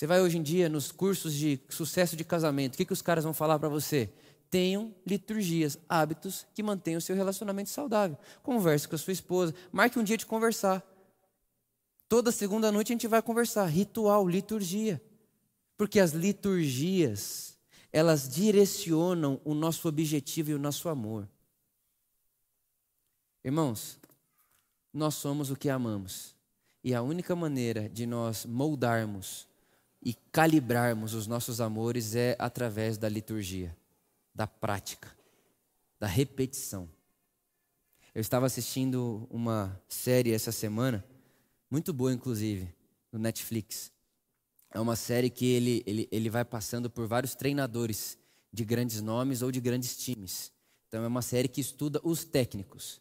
Você 0.00 0.06
vai 0.06 0.22
hoje 0.22 0.38
em 0.38 0.42
dia 0.42 0.66
nos 0.66 0.90
cursos 0.90 1.34
de 1.34 1.60
sucesso 1.68 2.16
de 2.16 2.24
casamento, 2.24 2.72
o 2.72 2.76
que, 2.78 2.86
que 2.86 2.92
os 2.94 3.02
caras 3.02 3.22
vão 3.22 3.34
falar 3.34 3.58
para 3.58 3.68
você? 3.68 4.10
Tenham 4.48 4.94
liturgias, 5.06 5.78
hábitos 5.86 6.46
que 6.54 6.62
mantenham 6.62 6.96
o 6.96 7.02
seu 7.02 7.14
relacionamento 7.14 7.68
saudável. 7.68 8.16
Converse 8.42 8.88
com 8.88 8.94
a 8.94 8.98
sua 8.98 9.12
esposa, 9.12 9.54
marque 9.70 9.98
um 9.98 10.02
dia 10.02 10.16
de 10.16 10.24
conversar. 10.24 10.82
Toda 12.08 12.32
segunda 12.32 12.72
noite 12.72 12.90
a 12.92 12.94
gente 12.94 13.06
vai 13.06 13.20
conversar. 13.20 13.66
Ritual, 13.66 14.26
liturgia. 14.26 15.02
Porque 15.76 16.00
as 16.00 16.12
liturgias, 16.12 17.58
elas 17.92 18.26
direcionam 18.26 19.38
o 19.44 19.52
nosso 19.52 19.86
objetivo 19.86 20.52
e 20.52 20.54
o 20.54 20.58
nosso 20.58 20.88
amor. 20.88 21.28
Irmãos, 23.44 24.00
nós 24.94 25.14
somos 25.16 25.50
o 25.50 25.56
que 25.56 25.68
amamos. 25.68 26.34
E 26.82 26.94
a 26.94 27.02
única 27.02 27.36
maneira 27.36 27.86
de 27.86 28.06
nós 28.06 28.46
moldarmos 28.46 29.49
e 30.02 30.14
calibrarmos 30.32 31.14
os 31.14 31.26
nossos 31.26 31.60
amores 31.60 32.14
é 32.14 32.36
através 32.38 32.96
da 32.96 33.08
liturgia, 33.08 33.76
da 34.34 34.46
prática, 34.46 35.08
da 35.98 36.06
repetição. 36.06 36.88
Eu 38.14 38.20
estava 38.20 38.46
assistindo 38.46 39.26
uma 39.30 39.80
série 39.88 40.32
essa 40.32 40.50
semana, 40.50 41.04
muito 41.70 41.92
boa 41.92 42.12
inclusive, 42.12 42.72
no 43.12 43.18
Netflix. 43.18 43.92
É 44.72 44.80
uma 44.80 44.96
série 44.96 45.30
que 45.30 45.46
ele, 45.46 45.82
ele, 45.86 46.08
ele 46.10 46.30
vai 46.30 46.44
passando 46.44 46.88
por 46.88 47.06
vários 47.06 47.34
treinadores 47.34 48.16
de 48.52 48.64
grandes 48.64 49.00
nomes 49.00 49.42
ou 49.42 49.52
de 49.52 49.60
grandes 49.60 49.96
times. 49.96 50.50
Então 50.88 51.04
é 51.04 51.06
uma 51.06 51.22
série 51.22 51.48
que 51.48 51.60
estuda 51.60 52.00
os 52.02 52.24
técnicos. 52.24 53.00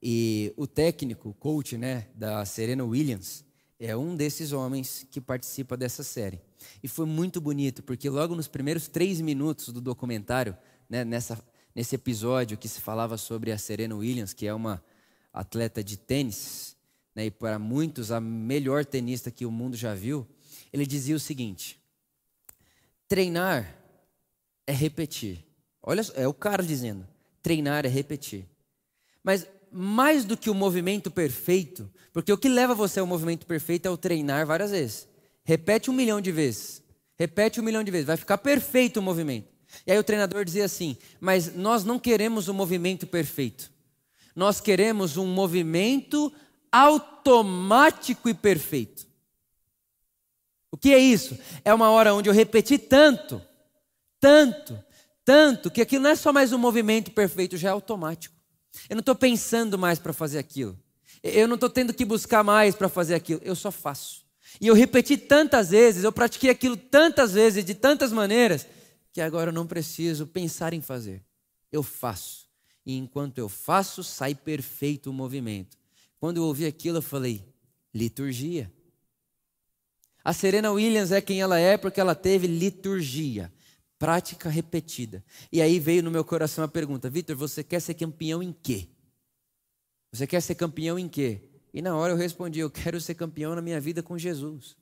E 0.00 0.52
o 0.56 0.66
técnico, 0.66 1.30
o 1.30 1.34
coach, 1.34 1.76
né, 1.76 2.08
da 2.14 2.44
Serena 2.44 2.84
Williams, 2.84 3.44
é 3.78 3.96
um 3.96 4.16
desses 4.16 4.52
homens 4.52 5.06
que 5.10 5.20
participa 5.20 5.76
dessa 5.76 6.02
série. 6.02 6.40
E 6.82 6.88
foi 6.88 7.06
muito 7.06 7.40
bonito, 7.40 7.82
porque 7.82 8.10
logo 8.10 8.34
nos 8.34 8.48
primeiros 8.48 8.88
três 8.88 9.20
minutos 9.20 9.68
do 9.68 9.80
documentário, 9.80 10.56
né, 10.88 11.04
nessa, 11.04 11.42
nesse 11.74 11.94
episódio 11.94 12.58
que 12.58 12.68
se 12.68 12.80
falava 12.80 13.16
sobre 13.16 13.52
a 13.52 13.58
Serena 13.58 13.94
Williams, 13.94 14.32
que 14.32 14.46
é 14.46 14.52
uma 14.54 14.82
atleta 15.32 15.84
de 15.84 15.96
tênis, 15.96 16.76
né, 17.14 17.26
e 17.26 17.30
para 17.30 17.58
muitos 17.58 18.10
a 18.10 18.20
melhor 18.20 18.84
tenista 18.84 19.30
que 19.30 19.46
o 19.46 19.50
mundo 19.50 19.76
já 19.76 19.94
viu, 19.94 20.26
ele 20.72 20.84
dizia 20.86 21.14
o 21.14 21.20
seguinte: 21.20 21.80
treinar 23.06 23.76
é 24.66 24.72
repetir. 24.72 25.44
Olha, 25.80 26.02
é 26.14 26.26
o 26.26 26.34
cara 26.34 26.62
dizendo: 26.62 27.06
treinar 27.42 27.86
é 27.86 27.88
repetir. 27.88 28.44
Mas 29.22 29.46
mais 29.72 30.24
do 30.24 30.36
que 30.36 30.50
o 30.50 30.54
movimento 30.54 31.10
perfeito, 31.10 31.90
porque 32.12 32.32
o 32.32 32.38
que 32.38 32.48
leva 32.48 32.74
você 32.74 33.00
ao 33.00 33.06
movimento 33.06 33.46
perfeito 33.46 33.86
é 33.86 33.90
o 33.90 33.96
treinar 33.96 34.46
várias 34.46 34.70
vezes. 34.70 35.08
Repete 35.44 35.90
um 35.90 35.94
milhão 35.94 36.20
de 36.20 36.32
vezes. 36.32 36.82
Repete 37.18 37.60
um 37.60 37.62
milhão 37.62 37.82
de 37.82 37.90
vezes. 37.90 38.06
Vai 38.06 38.16
ficar 38.16 38.38
perfeito 38.38 38.98
o 38.98 39.02
movimento. 39.02 39.48
E 39.86 39.92
aí 39.92 39.98
o 39.98 40.04
treinador 40.04 40.44
dizia 40.44 40.64
assim: 40.64 40.96
Mas 41.20 41.54
nós 41.54 41.84
não 41.84 41.98
queremos 41.98 42.48
o 42.48 42.52
um 42.52 42.54
movimento 42.54 43.06
perfeito. 43.06 43.70
Nós 44.34 44.60
queremos 44.60 45.16
um 45.16 45.26
movimento 45.26 46.32
automático 46.70 48.28
e 48.28 48.34
perfeito. 48.34 49.06
O 50.70 50.76
que 50.76 50.92
é 50.92 50.98
isso? 50.98 51.38
É 51.64 51.72
uma 51.72 51.90
hora 51.90 52.14
onde 52.14 52.28
eu 52.28 52.32
repeti 52.32 52.78
tanto, 52.78 53.40
tanto, 54.20 54.78
tanto, 55.24 55.70
que 55.70 55.80
aquilo 55.80 56.04
não 56.04 56.10
é 56.10 56.16
só 56.16 56.32
mais 56.32 56.52
um 56.52 56.58
movimento 56.58 57.10
perfeito, 57.10 57.56
já 57.56 57.70
é 57.70 57.72
automático. 57.72 58.37
Eu 58.88 58.96
não 58.96 59.00
estou 59.00 59.14
pensando 59.14 59.78
mais 59.78 59.98
para 59.98 60.12
fazer 60.12 60.38
aquilo. 60.38 60.78
Eu 61.22 61.48
não 61.48 61.54
estou 61.54 61.70
tendo 61.70 61.92
que 61.92 62.04
buscar 62.04 62.44
mais 62.44 62.74
para 62.74 62.88
fazer 62.88 63.14
aquilo. 63.14 63.40
Eu 63.42 63.56
só 63.56 63.70
faço. 63.70 64.26
E 64.60 64.66
eu 64.66 64.74
repeti 64.74 65.16
tantas 65.16 65.70
vezes, 65.70 66.04
eu 66.04 66.12
pratiquei 66.12 66.50
aquilo 66.50 66.76
tantas 66.76 67.32
vezes, 67.32 67.64
de 67.64 67.74
tantas 67.74 68.12
maneiras, 68.12 68.66
que 69.12 69.20
agora 69.20 69.50
eu 69.50 69.54
não 69.54 69.66
preciso 69.66 70.26
pensar 70.26 70.72
em 70.72 70.80
fazer. 70.80 71.22
Eu 71.70 71.82
faço. 71.82 72.48
E 72.86 72.96
enquanto 72.96 73.38
eu 73.38 73.48
faço, 73.48 74.02
sai 74.02 74.34
perfeito 74.34 75.10
o 75.10 75.12
movimento. 75.12 75.76
Quando 76.18 76.38
eu 76.38 76.44
ouvi 76.44 76.64
aquilo, 76.64 76.98
eu 76.98 77.02
falei: 77.02 77.44
liturgia. 77.94 78.72
A 80.24 80.32
Serena 80.32 80.70
Williams 80.70 81.12
é 81.12 81.20
quem 81.20 81.40
ela 81.40 81.58
é 81.58 81.76
porque 81.76 82.00
ela 82.00 82.14
teve 82.14 82.46
liturgia 82.46 83.52
prática 83.98 84.48
repetida. 84.48 85.24
E 85.52 85.60
aí 85.60 85.78
veio 85.78 86.02
no 86.02 86.10
meu 86.10 86.24
coração 86.24 86.64
a 86.64 86.68
pergunta: 86.68 87.10
Vitor, 87.10 87.36
você 87.36 87.64
quer 87.64 87.80
ser 87.80 87.94
campeão 87.94 88.42
em 88.42 88.52
quê? 88.52 88.88
Você 90.12 90.26
quer 90.26 90.40
ser 90.40 90.54
campeão 90.54 90.98
em 90.98 91.08
quê? 91.08 91.42
E 91.72 91.82
na 91.82 91.96
hora 91.96 92.12
eu 92.12 92.16
respondi: 92.16 92.60
Eu 92.60 92.70
quero 92.70 93.00
ser 93.00 93.14
campeão 93.14 93.54
na 93.54 93.62
minha 93.62 93.80
vida 93.80 94.02
com 94.02 94.16
Jesus. 94.16 94.76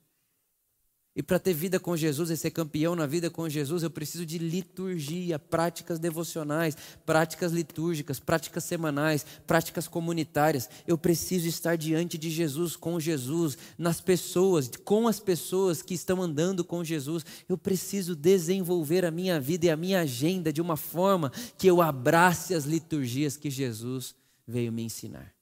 E 1.17 1.23
para 1.23 1.39
ter 1.39 1.51
vida 1.51 1.79
com 1.79 1.97
Jesus 1.97 2.29
e 2.29 2.37
ser 2.37 2.51
campeão 2.51 2.95
na 2.95 3.07
vida 3.07 3.27
com 3.27 3.49
Jesus, 3.49 3.81
eu 3.81 3.89
preciso 3.89 4.23
de 4.23 4.37
liturgia, 4.37 5.39
práticas 5.39 5.97
devocionais, 5.97 6.77
práticas 7.07 7.51
litúrgicas, 7.51 8.19
práticas 8.19 8.63
semanais, 8.65 9.25
práticas 9.47 9.87
comunitárias. 9.87 10.69
Eu 10.85 10.95
preciso 10.95 11.47
estar 11.47 11.75
diante 11.75 12.19
de 12.19 12.29
Jesus, 12.29 12.75
com 12.75 12.99
Jesus, 12.99 13.57
nas 13.79 13.99
pessoas, 13.99 14.69
com 14.85 15.07
as 15.07 15.19
pessoas 15.19 15.81
que 15.81 15.95
estão 15.95 16.21
andando 16.21 16.63
com 16.63 16.83
Jesus. 16.83 17.25
Eu 17.49 17.57
preciso 17.57 18.15
desenvolver 18.15 19.03
a 19.03 19.09
minha 19.09 19.39
vida 19.39 19.65
e 19.65 19.69
a 19.71 19.75
minha 19.75 20.01
agenda 20.01 20.53
de 20.53 20.61
uma 20.61 20.77
forma 20.77 21.31
que 21.57 21.65
eu 21.65 21.81
abrace 21.81 22.53
as 22.53 22.65
liturgias 22.65 23.35
que 23.35 23.49
Jesus 23.49 24.13
veio 24.47 24.71
me 24.71 24.83
ensinar. 24.83 25.33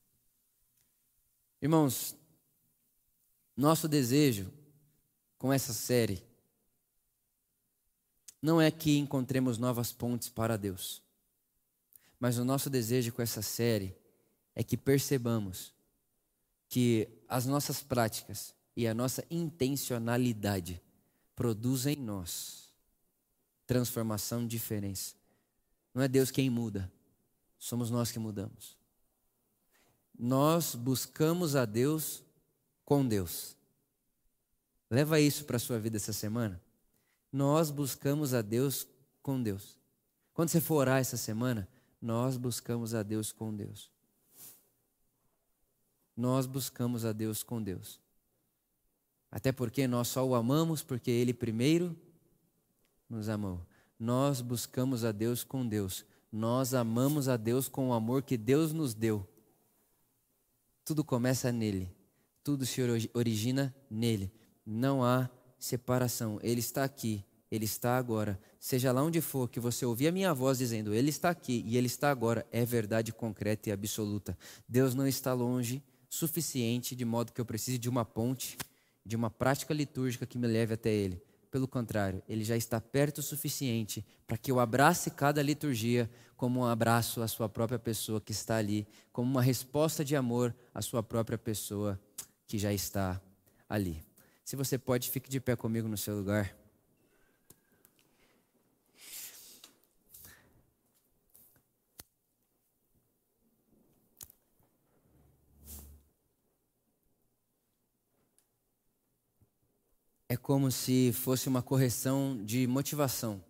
Irmãos, 1.61 2.15
nosso 3.57 3.89
desejo 3.89 4.54
com 5.37 5.51
essa 5.51 5.73
série 5.73 6.23
não 8.41 8.61
é 8.61 8.69
que 8.69 8.97
encontremos 8.97 9.57
novas 9.57 9.91
pontes 9.91 10.29
para 10.29 10.57
Deus, 10.57 11.01
mas 12.19 12.37
o 12.37 12.45
nosso 12.45 12.69
desejo 12.69 13.11
com 13.11 13.21
essa 13.21 13.41
série 13.41 13.95
é 14.55 14.63
que 14.63 14.77
percebamos 14.77 15.73
que 16.69 17.07
as 17.27 17.45
nossas 17.45 17.81
práticas 17.81 18.53
e 18.75 18.87
a 18.87 18.93
nossa 18.93 19.25
intencionalidade 19.29 20.81
produzem 21.35 21.97
em 21.97 22.01
nós 22.01 22.65
transformação 23.65 24.43
e 24.43 24.47
diferença. 24.47 25.15
Não 25.93 26.01
é 26.01 26.07
Deus 26.07 26.29
quem 26.29 26.49
muda, 26.49 26.91
somos 27.57 27.89
nós 27.89 28.11
que 28.11 28.19
mudamos. 28.19 28.77
Nós 30.17 30.75
buscamos 30.75 31.55
a 31.55 31.65
Deus 31.65 32.23
com 32.85 33.05
Deus. 33.05 33.57
Leva 34.95 35.19
isso 35.19 35.43
para 35.43 35.57
a 35.57 35.59
sua 35.59 35.77
vida 35.77 35.97
essa 35.97 36.13
semana. 36.13 36.57
Nós 37.29 37.69
buscamos 37.69 38.33
a 38.33 38.41
Deus 38.41 38.87
com 39.21 39.43
Deus. 39.43 39.77
Quando 40.33 40.47
você 40.47 40.61
for 40.61 40.75
orar 40.75 41.01
essa 41.01 41.17
semana, 41.17 41.67
nós 42.01 42.37
buscamos 42.37 42.93
a 42.93 43.03
Deus 43.03 43.29
com 43.29 43.53
Deus. 43.53 43.91
Nós 46.15 46.45
buscamos 46.45 47.03
a 47.03 47.11
Deus 47.11 47.43
com 47.43 47.61
Deus. 47.61 47.99
Até 49.29 49.51
porque 49.51 49.85
nós 49.85 50.07
só 50.07 50.25
o 50.25 50.33
amamos 50.33 50.81
porque 50.81 51.11
ele 51.11 51.33
primeiro 51.33 51.93
nos 53.09 53.27
amou. 53.27 53.59
Nós 53.99 54.39
buscamos 54.39 55.03
a 55.03 55.11
Deus 55.11 55.43
com 55.43 55.67
Deus. 55.67 56.05
Nós 56.31 56.73
amamos 56.73 57.27
a 57.27 57.35
Deus 57.35 57.67
com 57.67 57.89
o 57.89 57.93
amor 57.93 58.23
que 58.23 58.37
Deus 58.37 58.71
nos 58.71 58.93
deu. 58.93 59.27
Tudo 60.85 61.03
começa 61.03 61.51
nele. 61.51 61.93
Tudo 62.41 62.65
se 62.65 62.79
origina 63.13 63.75
nele. 63.91 64.31
Não 64.65 65.03
há 65.03 65.29
separação. 65.59 66.39
Ele 66.41 66.59
está 66.59 66.83
aqui. 66.83 67.23
Ele 67.51 67.65
está 67.65 67.97
agora. 67.97 68.39
Seja 68.59 68.91
lá 68.91 69.03
onde 69.03 69.21
for 69.21 69.49
que 69.49 69.59
você 69.59 69.85
ouvir 69.85 70.07
a 70.07 70.11
minha 70.11 70.33
voz 70.33 70.57
dizendo, 70.57 70.93
Ele 70.93 71.09
está 71.09 71.29
aqui 71.29 71.63
e 71.65 71.77
Ele 71.77 71.87
está 71.87 72.09
agora, 72.09 72.45
é 72.51 72.65
verdade 72.65 73.13
concreta 73.13 73.69
e 73.69 73.71
absoluta. 73.71 74.37
Deus 74.67 74.95
não 74.95 75.07
está 75.07 75.33
longe 75.33 75.83
suficiente 76.09 76.95
de 76.95 77.05
modo 77.05 77.31
que 77.31 77.41
eu 77.41 77.45
precise 77.45 77.77
de 77.77 77.89
uma 77.89 78.05
ponte, 78.05 78.57
de 79.05 79.15
uma 79.15 79.29
prática 79.29 79.73
litúrgica 79.73 80.25
que 80.25 80.37
me 80.37 80.47
leve 80.47 80.73
até 80.73 80.89
Ele. 80.89 81.21
Pelo 81.51 81.67
contrário, 81.67 82.21
Ele 82.27 82.43
já 82.43 82.57
está 82.57 82.81
perto 82.81 83.19
o 83.19 83.23
suficiente 83.23 84.05
para 84.27 84.37
que 84.37 84.51
eu 84.51 84.59
abrace 84.59 85.11
cada 85.11 85.41
liturgia 85.41 86.09
como 86.35 86.61
um 86.61 86.65
abraço 86.65 87.21
à 87.21 87.27
sua 87.27 87.47
própria 87.47 87.79
pessoa 87.79 88.19
que 88.19 88.31
está 88.31 88.57
ali, 88.57 88.85
como 89.13 89.29
uma 89.29 89.41
resposta 89.41 90.03
de 90.03 90.15
amor 90.15 90.53
à 90.73 90.81
sua 90.81 91.01
própria 91.01 91.37
pessoa 91.37 91.99
que 92.45 92.57
já 92.57 92.73
está 92.73 93.21
ali. 93.69 94.04
Se 94.45 94.55
você 94.55 94.77
pode, 94.77 95.09
fique 95.09 95.29
de 95.29 95.41
pé 95.41 95.55
comigo 95.55 95.87
no 95.87 95.97
seu 95.97 96.15
lugar. 96.15 96.55
é 110.27 110.37
como 110.37 110.69
se 110.69 111.13
fosse 111.13 111.47
uma 111.47 111.61
correção 111.61 112.43
de 112.43 112.67
motivação. 112.67 113.43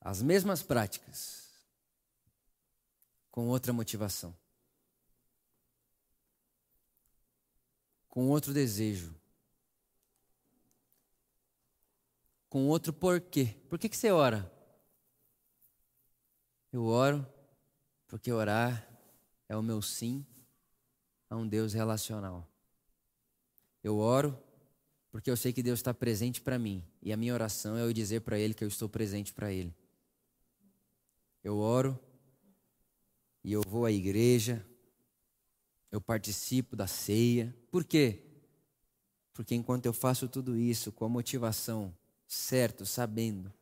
As 0.00 0.20
mesmas 0.20 0.62
práticas, 0.62 1.48
com 3.30 3.48
outra 3.48 3.72
motivação, 3.72 4.36
com 8.16 8.28
outro 8.28 8.54
desejo, 8.54 9.14
com 12.48 12.66
outro 12.66 12.90
porquê. 12.90 13.54
Por 13.68 13.78
que, 13.78 13.90
que 13.90 13.96
você 13.96 14.10
ora? 14.10 14.50
Eu 16.72 16.86
oro 16.86 17.26
porque 18.06 18.32
orar 18.32 18.88
é 19.46 19.54
o 19.54 19.62
meu 19.62 19.82
sim 19.82 20.24
a 21.28 21.36
um 21.36 21.46
Deus 21.46 21.74
relacional. 21.74 22.48
Eu 23.84 23.98
oro 23.98 24.42
porque 25.10 25.30
eu 25.30 25.36
sei 25.36 25.52
que 25.52 25.62
Deus 25.62 25.80
está 25.80 25.92
presente 25.92 26.40
para 26.40 26.58
mim. 26.58 26.82
E 27.02 27.12
a 27.12 27.18
minha 27.18 27.34
oração 27.34 27.76
é 27.76 27.82
eu 27.82 27.92
dizer 27.92 28.22
para 28.22 28.38
Ele 28.38 28.54
que 28.54 28.64
eu 28.64 28.68
estou 28.68 28.88
presente 28.88 29.30
para 29.30 29.52
Ele. 29.52 29.76
Eu 31.44 31.58
oro 31.58 32.00
e 33.44 33.52
eu 33.52 33.60
vou 33.60 33.84
à 33.84 33.92
igreja, 33.92 34.66
eu 35.90 36.00
participo 36.00 36.76
da 36.76 36.86
ceia. 36.86 37.54
Por 37.70 37.84
quê? 37.84 38.22
Porque 39.32 39.54
enquanto 39.54 39.86
eu 39.86 39.92
faço 39.92 40.28
tudo 40.28 40.56
isso 40.56 40.90
com 40.90 41.04
a 41.04 41.08
motivação, 41.08 41.94
certo, 42.26 42.86
sabendo 42.86 43.52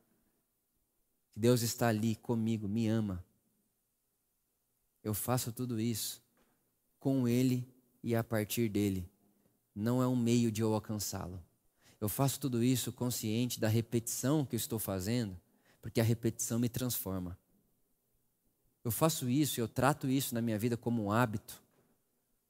que 1.33 1.39
Deus 1.39 1.61
está 1.61 1.89
ali 1.89 2.15
comigo, 2.15 2.67
me 2.67 2.87
ama, 2.87 3.23
eu 5.03 5.13
faço 5.13 5.51
tudo 5.51 5.79
isso 5.79 6.23
com 6.99 7.27
Ele 7.27 7.67
e 8.01 8.15
a 8.15 8.23
partir 8.23 8.69
dele 8.69 9.07
não 9.75 10.01
é 10.01 10.07
um 10.07 10.15
meio 10.15 10.51
de 10.51 10.61
eu 10.61 10.73
alcançá-lo. 10.73 11.43
Eu 11.99 12.07
faço 12.07 12.39
tudo 12.39 12.63
isso 12.63 12.91
consciente 12.91 13.59
da 13.59 13.67
repetição 13.67 14.45
que 14.45 14.55
eu 14.55 14.57
estou 14.57 14.79
fazendo, 14.79 15.39
porque 15.81 15.99
a 15.99 16.03
repetição 16.03 16.57
me 16.57 16.69
transforma. 16.69 17.37
Eu 18.83 18.91
faço 18.91 19.29
isso, 19.29 19.59
eu 19.59 19.67
trato 19.67 20.07
isso 20.07 20.33
na 20.33 20.41
minha 20.41 20.57
vida 20.57 20.77
como 20.77 21.03
um 21.03 21.11
hábito, 21.11 21.61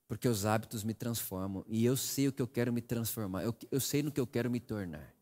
porque 0.07 0.27
os 0.27 0.45
hábitos 0.45 0.83
me 0.83 0.93
transformam. 0.93 1.63
E 1.67 1.85
eu 1.85 1.97
sei 1.97 2.27
o 2.27 2.31
que 2.31 2.41
eu 2.41 2.47
quero 2.47 2.71
me 2.71 2.81
transformar, 2.81 3.43
eu, 3.43 3.55
eu 3.71 3.79
sei 3.79 4.03
no 4.03 4.11
que 4.11 4.19
eu 4.19 4.27
quero 4.27 4.49
me 4.49 4.59
tornar. 4.59 5.13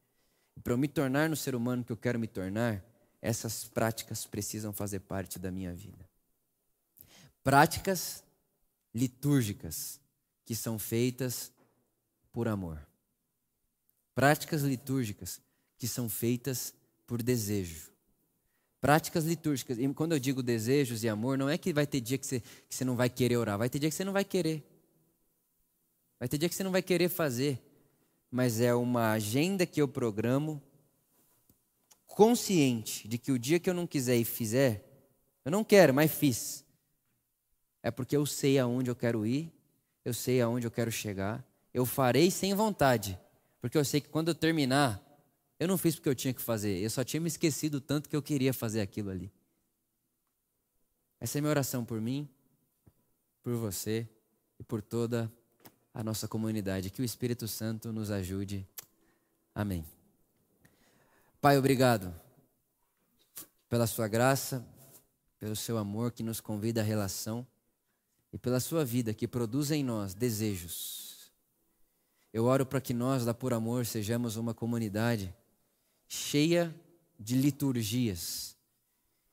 Para 0.64 0.74
eu 0.74 0.78
me 0.78 0.88
tornar 0.88 1.30
no 1.30 1.36
ser 1.36 1.56
humano 1.56 1.84
que 1.84 1.92
eu 1.92 1.98
quero 1.98 2.20
me 2.20 2.28
tornar, 2.28 2.84
essas 3.22 3.64
práticas 3.64 4.26
precisam 4.26 4.74
fazer 4.74 5.00
parte 5.00 5.40
da 5.40 5.50
minha 5.50 5.74
vida. 5.74 6.08
Práticas 7.44 8.24
litúrgicas 8.94 10.00
que 10.46 10.56
são 10.56 10.78
feitas 10.78 11.52
por 12.32 12.48
amor. 12.48 12.86
Práticas 14.14 14.62
litúrgicas 14.62 15.42
que 15.78 15.88
são 15.88 16.08
feitas 16.08 16.74
por 17.08 17.24
desejo. 17.24 17.92
Práticas 18.80 19.24
litúrgicas, 19.24 19.78
e 19.80 19.94
quando 19.94 20.12
eu 20.12 20.20
digo 20.20 20.44
desejos 20.44 21.04
e 21.04 21.10
amor, 21.10 21.38
não 21.38 21.50
é 21.50 21.58
que 21.58 21.74
vai 21.74 21.88
ter 21.88 22.02
dia 22.02 22.18
que 22.18 22.28
você, 22.28 22.42
que 22.42 22.76
você 22.76 22.84
não 22.84 22.98
vai 22.98 23.10
querer 23.10 23.38
orar, 23.38 23.58
vai 23.58 23.70
ter 23.70 23.80
dia 23.80 23.90
que 23.90 23.96
você 23.96 24.04
não 24.04 24.12
vai 24.12 24.26
querer. 24.26 24.73
Vai 26.20 26.28
ter 26.28 26.38
dia 26.38 26.50
que 26.50 26.56
você 26.56 26.64
não 26.64 26.72
vai 26.72 26.82
querer 26.82 27.10
fazer. 27.10 27.62
Mas 28.30 28.60
é 28.60 28.74
uma 28.74 29.12
agenda 29.12 29.66
que 29.66 29.82
eu 29.82 29.88
programo, 29.88 30.62
consciente 32.08 33.08
de 33.08 33.18
que 33.18 33.32
o 33.32 33.40
dia 33.40 33.60
que 33.60 33.70
eu 33.70 33.74
não 33.74 33.88
quiser 33.88 34.16
e 34.18 34.26
fizer, 34.26 34.84
eu 35.46 35.52
não 35.52 35.64
quero, 35.64 35.94
mas 35.94 36.12
fiz. 36.12 36.66
É 37.82 37.92
porque 37.92 38.16
eu 38.16 38.26
sei 38.26 38.58
aonde 38.58 38.90
eu 38.90 38.96
quero 38.96 39.26
ir, 39.26 39.52
eu 40.06 40.14
sei 40.14 40.42
aonde 40.42 40.66
eu 40.66 40.72
quero 40.72 40.92
chegar, 40.92 41.46
eu 41.74 41.86
farei 41.86 42.32
sem 42.32 42.54
vontade, 42.54 43.20
porque 43.60 43.78
eu 43.78 43.84
sei 43.84 44.00
que 44.00 44.10
quando 44.10 44.30
eu 44.30 44.36
terminar, 44.36 45.02
eu 45.60 45.68
não 45.68 45.78
fiz 45.78 45.96
porque 45.96 46.10
eu 46.10 46.16
tinha 46.16 46.34
que 46.34 46.42
fazer, 46.42 46.80
eu 46.80 46.90
só 46.90 47.04
tinha 47.04 47.20
me 47.20 47.28
esquecido 47.28 47.82
tanto 47.82 48.10
que 48.10 48.16
eu 48.16 48.22
queria 48.22 48.54
fazer 48.54 48.82
aquilo 48.82 49.10
ali. 49.10 49.32
Essa 51.20 51.38
é 51.38 51.40
a 51.40 51.42
minha 51.42 51.52
oração 51.52 51.84
por 51.86 52.00
mim, 52.02 52.30
por 53.42 53.56
você 53.56 54.08
e 54.60 54.64
por 54.64 54.82
toda 54.82 55.32
a 55.94 56.04
nossa 56.04 56.28
comunidade. 56.28 56.90
Que 56.90 57.02
o 57.02 57.06
Espírito 57.06 57.48
Santo 57.48 57.92
nos 57.92 58.10
ajude. 58.12 58.68
Amém. 59.54 59.86
Pai, 61.40 61.58
obrigado 61.58 62.14
pela 63.70 63.88
Sua 63.88 64.08
graça, 64.08 64.66
pelo 65.40 65.56
Seu 65.56 65.78
amor 65.78 66.12
que 66.12 66.24
nos 66.24 66.40
convida 66.40 66.82
à 66.82 66.84
relação 66.84 67.46
e 68.32 68.38
pela 68.38 68.60
Sua 68.60 68.84
vida 68.84 69.14
que 69.14 69.28
produz 69.28 69.72
em 69.72 69.84
nós 69.84 70.14
desejos 70.14 71.04
eu 72.34 72.46
oro 72.46 72.66
para 72.66 72.82
que 72.82 72.96
nós, 72.96 73.24
da 73.24 73.34
Por 73.34 73.54
Amor, 73.54 73.86
sejamos 73.86 74.38
uma 74.38 74.56
comunidade 74.56 75.32
cheia 76.08 76.74
de 77.20 77.36
liturgias, 77.36 78.58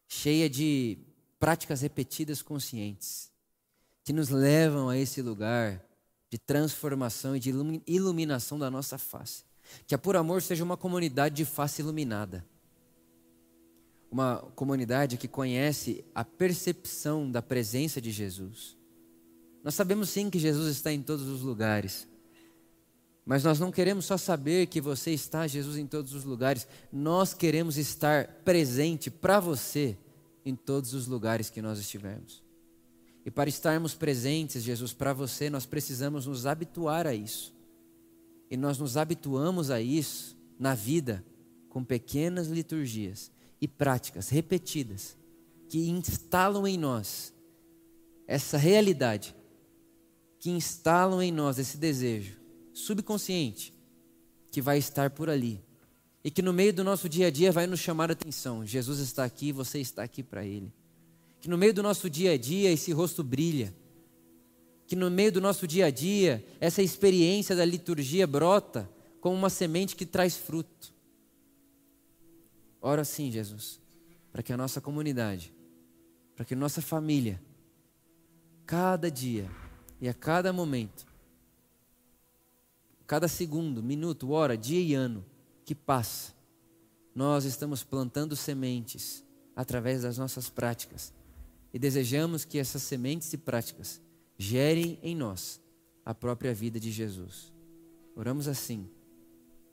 cheia 0.06 0.50
de 0.50 0.98
práticas 1.38 1.80
repetidas 1.80 2.42
conscientes, 2.42 3.32
que 4.04 4.12
nos 4.12 4.28
levam 4.28 4.90
a 4.90 4.98
esse 4.98 5.22
lugar 5.22 5.82
de 6.30 6.38
transformação 6.38 7.34
e 7.34 7.40
de 7.40 7.52
iluminação 7.86 8.58
da 8.58 8.70
nossa 8.70 8.96
face. 8.96 9.42
Que 9.86 9.94
a 9.94 9.98
Por 9.98 10.16
Amor 10.16 10.40
seja 10.40 10.64
uma 10.64 10.76
comunidade 10.76 11.34
de 11.34 11.44
face 11.44 11.82
iluminada. 11.82 12.44
Uma 14.10 14.38
comunidade 14.54 15.16
que 15.16 15.28
conhece 15.28 16.04
a 16.14 16.24
percepção 16.24 17.30
da 17.30 17.42
presença 17.42 18.00
de 18.00 18.10
Jesus. 18.10 18.76
Nós 19.62 19.74
sabemos 19.74 20.08
sim 20.10 20.30
que 20.30 20.38
Jesus 20.38 20.74
está 20.74 20.92
em 20.92 21.02
todos 21.02 21.26
os 21.26 21.42
lugares. 21.42 22.08
Mas 23.24 23.44
nós 23.44 23.60
não 23.60 23.70
queremos 23.70 24.06
só 24.06 24.16
saber 24.16 24.66
que 24.66 24.80
você 24.80 25.12
está, 25.12 25.46
Jesus, 25.46 25.76
em 25.76 25.86
todos 25.86 26.14
os 26.14 26.24
lugares. 26.24 26.66
Nós 26.92 27.34
queremos 27.34 27.76
estar 27.76 28.26
presente 28.44 29.10
para 29.10 29.38
você 29.38 29.96
em 30.44 30.56
todos 30.56 30.94
os 30.94 31.06
lugares 31.06 31.50
que 31.50 31.60
nós 31.60 31.78
estivermos. 31.78 32.42
E 33.24 33.30
para 33.30 33.48
estarmos 33.48 33.94
presentes, 33.94 34.62
Jesus, 34.62 34.92
para 34.92 35.12
você, 35.12 35.50
nós 35.50 35.66
precisamos 35.66 36.26
nos 36.26 36.46
habituar 36.46 37.06
a 37.06 37.14
isso. 37.14 37.54
E 38.50 38.56
nós 38.56 38.78
nos 38.78 38.96
habituamos 38.96 39.70
a 39.70 39.80
isso 39.80 40.36
na 40.58 40.74
vida 40.74 41.24
com 41.68 41.84
pequenas 41.84 42.48
liturgias 42.48 43.30
e 43.60 43.68
práticas 43.68 44.28
repetidas 44.28 45.16
que 45.68 45.88
instalam 45.88 46.66
em 46.66 46.76
nós 46.76 47.32
essa 48.26 48.58
realidade, 48.58 49.34
que 50.38 50.50
instalam 50.50 51.22
em 51.22 51.30
nós 51.30 51.58
esse 51.58 51.76
desejo 51.76 52.38
subconsciente 52.72 53.72
que 54.50 54.60
vai 54.60 54.78
estar 54.78 55.10
por 55.10 55.30
ali 55.30 55.62
e 56.24 56.30
que 56.30 56.42
no 56.42 56.52
meio 56.52 56.72
do 56.72 56.82
nosso 56.82 57.08
dia 57.08 57.28
a 57.28 57.30
dia 57.30 57.52
vai 57.52 57.66
nos 57.66 57.80
chamar 57.80 58.10
a 58.10 58.12
atenção. 58.12 58.66
Jesus 58.66 58.98
está 58.98 59.24
aqui, 59.24 59.52
você 59.52 59.78
está 59.80 60.02
aqui 60.02 60.22
para 60.22 60.44
Ele. 60.44 60.72
Que 61.40 61.48
no 61.48 61.56
meio 61.56 61.72
do 61.72 61.82
nosso 61.82 62.10
dia 62.10 62.32
a 62.32 62.36
dia 62.36 62.70
esse 62.70 62.92
rosto 62.92 63.24
brilha. 63.24 63.74
Que 64.86 64.94
no 64.94 65.10
meio 65.10 65.32
do 65.32 65.40
nosso 65.40 65.66
dia 65.66 65.86
a 65.86 65.90
dia 65.90 66.44
essa 66.60 66.82
experiência 66.82 67.56
da 67.56 67.64
liturgia 67.64 68.26
brota 68.26 68.88
como 69.20 69.34
uma 69.34 69.48
semente 69.48 69.96
que 69.96 70.04
traz 70.04 70.36
fruto. 70.36 70.92
Ora 72.80 73.04
sim, 73.04 73.30
Jesus, 73.30 73.80
para 74.32 74.42
que 74.42 74.52
a 74.52 74.56
nossa 74.56 74.80
comunidade, 74.80 75.52
para 76.34 76.44
que 76.44 76.54
a 76.54 76.56
nossa 76.56 76.80
família, 76.80 77.40
cada 78.66 79.10
dia 79.10 79.50
e 80.00 80.08
a 80.08 80.14
cada 80.14 80.52
momento, 80.52 81.06
cada 83.06 83.28
segundo, 83.28 83.82
minuto, 83.82 84.30
hora, 84.30 84.56
dia 84.56 84.80
e 84.80 84.94
ano 84.94 85.24
que 85.64 85.74
passa, 85.74 86.32
nós 87.14 87.44
estamos 87.44 87.82
plantando 87.84 88.34
sementes 88.34 89.22
através 89.54 90.02
das 90.02 90.16
nossas 90.16 90.48
práticas 90.48 91.12
e 91.72 91.78
desejamos 91.78 92.44
que 92.44 92.58
essas 92.58 92.82
sementes 92.82 93.32
e 93.32 93.38
práticas 93.38 94.00
gerem 94.36 94.98
em 95.02 95.14
nós 95.14 95.60
a 96.04 96.14
própria 96.14 96.54
vida 96.54 96.80
de 96.80 96.90
Jesus. 96.90 97.52
Oramos 98.16 98.48
assim, 98.48 98.88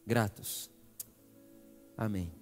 gratos. 0.05 0.69
Amém. 1.97 2.36